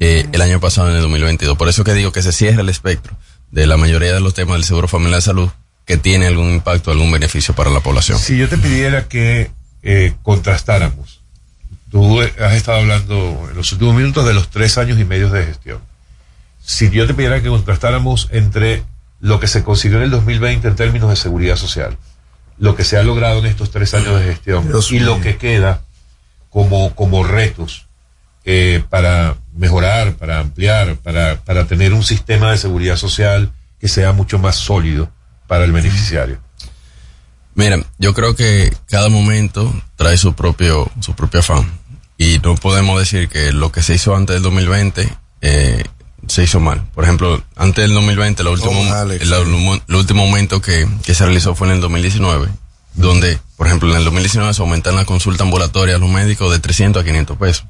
[0.00, 1.56] eh, el año pasado en el 2022.
[1.58, 3.16] Por eso que digo que se cierra el espectro
[3.50, 5.48] de la mayoría de los temas del seguro familiar de salud
[5.84, 8.18] que tiene algún impacto, algún beneficio para la población.
[8.18, 9.50] Si yo te pidiera que
[9.82, 11.20] eh, contrastáramos,
[11.90, 15.28] tú eh, has estado hablando en los últimos minutos de los tres años y medio
[15.28, 15.80] de gestión.
[16.64, 18.82] Si yo te pidiera que contrastáramos entre
[19.20, 21.98] lo que se consiguió en el 2020 en términos de seguridad social,
[22.58, 25.36] lo que se ha logrado en estos tres años de gestión Dios y lo que
[25.36, 25.82] queda
[26.50, 27.86] como, como retos
[28.44, 34.12] eh, para mejorar, para ampliar, para, para tener un sistema de seguridad social que sea
[34.12, 35.10] mucho más sólido
[35.46, 36.38] para el beneficiario.
[37.54, 41.70] Mira, yo creo que cada momento trae su propio, su propio afán.
[42.18, 45.08] Y no podemos decir que lo que se hizo antes del 2020
[45.40, 45.84] eh,
[46.26, 46.82] se hizo mal.
[46.94, 48.70] Por ejemplo, antes del 2020, el último,
[49.88, 52.48] el, último aumento que, que se realizó fue en el 2019,
[52.94, 56.58] donde, por ejemplo, en el 2019 se aumentan la consulta ambulatoria a los médicos de
[56.60, 57.64] 300 a 500 pesos.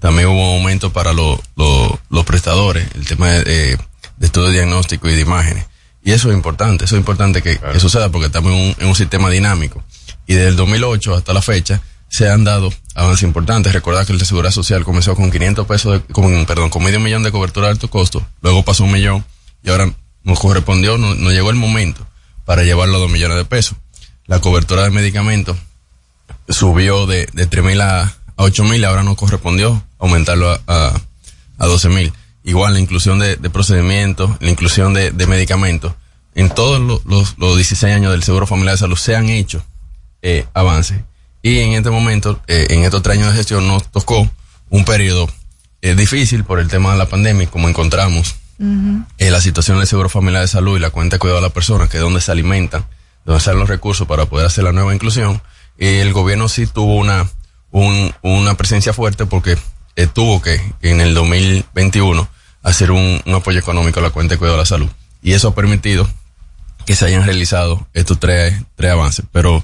[0.00, 3.78] También hubo un aumento para lo- lo- los prestadores, el tema de, de,
[4.16, 5.66] de estudio diagnóstico y de imágenes.
[6.08, 8.86] Y eso es importante, eso es importante que, que suceda porque estamos en un, en
[8.86, 9.84] un sistema dinámico.
[10.26, 13.74] Y desde el 2008 hasta la fecha se han dado avances importantes.
[13.74, 16.98] Recordar que el de Seguridad Social comenzó con 500 pesos, de- con, perdón, con medio
[16.98, 19.22] millón de cobertura de alto costo, luego pasó un millón
[19.62, 19.92] y ahora
[20.24, 22.06] nos correspondió, nos, nos llegó el momento
[22.46, 23.76] para llevarlo a dos millones de pesos.
[24.26, 25.58] La cobertura de medicamentos
[26.48, 31.00] subió de, de 3 mil a, a 8 mil, ahora nos correspondió aumentarlo a, a,
[31.58, 32.12] a 12 mil.
[32.48, 35.92] Igual la inclusión de, de procedimientos, la inclusión de, de medicamentos.
[36.34, 39.62] En todos lo- los, los 16 años del Seguro Familiar de Salud se han hecho
[40.22, 41.00] eh, avances.
[41.42, 44.28] Y en este momento, eh, en estos tres años de gestión, nos tocó
[44.70, 45.28] un periodo
[45.82, 48.34] eh, difícil por el tema de la pandemia, como encontramos
[49.18, 51.52] eh, la situación del Seguro Familiar de Salud y la cuenta de cuidado de la
[51.54, 52.86] persona, que es donde se alimentan,
[53.24, 55.40] donde salen los recursos para poder hacer la nueva inclusión.
[55.76, 57.28] El gobierno sí tuvo una,
[57.70, 59.56] un- una presencia fuerte porque
[60.14, 62.28] tuvo que, en el 2021,
[62.62, 64.88] hacer un, un apoyo económico a la cuenta de cuidado de la salud.
[65.22, 66.08] Y eso ha permitido
[66.86, 69.24] que se hayan realizado estos tres, tres avances.
[69.32, 69.62] Pero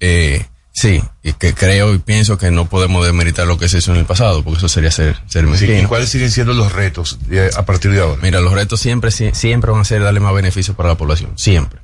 [0.00, 3.92] eh, sí, y que creo y pienso que no podemos demeritar lo que se hizo
[3.92, 5.78] en el pasado, porque eso sería ser, ser Sí, mezquino.
[5.80, 8.20] ¿Y cuáles siguen siendo los retos de- a partir de ahora?
[8.22, 11.32] Mira, los retos siempre, sie- siempre van a ser darle más beneficios para la población,
[11.36, 11.80] siempre.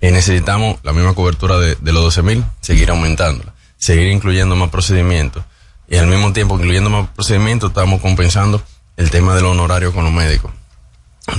[0.00, 4.68] Eh, necesitamos la misma cobertura de, de los 12 mil, seguir aumentándola, seguir incluyendo más
[4.70, 5.42] procedimientos.
[5.88, 8.62] Y al mismo tiempo, incluyendo más procedimientos, estamos compensando
[8.96, 10.52] el tema del honorario con los médicos.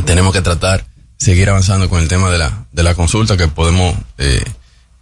[0.06, 0.86] Tenemos que tratar,
[1.18, 4.44] seguir avanzando con el tema de la, de la consulta, que podemos eh,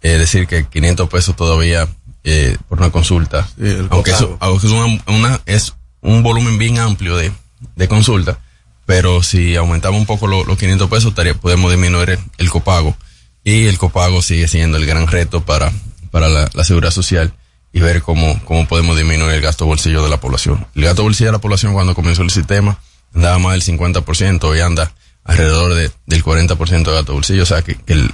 [0.02, 1.88] eh, decir que 500 pesos todavía
[2.22, 3.48] eh, por una consulta,
[3.90, 7.32] aunque eso, aunque es, una, una- es un volumen bien amplio de,
[7.76, 8.38] de consulta,
[8.86, 12.96] pero si aumentamos un poco lo- los 500 pesos, estaría, podemos disminuir el, el copago.
[13.42, 15.70] Y el copago sigue siendo el gran reto para,
[16.10, 17.32] para la, la seguridad social
[17.74, 20.64] y ver cómo, cómo podemos disminuir el gasto bolsillo de la población.
[20.76, 22.78] El gasto bolsillo de la población cuando comenzó el sistema
[23.12, 24.92] andaba más del 50%, hoy anda
[25.24, 28.12] alrededor de, del 40% de gasto bolsillo, o sea que, el,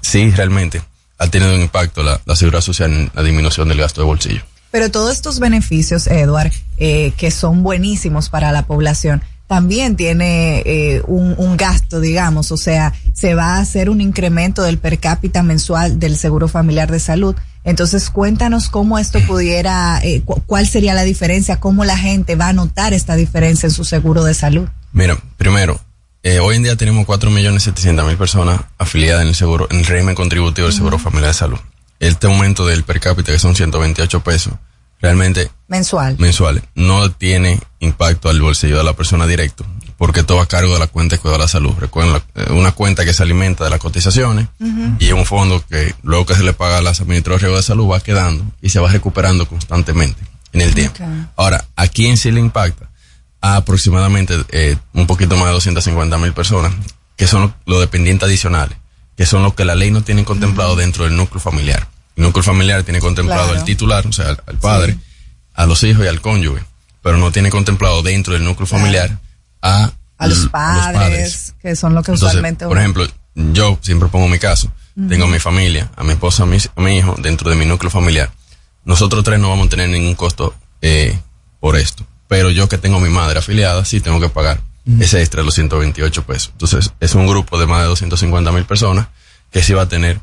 [0.00, 0.80] sí realmente
[1.18, 4.42] ha tenido un impacto la, la seguridad social en la disminución del gasto de bolsillo.
[4.70, 11.02] Pero todos estos beneficios, Edward, eh, que son buenísimos para la población, también tiene eh,
[11.06, 15.98] un gasto, digamos, o sea, se va a hacer un incremento del per cápita mensual
[15.98, 17.34] del Seguro Familiar de Salud.
[17.64, 22.48] Entonces, cuéntanos cómo esto pudiera, eh, cu- cuál sería la diferencia, cómo la gente va
[22.48, 24.68] a notar esta diferencia en su seguro de salud.
[24.92, 25.78] Mira, primero,
[26.22, 30.66] eh, hoy en día tenemos 4.700.000 personas afiliadas en el seguro, en el régimen contributivo
[30.66, 31.58] del Seguro Familiar de Salud.
[32.00, 34.54] Este aumento del per cápita, que son 128 pesos,
[35.00, 36.16] realmente Mensual.
[36.18, 39.64] mensuales, no tiene impacto al bolsillo de la persona directo,
[39.98, 41.74] porque todo a cargo de la cuenta de cuidado de la salud.
[41.78, 44.46] Recuerden, la- eh, una cuenta que se alimenta de las cotizaciones
[45.00, 48.00] y un fondo que luego que se le paga a las administradoras de salud va
[48.00, 50.22] quedando y se va recuperando constantemente
[50.52, 51.04] en el tiempo.
[51.36, 52.88] Ahora, ¿a quién sí le impacta?
[53.40, 56.72] A aproximadamente eh, un poquito más de 250 mil personas,
[57.16, 58.78] que son los, dependientes adicionales,
[59.16, 61.88] que son los que la ley no tiene contemplado dentro del núcleo familiar.
[62.16, 63.58] El núcleo familiar tiene contemplado Claro.
[63.60, 64.96] al titular, o sea, al, al padre,
[65.54, 66.62] a los hijos y al cónyuge,
[67.02, 69.18] pero no tiene contemplado dentro del núcleo familiar
[69.62, 74.28] a, A los padres, que son lo que Entonces, usualmente por ejemplo, yo siempre pongo
[74.28, 74.72] mi caso.
[75.08, 77.64] Tengo a mi familia, a mi esposa, a mi, a mi hijo dentro de mi
[77.64, 78.32] núcleo familiar.
[78.84, 81.16] Nosotros tres no vamos a tener ningún costo eh,
[81.60, 82.04] por esto.
[82.26, 84.60] Pero yo que tengo a mi madre afiliada, sí tengo que pagar
[84.98, 86.50] ese extra de los 128 pesos.
[86.52, 89.06] Entonces, es un grupo de más de 250 mil personas
[89.52, 90.20] que sí va a tener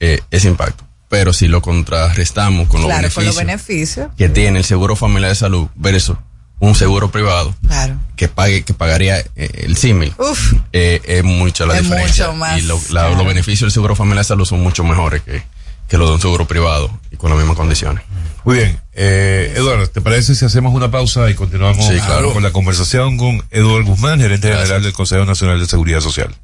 [0.00, 0.84] eh, ese impacto.
[1.08, 4.10] pero si lo contrarrestamos con los claro, con beneficios los beneficios.
[4.16, 6.16] que tiene el seguro familiar de salud versus
[6.58, 7.98] un seguro privado Claro.
[8.16, 9.24] que pague que pagaría eh,
[9.64, 10.54] el símil Uf.
[10.72, 13.14] eh, es mucha la Es diferencia mucho más, y lo- la- claro.
[13.16, 15.42] los beneficios del seguro familiar de salud son mucho mejores que,
[15.88, 18.02] que los de un seguro privado y con las mismas condiciones
[18.44, 18.80] Muy bien.
[18.94, 22.32] Eh, Eduardo, ¿te parece si hacemos una pausa y continuamos Sí, claro.
[22.32, 26.34] con la conversación con Eduardo Guzmán, gerente general del Consejo Nacional de Seguridad Social?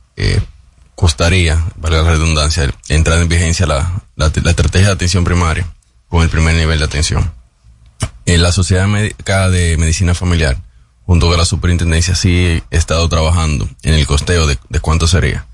[0.94, 5.66] costaría, valga la redundancia, entrar en vigencia la, la, la estrategia de atención primaria
[6.08, 7.32] con el primer nivel de atención.
[8.24, 10.56] En la Sociedad Médica de Medicina Familiar,
[11.04, 15.46] junto con la superintendencia, sí he estado trabajando en el costeo de, de cuánto sería.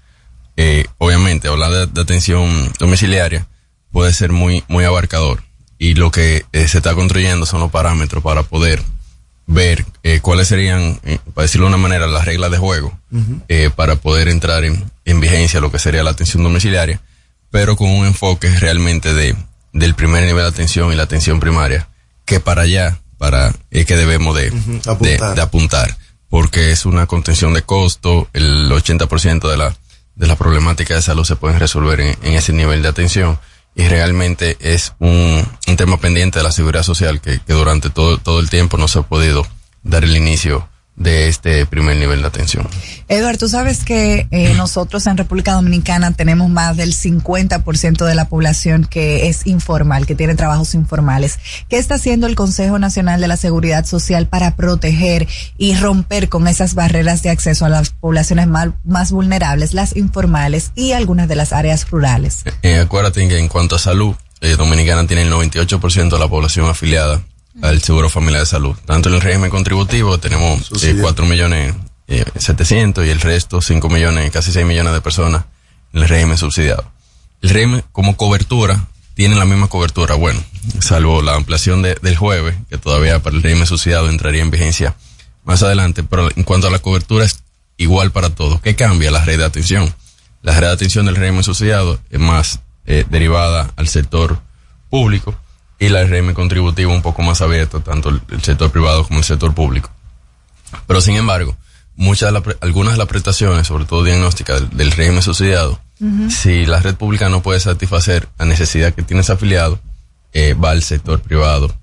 [0.56, 3.46] Eh, obviamente, hablar de, de atención domiciliaria
[3.90, 5.42] puede ser muy, muy abarcador.
[5.78, 8.82] Y lo que eh, se está construyendo son los parámetros para poder
[9.46, 12.96] ver eh, cuáles serían, eh, para decirlo de una manera, las reglas de juego
[13.48, 17.00] eh, para poder entrar en, en vigencia lo que sería la atención domiciliaria,
[17.50, 19.34] pero con un enfoque realmente de
[19.74, 21.88] del primer nivel de atención y la atención primaria,
[22.26, 25.34] que para allá, para es que debemos de, de- apuntar.
[25.34, 25.98] de apuntar,
[26.28, 29.74] porque es una contención de costo, el 80% de la
[30.22, 33.40] de las problemáticas de salud se pueden resolver en, ese nivel de atención.
[33.74, 38.18] Y realmente es un, un tema pendiente de la seguridad social que, que durante todo,
[38.18, 39.44] todo el tiempo no se ha podido
[39.82, 42.68] dar el inicio de este primer nivel de atención.
[43.08, 48.28] Eduardo, tú sabes que eh, nosotros en República Dominicana tenemos más del 50% de la
[48.28, 51.38] población que es informal, que tiene trabajos informales.
[51.68, 56.46] ¿Qué está haciendo el Consejo Nacional de la Seguridad Social para proteger y romper con
[56.46, 61.52] esas barreras de acceso a las poblaciones más vulnerables, las informales y algunas de las
[61.52, 62.44] áreas rurales?
[62.62, 66.68] Eh, acuérdate que en cuanto a salud, eh, Dominicana tiene el 98% de la población
[66.68, 67.22] afiliada
[67.60, 68.74] al Seguro Familiar de Salud.
[68.86, 71.74] Tanto en el régimen contributivo tenemos eh, 4 millones
[72.08, 75.44] eh, 700 y el resto 5 millones, casi 6 millones de personas
[75.92, 76.84] en el régimen subsidiado.
[77.42, 80.42] El régimen como cobertura tiene la misma cobertura, bueno,
[80.80, 84.94] salvo la ampliación de- del jueves, que todavía para el régimen subsidiado entraría en vigencia
[85.44, 87.42] más adelante, pero en cuanto a la cobertura es
[87.76, 88.60] igual para todos.
[88.62, 89.10] ¿Qué cambia?
[89.10, 89.92] La red de atención.
[90.40, 94.40] La red de atención del régimen subsidiado es más eh, derivada al sector
[94.90, 95.34] público
[95.84, 99.52] y la régimen contributivo un poco más abierta, tanto el, sector privado como el sector
[99.54, 99.90] público.
[100.86, 101.56] Pero sin embargo,
[101.96, 105.80] muchas de la pre- algunas de las prestaciones, sobre todo diagnósticas del, del régimen subsidiado,
[106.30, 109.80] si la red pública no puede satisfacer la necesidad que tienes afiliado,
[110.32, 111.74] eh, va al sector privado.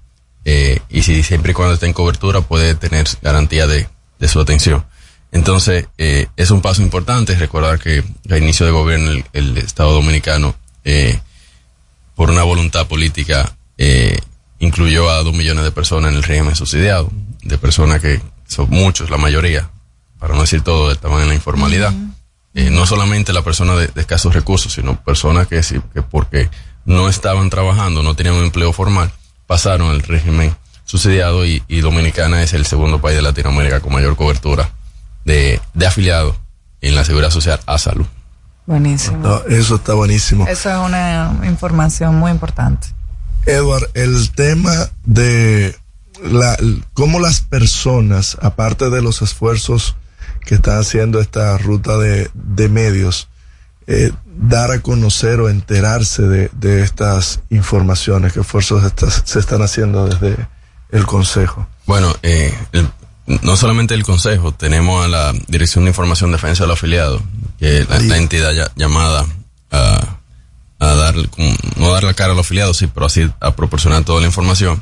[0.45, 3.87] eh, y si siempre y cuando esté en cobertura puede tener garantía de,
[4.19, 4.85] de su atención.
[5.31, 9.91] Entonces, eh, es un paso importante recordar que a inicio de gobierno el, el Estado
[9.93, 10.55] Dominicano,
[10.85, 11.19] eh,
[12.15, 14.19] por una voluntad política, eh,
[14.59, 17.09] incluyó a dos millones de personas en el régimen subsidiado,
[17.41, 19.69] de personas que son muchos, la mayoría,
[20.19, 21.93] para no decir todo, estaban en la informalidad.
[22.53, 26.49] Eh, no solamente la persona de, de escasos recursos, sino personas que, sí, que porque
[26.83, 29.11] no estaban trabajando, no tenían un empleo formal,
[29.47, 30.53] pasaron al régimen
[30.83, 34.71] subsidiado y, y Dominicana es el segundo país de Latinoamérica con mayor cobertura
[35.23, 36.35] de, de afiliados
[36.81, 38.07] en la seguridad social a salud.
[38.65, 39.17] Buenísimo.
[39.17, 40.47] No, eso está buenísimo.
[40.47, 42.87] Eso es una información muy importante.
[43.45, 45.75] Edward, el tema de
[46.23, 46.57] la,
[46.93, 49.95] cómo las personas, aparte de los esfuerzos
[50.45, 53.27] que están haciendo esta ruta de, de medios,
[53.87, 59.61] eh, dar a conocer o enterarse de, de estas informaciones, qué esfuerzos estas- se están
[59.61, 60.35] haciendo desde
[60.91, 61.67] el Consejo.
[61.85, 62.89] Bueno, eh, el-
[63.43, 67.21] no solamente el Consejo, tenemos a la Dirección de Información Defensa del Afiliado,
[67.59, 69.25] que es la, la entidad ya- llamada
[69.71, 70.18] a,
[70.79, 71.15] a dar,
[71.75, 74.81] no dar la cara a los afiliados, sí, pero así a proporcionar toda la información.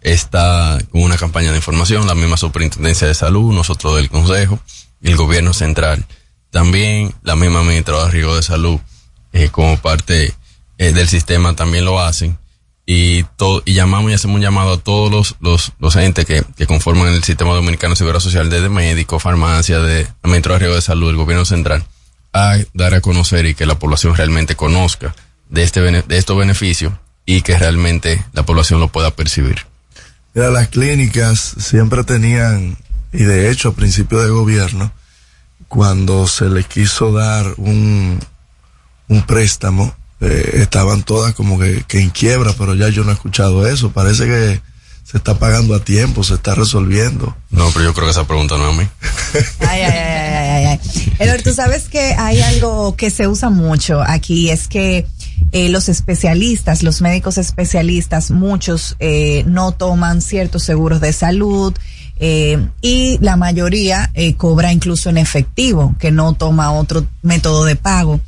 [0.00, 4.58] Está con una campaña de información, la misma Superintendencia de Salud, nosotros del Consejo,
[5.02, 6.04] el Gobierno Central.
[6.50, 8.80] También la misma Administradora de Riesgo de Salud,
[9.32, 10.34] eh, como parte
[10.78, 12.38] eh, del sistema, también lo hacen
[12.86, 16.44] y todo y llamamos y hacemos un llamado a todos los los, los entes que,
[16.54, 20.76] que conforman el sistema dominicano de seguridad social desde médicos, farmacia, de Administrador de Riesgo
[20.76, 21.84] de Salud, el gobierno central,
[22.34, 25.14] a dar a conocer y que la población realmente conozca
[25.54, 26.92] de este de estos beneficios
[27.24, 29.66] y que realmente la población lo pueda percibir.
[30.34, 32.76] Mira, las clínicas siempre tenían,
[33.12, 34.92] y de hecho a principio de gobierno,
[35.68, 38.18] cuando se les quiso dar un,
[39.08, 43.14] un préstamo, eh, estaban todas como que, que en quiebra, pero ya yo no he
[43.14, 43.90] escuchado eso.
[43.92, 44.60] Parece que
[45.04, 47.36] se está pagando a tiempo, se está resolviendo.
[47.50, 48.88] No, pero yo creo que esa pregunta no es a mí.
[49.60, 51.12] Ay, ay, ay, ay, ay, ay.
[51.18, 55.06] Edward, tú sabes que hay algo que se usa mucho aquí, es que
[55.52, 61.74] eh, los especialistas, los médicos especialistas, muchos eh, no toman ciertos seguros de salud
[62.16, 67.76] eh, y la mayoría eh, cobra incluso en efectivo, que no toma otro método de
[67.76, 68.20] pago.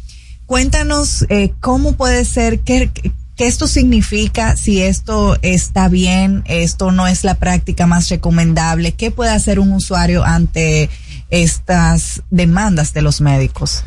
[0.47, 2.91] Cuéntanos eh, cómo puede ser, qué,
[3.37, 9.31] esto significa, si esto está bien, esto no es la práctica más recomendable, qué puede
[9.31, 10.89] hacer un usuario ante
[11.31, 13.85] estas demandas de los médicos.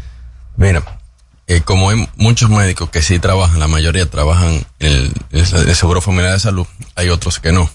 [0.56, 0.84] Mira,
[1.50, 5.40] eh, como hay muchos médicos que sí trabajan, la mayoría trabajan en el, en
[5.70, 6.66] el Seguro Familiar de Salud,
[6.96, 7.70] hay otros que no.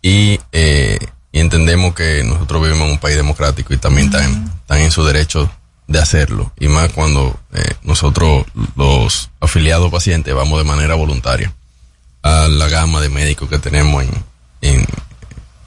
[0.00, 0.98] Y, eh,
[1.32, 5.04] y entendemos que nosotros vivimos en un país democrático y también están, están en su
[5.04, 5.50] derecho
[5.86, 6.52] de hacerlo.
[6.58, 8.44] Y más cuando eh, nosotros,
[8.76, 11.52] los afiliados pacientes, vamos de manera voluntaria
[12.22, 14.10] a la gama de médicos que tenemos en,
[14.62, 14.86] en-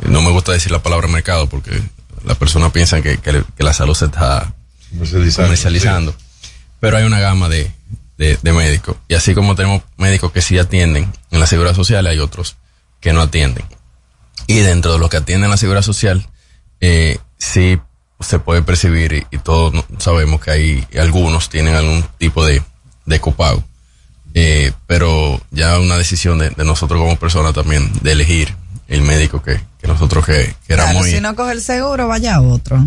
[0.09, 1.81] no me gusta decir la palabra mercado porque
[2.23, 4.53] las personas piensan que, que- que la salud se está
[4.91, 6.15] Comercializando, comercializando.
[6.79, 7.71] Pero hay una gama de,
[8.17, 8.97] de, de médicos.
[9.07, 12.55] Y así como tenemos médicos que sí atienden en la seguridad social, hay otros
[12.99, 13.65] que no atienden.
[14.47, 16.27] Y dentro de los que atienden la seguridad social,
[16.81, 17.79] eh, sí
[18.19, 22.61] se puede percibir, y, y todos sabemos que hay algunos tienen algún tipo de,
[23.05, 23.63] de copago.
[24.33, 28.53] Eh, pero ya una decisión de, de nosotros como personas también de elegir
[28.87, 31.15] el médico que, que nosotros que, queramos Claro, ir.
[31.15, 32.85] si no coge el seguro, vaya a otro.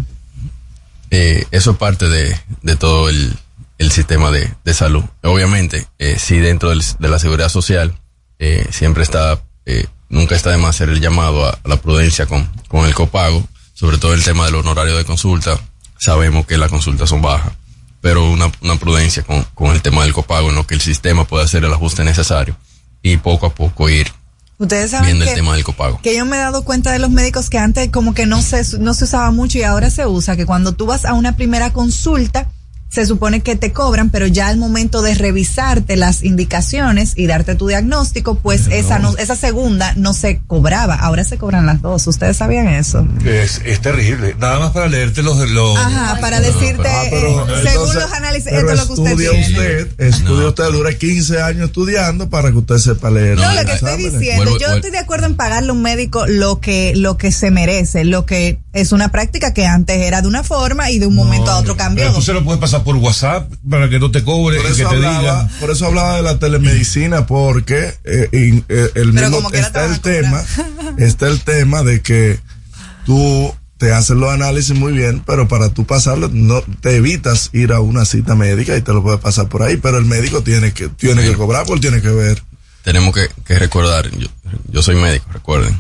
[1.11, 3.35] Eh, eso es parte de, de todo el,
[3.79, 5.05] el sistema de, de salud.
[5.23, 7.99] Obviamente, eh, sí dentro del- de la seguridad social,
[8.39, 12.27] eh, siempre está, eh, nunca está de más hacer el llamado a, a la prudencia
[12.27, 15.59] con, con el copago, sobre todo el tema del honorario de consulta,
[15.99, 17.53] sabemos que las consultas son bajas,
[18.01, 21.25] pero una, una prudencia con, con el tema del copago en lo que el sistema
[21.27, 22.57] puede hacer el ajuste necesario
[23.03, 24.11] y poco a poco ir
[24.61, 26.01] Ustedes saben viendo que, el tema del copago.
[26.03, 28.65] que yo me he dado cuenta de los médicos que antes como que no se,
[28.81, 31.73] no se usaba mucho y ahora se usa, que cuando tú vas a una primera
[31.73, 32.49] consulta,
[32.89, 37.55] se supone que te cobran, pero ya al momento de revisarte las indicaciones y darte
[37.55, 42.07] tu diagnóstico, pues esa no, esa segunda no se cobraba, ahora se cobran las dos.
[42.07, 43.07] ¿Ustedes sabían eso?
[43.25, 44.35] Es, es terrible.
[44.39, 45.39] Nada más para leerte los...
[45.51, 48.87] los Ajá, para decirte, Ah, pero, eh, entonces, según los análisis, pero esto es lo
[48.87, 49.47] que usted estudia tiene.
[49.47, 53.37] usted, estudia usted, dura 15 años estudiando para que usted sepa leer.
[53.37, 56.27] No, los lo que estoy diciendo, yo estoy de acuerdo en pagarle a un médico
[56.27, 60.29] lo que, lo que se merece, lo que es una práctica que antes era de
[60.29, 62.05] una forma y de un momento a otro cambió.
[62.05, 64.69] Pero tú se lo puedes pasar por WhatsApp para que no te cobre Por y
[64.75, 65.49] que eso, te hablaba, digan.
[65.61, 70.43] por eso hablaba de la telemedicina, porque eh, y, eh, el mismo está el tema,
[70.99, 72.39] está el tema de que
[73.05, 77.73] tú te haces los análisis muy bien, pero para tú pasarlo, no te evitas ir
[77.73, 80.73] a una cita médica y te lo puedes pasar por ahí, pero el médico tiene
[80.73, 82.43] que, tiene que cobrar porque tiene que ver.
[82.83, 84.29] Tenemos que, que recordar, yo,
[84.71, 85.77] yo soy médico, recuerden.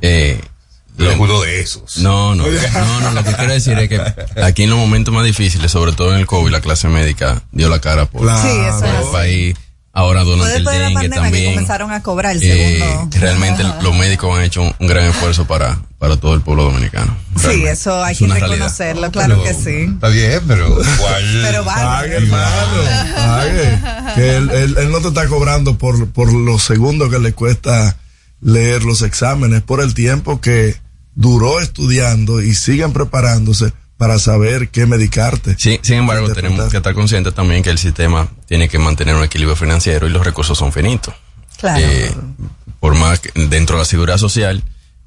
[0.00, 0.40] Eh,
[0.98, 1.98] Yo uno de esos.
[1.98, 4.00] No, no, no, no, lo que quiero decir es que
[4.42, 7.68] aquí en los momentos más difíciles, sobre todo en el COVID, la clase médica dio
[7.68, 9.56] la cara por, Sí, eso por es el país.
[9.94, 11.52] Ahora durante el de dengue pandemia que también.
[11.54, 13.10] comenzaron a cobrar el eh, segundo.
[13.20, 17.14] realmente los médicos han hecho un, un gran esfuerzo para, para todo el pueblo dominicano.
[17.36, 17.70] Sí, Realmente.
[17.72, 18.54] eso hay Es que una realidad.
[18.56, 19.90] reconocerlo, claro que sí.
[19.92, 21.40] Está bien, pero igual.
[21.42, 21.82] Pero vale.
[21.84, 22.82] Pague, hermano,
[23.26, 23.78] pague.
[24.14, 27.94] Que él, él- él no te está cobrando por, por los segundos que le cuesta
[28.42, 30.76] leer los exámenes, por el tiempo que
[31.14, 35.54] duró estudiando y siguen preparándose para saber qué medicarte.
[35.58, 39.22] Sí, sin embargo, tenemos que estar conscientes también que el sistema tiene que mantener un
[39.22, 41.14] equilibrio financiero y los recursos son finitos.
[41.58, 41.80] Claro.
[41.80, 42.12] Eh,
[42.80, 44.62] por más que dentro de la seguridad social,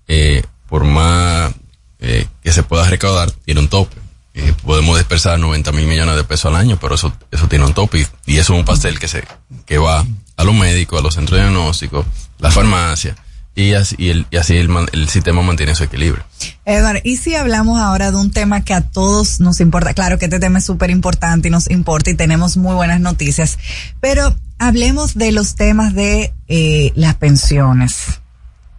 [0.08, 1.54] eh, por más
[2.00, 3.98] eh, que se pueda recaudar, tiene un tope.
[4.34, 7.74] Eh, podemos dispersar 90 mil millones de pesos al año, pero eso, eso tiene un
[7.74, 9.26] tope y, y eso es un pastel que se
[9.66, 10.06] que va
[10.38, 12.06] a los médicos, a los centros de diagnóstico,
[12.40, 13.16] la farmacia
[13.56, 16.24] y así, y el, y así el, sistema mantiene su equilibrio.
[16.66, 19.94] Edward, ¿y si hablamos ahora de un tema que a todos nos importa?
[19.94, 23.58] Claro que este tema es súper importante y nos importa y tenemos muy buenas noticias,
[24.02, 27.96] pero hablemos de los temas de eh, las pensiones.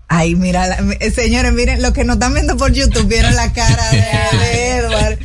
[0.09, 3.53] Ay, mira, la- eh, señores, miren, lo que nos están viendo por YouTube, vieron la
[3.53, 5.19] cara de, de Edward.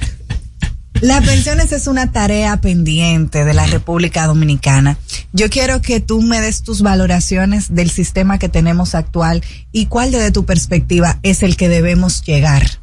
[1.01, 4.97] Las pensiones es una tarea pendiente de la República Dominicana.
[5.33, 10.11] Yo quiero que tú me des tus valoraciones del sistema que tenemos actual y cuál
[10.11, 12.79] desde tu perspectiva es el que debemos llegar.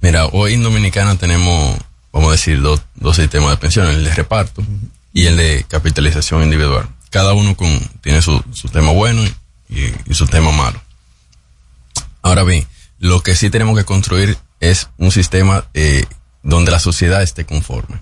[0.00, 1.76] Mira, hoy en Dominicana tenemos,
[2.10, 4.64] vamos a decir, dos, dos sistemas de pensiones, el de reparto
[5.12, 6.88] y el de capitalización individual.
[7.10, 9.22] Cada uno con, tiene su, su tema bueno
[9.68, 9.76] y,
[10.06, 10.82] y- su tema malo.
[12.22, 12.66] Ahora bien,
[12.98, 16.06] lo que sí tenemos que construir es un sistema eh,
[16.42, 17.98] donde la sociedad esté conforme.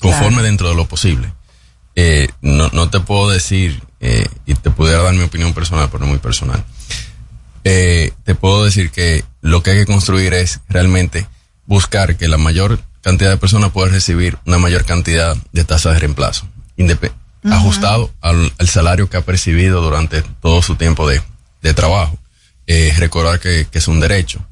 [0.00, 0.42] Conforme Claro.
[0.44, 1.32] dentro de lo posible.
[1.96, 6.00] Eh, no, no te puedo decir, eh, y te pudiera dar mi opinión personal, pero
[6.04, 6.64] no muy personal.
[7.64, 11.26] Eh, te puedo decir que lo que hay que construir es realmente
[11.66, 16.00] buscar que la mayor cantidad de personas pueda recibir una mayor cantidad de tasas de
[16.00, 16.46] reemplazo,
[16.76, 17.12] indep-
[17.50, 21.22] ajustado al, al salario que ha percibido durante todo su tiempo de,
[21.62, 22.18] de trabajo.
[22.66, 24.44] Eh, recordar que, que es un derecho,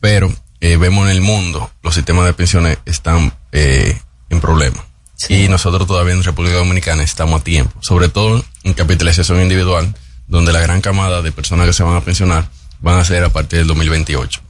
[0.00, 4.84] pero eh, vemos en el mundo los sistemas de pensiones están eh, en problemas.
[5.28, 9.94] Y nosotros todavía en República Dominicana estamos a tiempo, sobre todo en capitalización individual,
[10.26, 12.48] donde la gran camada de personas que se van a pensionar
[12.80, 14.40] van a ser a partir del 2028,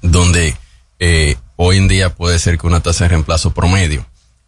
[0.00, 0.56] donde
[0.98, 4.06] eh, hoy en día puede ser que una tasa de reemplazo promedio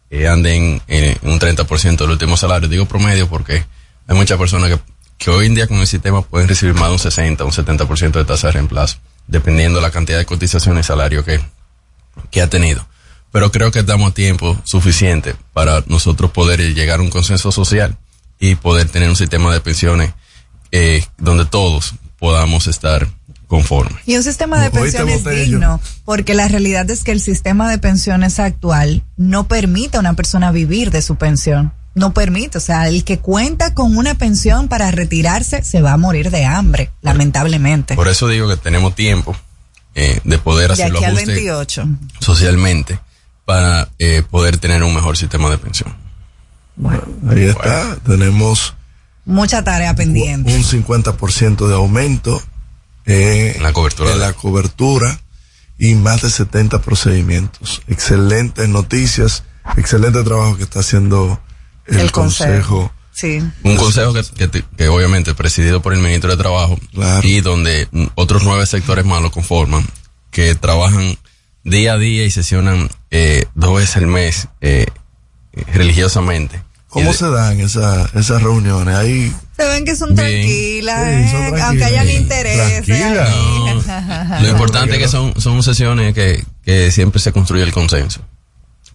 [0.09, 2.69] eh, ande en, en un 30% del último salario.
[2.69, 3.65] Digo promedio porque
[4.07, 4.79] hay muchas personas que,
[5.17, 8.11] que hoy en día con el sistema pueden recibir más de un 60, un 70%
[8.11, 8.97] de tasa de reemplazo,
[9.27, 11.39] dependiendo de la cantidad de cotizaciones y salario que,
[12.31, 12.87] que ha tenido.
[13.31, 17.97] Pero creo que damos tiempo suficiente para nosotros poder llegar a un consenso social
[18.39, 20.13] y poder tener un sistema de pensiones
[20.71, 23.07] eh, donde todos podamos estar
[23.47, 24.01] conformes.
[24.05, 28.39] Y un sistema de pensiones digno, porque la realidad es que el sistema de pensiones
[28.39, 31.73] actual no permite a una persona vivir de su pensión.
[31.95, 35.97] No permite, o sea, el que cuenta con una pensión para retirarse se va a
[35.97, 37.95] morir de hambre, lamentablemente.
[37.95, 39.35] Por eso digo que tenemos tiempo
[39.93, 41.87] eh, de poder De hacer los aquí al ajustes 28.
[42.19, 42.99] socialmente
[43.45, 45.95] para eh, poder tener un mejor sistema de pensión.
[47.29, 48.73] Ahí está, tenemos
[49.25, 50.53] Mucha tarea pendiente.
[50.53, 52.41] un 50% de aumento
[53.05, 55.19] eh, la cobertura en la cobertura
[55.77, 57.81] y más de 70 procedimientos.
[57.87, 59.43] Excelentes noticias,
[59.77, 61.39] excelente trabajo que está haciendo
[61.87, 62.91] el, El consejo.
[62.91, 62.91] consejo.
[63.11, 63.43] Sí.
[63.63, 66.79] Un consejo que, que, que obviamente presidido por el ministro de Trabajo
[67.21, 69.85] y donde otros nueve sectores más lo conforman
[70.31, 71.15] que trabajan
[71.63, 74.87] día a día y sesionan eh, dos veces al mes eh,
[75.73, 76.61] religiosamente.
[76.89, 78.95] ¿Cómo se dan esa, esas reuniones?
[78.95, 81.61] Ahí Se ven que son tranquilas, Sí, son eh, tranquilas.
[81.69, 82.85] aunque hayan intereses.
[82.85, 83.27] Tranquila.
[83.27, 84.41] ahí.
[84.43, 88.21] Lo importante es que son, son sesiones que, que siempre se construye el consenso.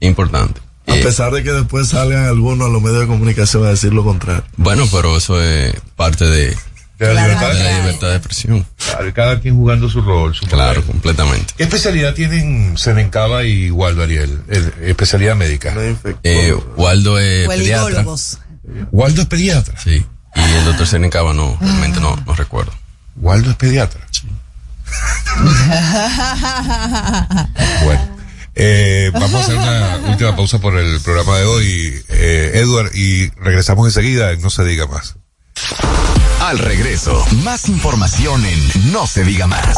[0.01, 0.61] Importante.
[0.89, 4.05] A pesar de que después salgan algunos a los medios de comunicación a decir lo
[4.05, 4.45] contrario.
[4.57, 6.57] Bueno, pero eso es parte de,
[6.99, 7.53] De la libertad.
[7.53, 8.67] de la libertad de expresión.
[8.77, 10.35] Claro, cada quien jugando su rol.
[10.35, 10.91] Su Claro, papel.
[10.93, 11.55] completamente.
[11.57, 14.41] ¿Qué especialidad tienen Senencaba y Waldo Ariel?
[14.49, 15.75] Eh, especialidad médica.
[16.23, 18.05] Eh, Waldo es pediatra.
[18.91, 19.79] Waldo es pediatra.
[19.83, 20.05] Sí.
[20.35, 22.73] Y el doctor Senencaba no, realmente no, no recuerdo.
[23.17, 24.01] Waldo es pediatra.
[27.85, 28.18] Bueno.
[28.61, 33.31] Eh, vamos a hacer una última pausa por el programa de hoy, eh, Edward, y
[33.37, 35.15] regresamos enseguida en No se diga más.
[36.41, 39.77] Al regreso, más información en No se diga más.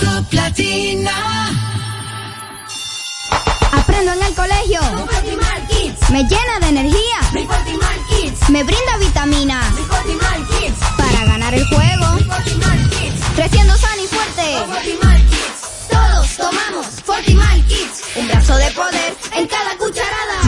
[0.00, 1.56] Top Latina.
[3.72, 4.80] Aprendo en el colegio.
[6.10, 7.20] Me llena de energía.
[8.50, 9.74] Me brinda vitamina.
[10.98, 12.18] Para ganar el juego.
[13.36, 15.17] Creciendo sano y fuerte.
[16.48, 18.04] Tomamos Fortimal Kids.
[18.16, 20.47] Un brazo de poder en cada cucharada.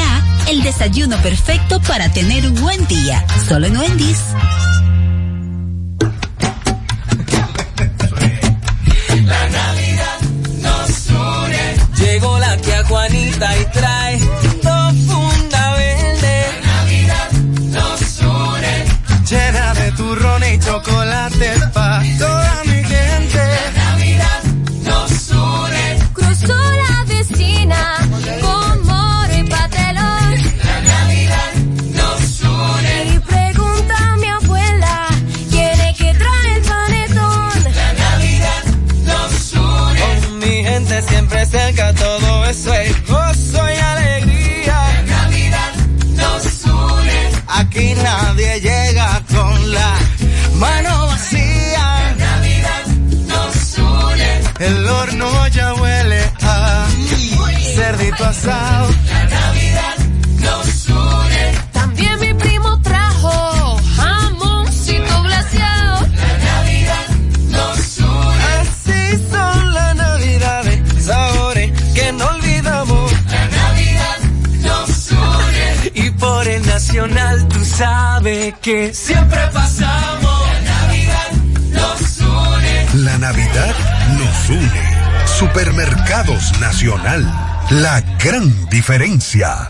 [0.47, 3.25] El desayuno perfecto para tener un buen día.
[3.47, 4.19] Solo en Wendy's.
[9.25, 10.19] La Navidad
[10.61, 12.05] nos une.
[12.05, 13.90] Llegó la tía Juanita y trae
[58.19, 59.95] La Navidad
[60.39, 61.57] nos une.
[61.71, 66.07] También mi primo trajo jamoncito glaseado.
[66.15, 67.07] La Navidad
[67.49, 68.43] nos une.
[68.59, 73.11] Así son las navidades, sabores que no olvidamos.
[73.29, 74.17] La Navidad
[74.61, 75.91] nos une.
[75.93, 80.41] Y por el nacional tú sabes que siempre pasamos.
[80.47, 81.31] La Navidad
[81.71, 83.03] nos une.
[83.05, 83.75] La Navidad
[84.17, 85.01] nos une.
[85.25, 87.50] Supermercados Nacional.
[87.71, 89.69] La gran diferencia.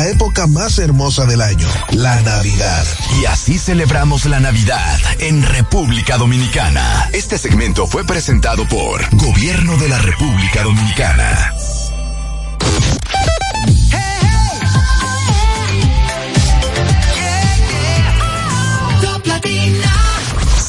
[0.07, 2.85] época más hermosa del año, la Navidad.
[3.21, 7.09] Y así celebramos la Navidad en República Dominicana.
[7.13, 11.53] Este segmento fue presentado por Gobierno de la República Dominicana.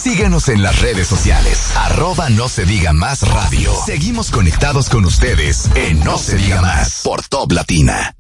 [0.02, 3.72] Síguenos en las redes sociales, arroba no se diga más radio.
[3.86, 8.14] Seguimos conectados con ustedes en No se diga más por Top Latina.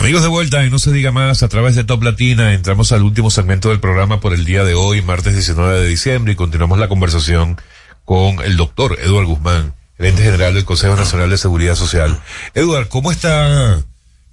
[0.00, 3.02] Amigos de vuelta y no se diga más, a través de Top Latina entramos al
[3.02, 6.78] último segmento del programa por el día de hoy, martes 19 de diciembre, y continuamos
[6.78, 7.60] la conversación
[8.06, 12.18] con el doctor Eduard Guzmán, gerente general del Consejo Nacional de Seguridad Social.
[12.54, 13.84] Eduard, ¿cómo está?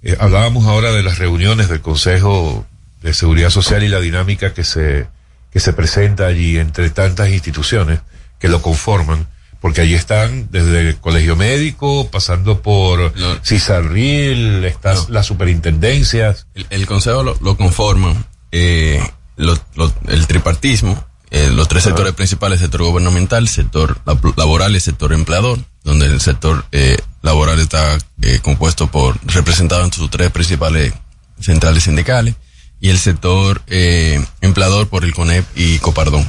[0.02, 2.66] eh, hablábamos ahora de las reuniones del Consejo
[3.02, 5.06] de Seguridad Social y la dinámica que se,
[5.52, 8.00] que se presenta allí entre tantas instituciones
[8.38, 9.28] que lo conforman
[9.60, 13.12] porque allí están desde el colegio médico, pasando por
[13.44, 16.46] Cisarril, están las superintendencias.
[16.54, 19.02] El, el consejo lo, lo conforman eh,
[19.36, 24.80] lo- lo- el tripartismo, eh, los tres sectores principales, sector gubernamental, sector lab- laboral y
[24.80, 30.30] sector empleador, donde el sector eh, laboral está eh, compuesto por, representado en sus tres
[30.30, 30.92] principales
[31.40, 32.34] centrales sindicales,
[32.80, 36.28] y el sector eh, empleador por el CONEP y Copardón.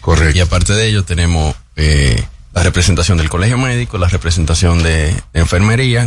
[0.00, 0.36] Correcto.
[0.36, 2.24] Y aparte de ello tenemos eh,
[2.54, 6.06] la representación del colegio médico, la representación de enfermería,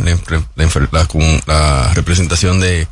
[1.46, 2.88] la, representación de,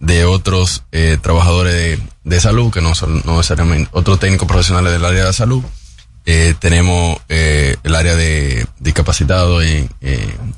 [0.00, 4.92] de otros eh, trabajadores de, de salud, que no son no necesariamente otros técnicos profesionales
[4.92, 5.62] del área de salud.
[6.26, 9.88] Eh, tenemos eh, el área de discapacitados e,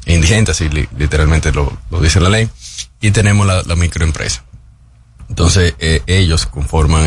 [0.07, 2.49] indigentes, así li- literalmente lo, dice la ley.
[3.03, 4.45] Y tenemos la, microempresa.
[5.29, 5.75] Entonces,
[6.07, 7.07] ellos conforman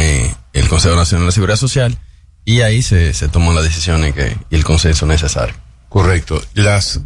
[0.53, 1.97] el Consejo Nacional de Seguridad Social
[2.45, 5.55] y ahí se, se toman las decisiones que, y el consenso necesario.
[5.89, 6.41] Correcto.
[6.53, 6.99] Las,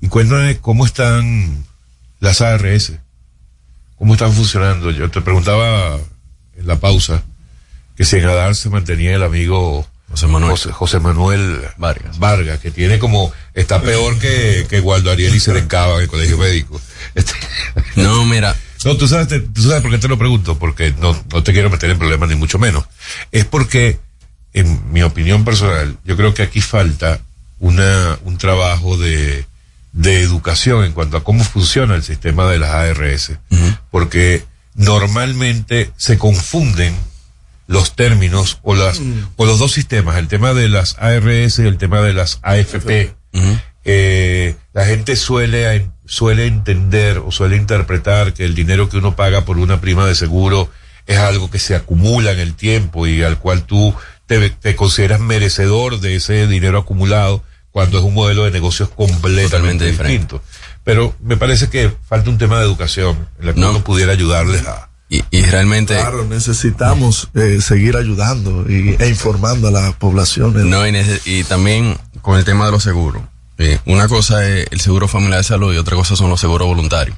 [0.00, 1.64] y cuéntame cómo están
[2.20, 2.92] las ARS.
[3.96, 4.90] ¿Cómo están funcionando?
[4.90, 5.96] Yo te preguntaba
[6.56, 7.22] en la pausa
[7.96, 12.18] que si en Adar se mantenía el amigo José Manuel, José, José Manuel Vargas.
[12.18, 16.36] Vargas, que tiene como, está peor que, que Waldo Ariel y Serencaba en el colegio
[16.36, 16.80] médico.
[17.14, 17.32] Este-
[17.96, 18.56] No, mira.
[18.84, 21.52] No, tú sabes, te- tú sabes por qué te lo pregunto, porque no, no te
[21.52, 22.84] quiero meter en problemas ni mucho menos.
[23.30, 24.00] Es porque,
[24.54, 27.20] en mi opinión personal, yo creo que aquí falta
[27.58, 29.46] una, un trabajo de,
[29.92, 33.32] de educación en cuanto a cómo funciona el sistema de las ARS.
[33.90, 36.94] Porque normalmente se confunden
[37.66, 39.00] los términos o las,
[39.36, 43.14] o los dos sistemas, el tema de las ARS y el tema de las AFP.
[43.84, 49.44] Eh, la gente suele, suele entender o suele interpretar que el dinero que uno paga
[49.44, 50.70] por una prima de seguro
[51.06, 53.94] es algo que se acumula en el tiempo y al cual tú
[54.38, 59.86] te, te consideras merecedor de ese dinero acumulado cuando es un modelo de negocios completamente
[59.86, 60.42] distinto.
[60.84, 64.66] Pero me parece que falta un tema de educación en la que uno pudiera ayudarles
[64.66, 65.94] a, Y, y realmente...
[65.94, 70.70] Claro, necesitamos eh, seguir ayudando y, e informando a la población.
[70.70, 73.22] No, y también con el tema de los seguros.
[73.58, 76.66] Eh, una cosa es el seguro familiar de salud y otra cosa son los seguros
[76.66, 77.16] voluntarios.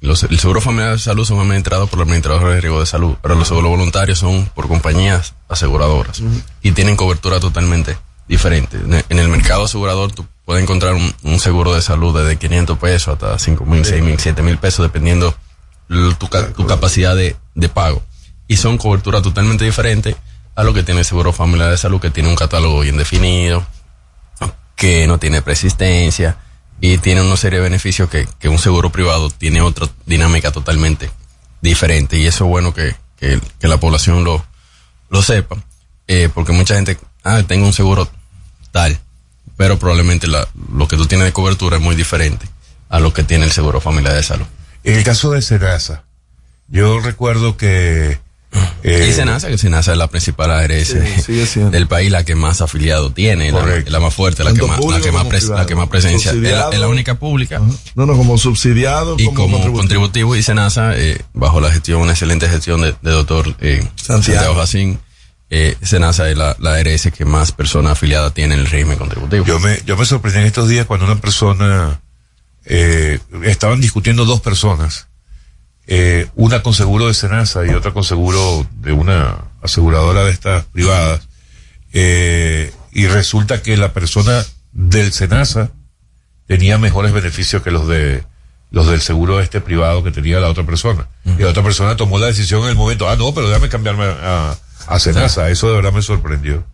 [0.00, 3.16] Los, el seguro familiar de salud son administrados por el administrador de riesgo de salud,
[3.22, 6.22] pero los seguros voluntarios son por compañías aseguradoras
[6.62, 7.96] y tienen cobertura totalmente
[8.28, 8.76] diferente.
[9.08, 13.38] En el- mercado asegurador tú puedes encontrar un, seguro de salud desde 500 pesos hasta
[13.38, 15.34] 5 mil, 6 mil, 7 mil pesos dependiendo
[15.88, 18.02] tu, tu capacidad de, de pago.
[18.48, 20.14] Y son cobertura totalmente diferente
[20.54, 23.66] a lo que tiene el seguro familiar de salud que tiene un catálogo bien definido,
[24.76, 26.36] que no tiene persistencia
[26.80, 31.10] y tiene una serie de beneficios que, que un seguro privado tiene otra dinámica totalmente
[31.60, 32.18] diferente.
[32.18, 34.44] Y eso es bueno que, que, la población lo,
[35.10, 35.56] lo sepa
[36.08, 38.08] eh, porque mucha gente ah tengo un seguro
[38.70, 39.00] tal
[39.56, 42.46] pero probablemente la, lo que tú tienes de cobertura es muy diferente
[42.88, 44.46] a lo que tiene el seguro familiar de salud.
[44.84, 46.04] En el caso de Senasa,
[46.68, 48.20] yo recuerdo que...
[48.82, 50.94] eh, y Senasa, que Senasa es la principal ARS
[51.70, 55.00] del país, la que más afiliado tiene, la, la más fuerte, la que más, la
[55.00, 56.30] que más, pres- la que más presencia.
[56.30, 56.72] Es la, Subsidiado.
[56.72, 57.60] es la única pública.
[57.94, 59.78] No, no, como subsidiado, y como, como contributivo.
[59.80, 64.54] contributivo y Senasa, eh, bajo la gestión, una excelente gestión de, de doctor eh, Santiago
[64.54, 64.98] Jacín,
[65.48, 69.44] eh, Senasa es la, la ARS que más personas afiliadas tiene en el régimen contributivo.
[69.44, 72.00] Yo me, yo me sorprendí en estos días cuando una persona,
[72.64, 75.05] eh, estaban discutiendo dos personas,
[75.86, 80.64] eh, una con seguro de Senasa y otra con seguro de una aseguradora de estas
[80.66, 81.28] privadas,
[81.92, 85.70] eh, y resulta que la persona del Senasa
[86.46, 88.24] tenía mejores beneficios que los de
[88.70, 91.08] los del seguro este privado que tenía la otra persona.
[91.38, 94.04] Y la otra persona tomó la decisión en el momento, ah, no, pero déjame cambiarme
[94.04, 94.56] a,
[94.86, 95.48] a Senasa.
[95.50, 96.64] Eso de verdad me sorprendió.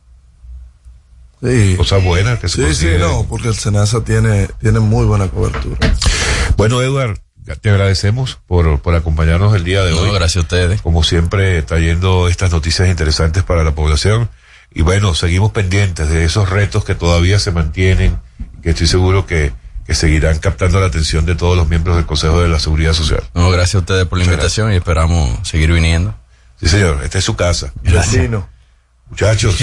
[1.42, 1.74] Sí.
[1.76, 5.78] Cosa buena que se Sí, sí, no, porque el Senasa tiene, tiene muy buena cobertura.
[6.56, 7.18] Bueno, Edward,
[7.60, 10.10] te agradecemos por, por acompañarnos el día de No, hoy.
[10.12, 10.80] gracias a ustedes.
[10.82, 14.30] Como siempre, trayendo estas noticias interesantes para la población.
[14.74, 18.16] Y bueno, seguimos pendientes de esos retos que todavía se mantienen,
[18.62, 19.52] que estoy seguro que,
[19.86, 23.22] que seguirán captando la atención de todos los miembros del Consejo de la Seguridad Social.
[23.34, 26.14] No, gracias a ustedes por la invitación y esperamos seguir viniendo.
[26.60, 27.72] Sí, señor, esta es su casa.
[27.82, 28.48] Vecino.
[29.10, 29.56] Muchachos,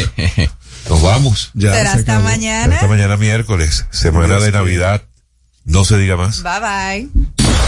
[0.89, 1.51] nos vamos.
[1.57, 2.79] Será hasta Hasta mañana.
[2.87, 5.01] mañana miércoles, semana de Navidad.
[5.65, 6.43] No se diga más.
[6.43, 7.58] Bye bye.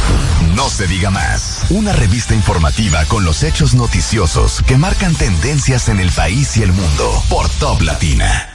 [0.55, 1.65] No se diga más.
[1.69, 6.71] Una revista informativa con los hechos noticiosos que marcan tendencias en el país y el
[6.71, 8.49] mundo por Top Latina.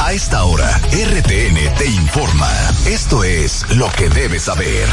[0.00, 1.74] A esta hora, RTN
[2.86, 4.88] Esto es lo que debes saber.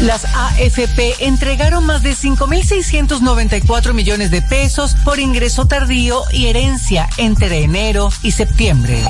[0.00, 7.62] Las AFP entregaron más de 5.694 millones de pesos por ingreso tardío y herencia entre
[7.62, 9.02] enero y septiembre.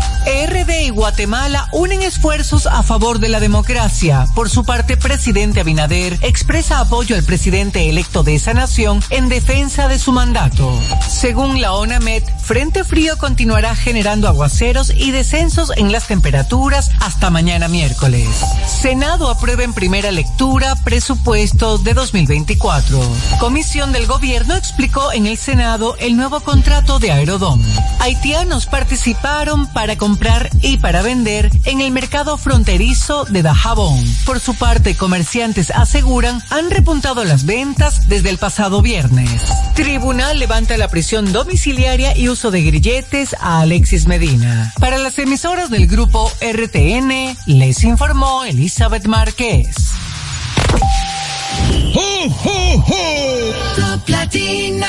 [0.46, 4.26] RD y Guatemala unen esfuerzos a favor de la democracia.
[4.34, 9.88] Por su parte, presidente Abinader expresa apoyo al presidente electo de esa nación en defensa
[9.88, 10.80] de su mandato.
[11.08, 17.39] Según la ONAMED, Frente Frío continuará generando aguaceros y descensos en las temperaturas hasta mañana
[17.40, 18.28] miércoles.
[18.68, 23.00] Senado aprueba en primera lectura presupuesto de 2024.
[23.38, 27.58] Comisión del Gobierno explicó en el Senado el nuevo contrato de Aerodom.
[27.98, 34.04] Haitianos participaron para comprar y para vender en el mercado fronterizo de Dajabón.
[34.26, 39.42] Por su parte, comerciantes aseguran han repuntado las ventas desde el pasado viernes.
[39.74, 44.74] Tribunal levanta la prisión domiciliaria y uso de grilletes a Alexis Medina.
[44.78, 49.76] Para las emisoras del grupo RTN, les informó Elizabeth Márquez.
[51.94, 53.54] ¡Ho, ho, ho!
[53.76, 54.88] Top Latina.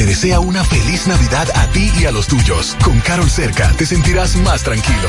[0.00, 2.74] Te desea una feliz Navidad a ti y a los tuyos.
[2.82, 5.08] Con Carol cerca te sentirás más tranquilo.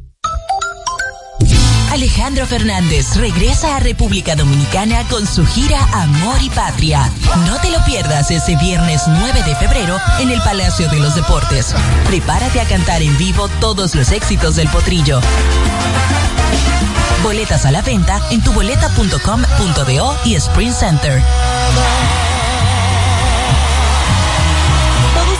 [1.91, 7.11] Alejandro Fernández regresa a República Dominicana con su gira Amor y Patria.
[7.45, 11.75] No te lo pierdas ese viernes 9 de febrero en el Palacio de los Deportes.
[12.07, 15.19] Prepárate a cantar en vivo todos los éxitos del potrillo.
[17.23, 21.21] Boletas a la venta en tuboleta.com.do y Sprint Center.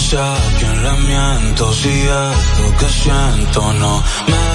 [0.00, 4.49] sé a quién le miento, si es lo que siento, no me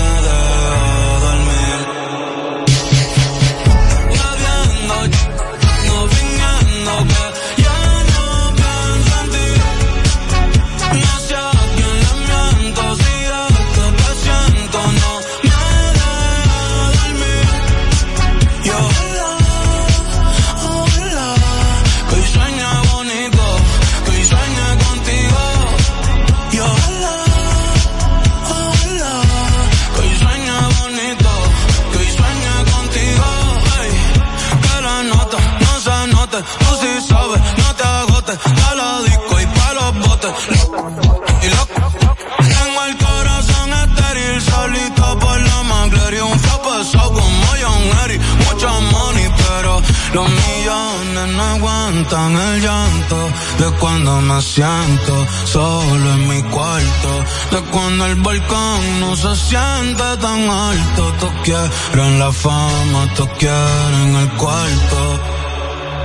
[52.06, 53.30] aguantan el llanto
[53.60, 60.04] de cuando me siento solo en mi cuarto, de cuando el balcón no se siente
[60.22, 61.14] tan alto.
[61.20, 65.20] Tú quieren la fama, tú quieren el cuarto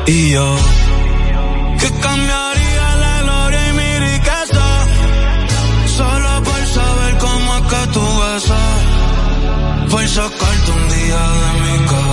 [0.07, 0.57] y yo
[1.79, 4.87] que cambiaría la gloria y mi riqueza
[5.97, 12.10] solo por saber cómo es que tú besas, por sacarte un día de mi casa.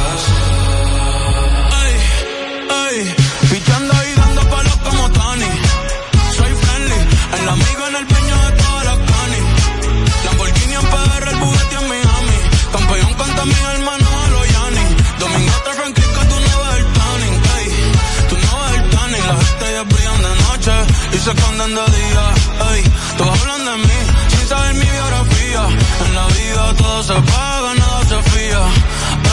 [21.27, 22.23] se esconden de día,
[22.71, 22.83] ey,
[23.17, 23.99] todos hablan de mí,
[24.29, 25.61] sin saber mi biografía,
[26.05, 28.61] en la vida todo se paga, nada se fía,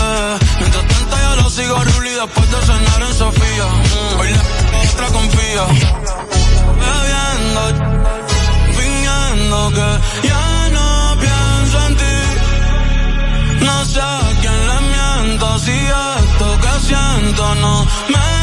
[0.03, 4.19] eh, mientras tanto yo lo sigo a Ruli después de cenar en Sofía, mm.
[4.19, 4.43] hoy la
[4.91, 5.65] otra confía,
[6.83, 7.63] bebiendo,
[8.77, 16.47] fingiendo que ya no pienso en ti, no sé a quién le miento, si esto
[16.61, 18.34] que siento no me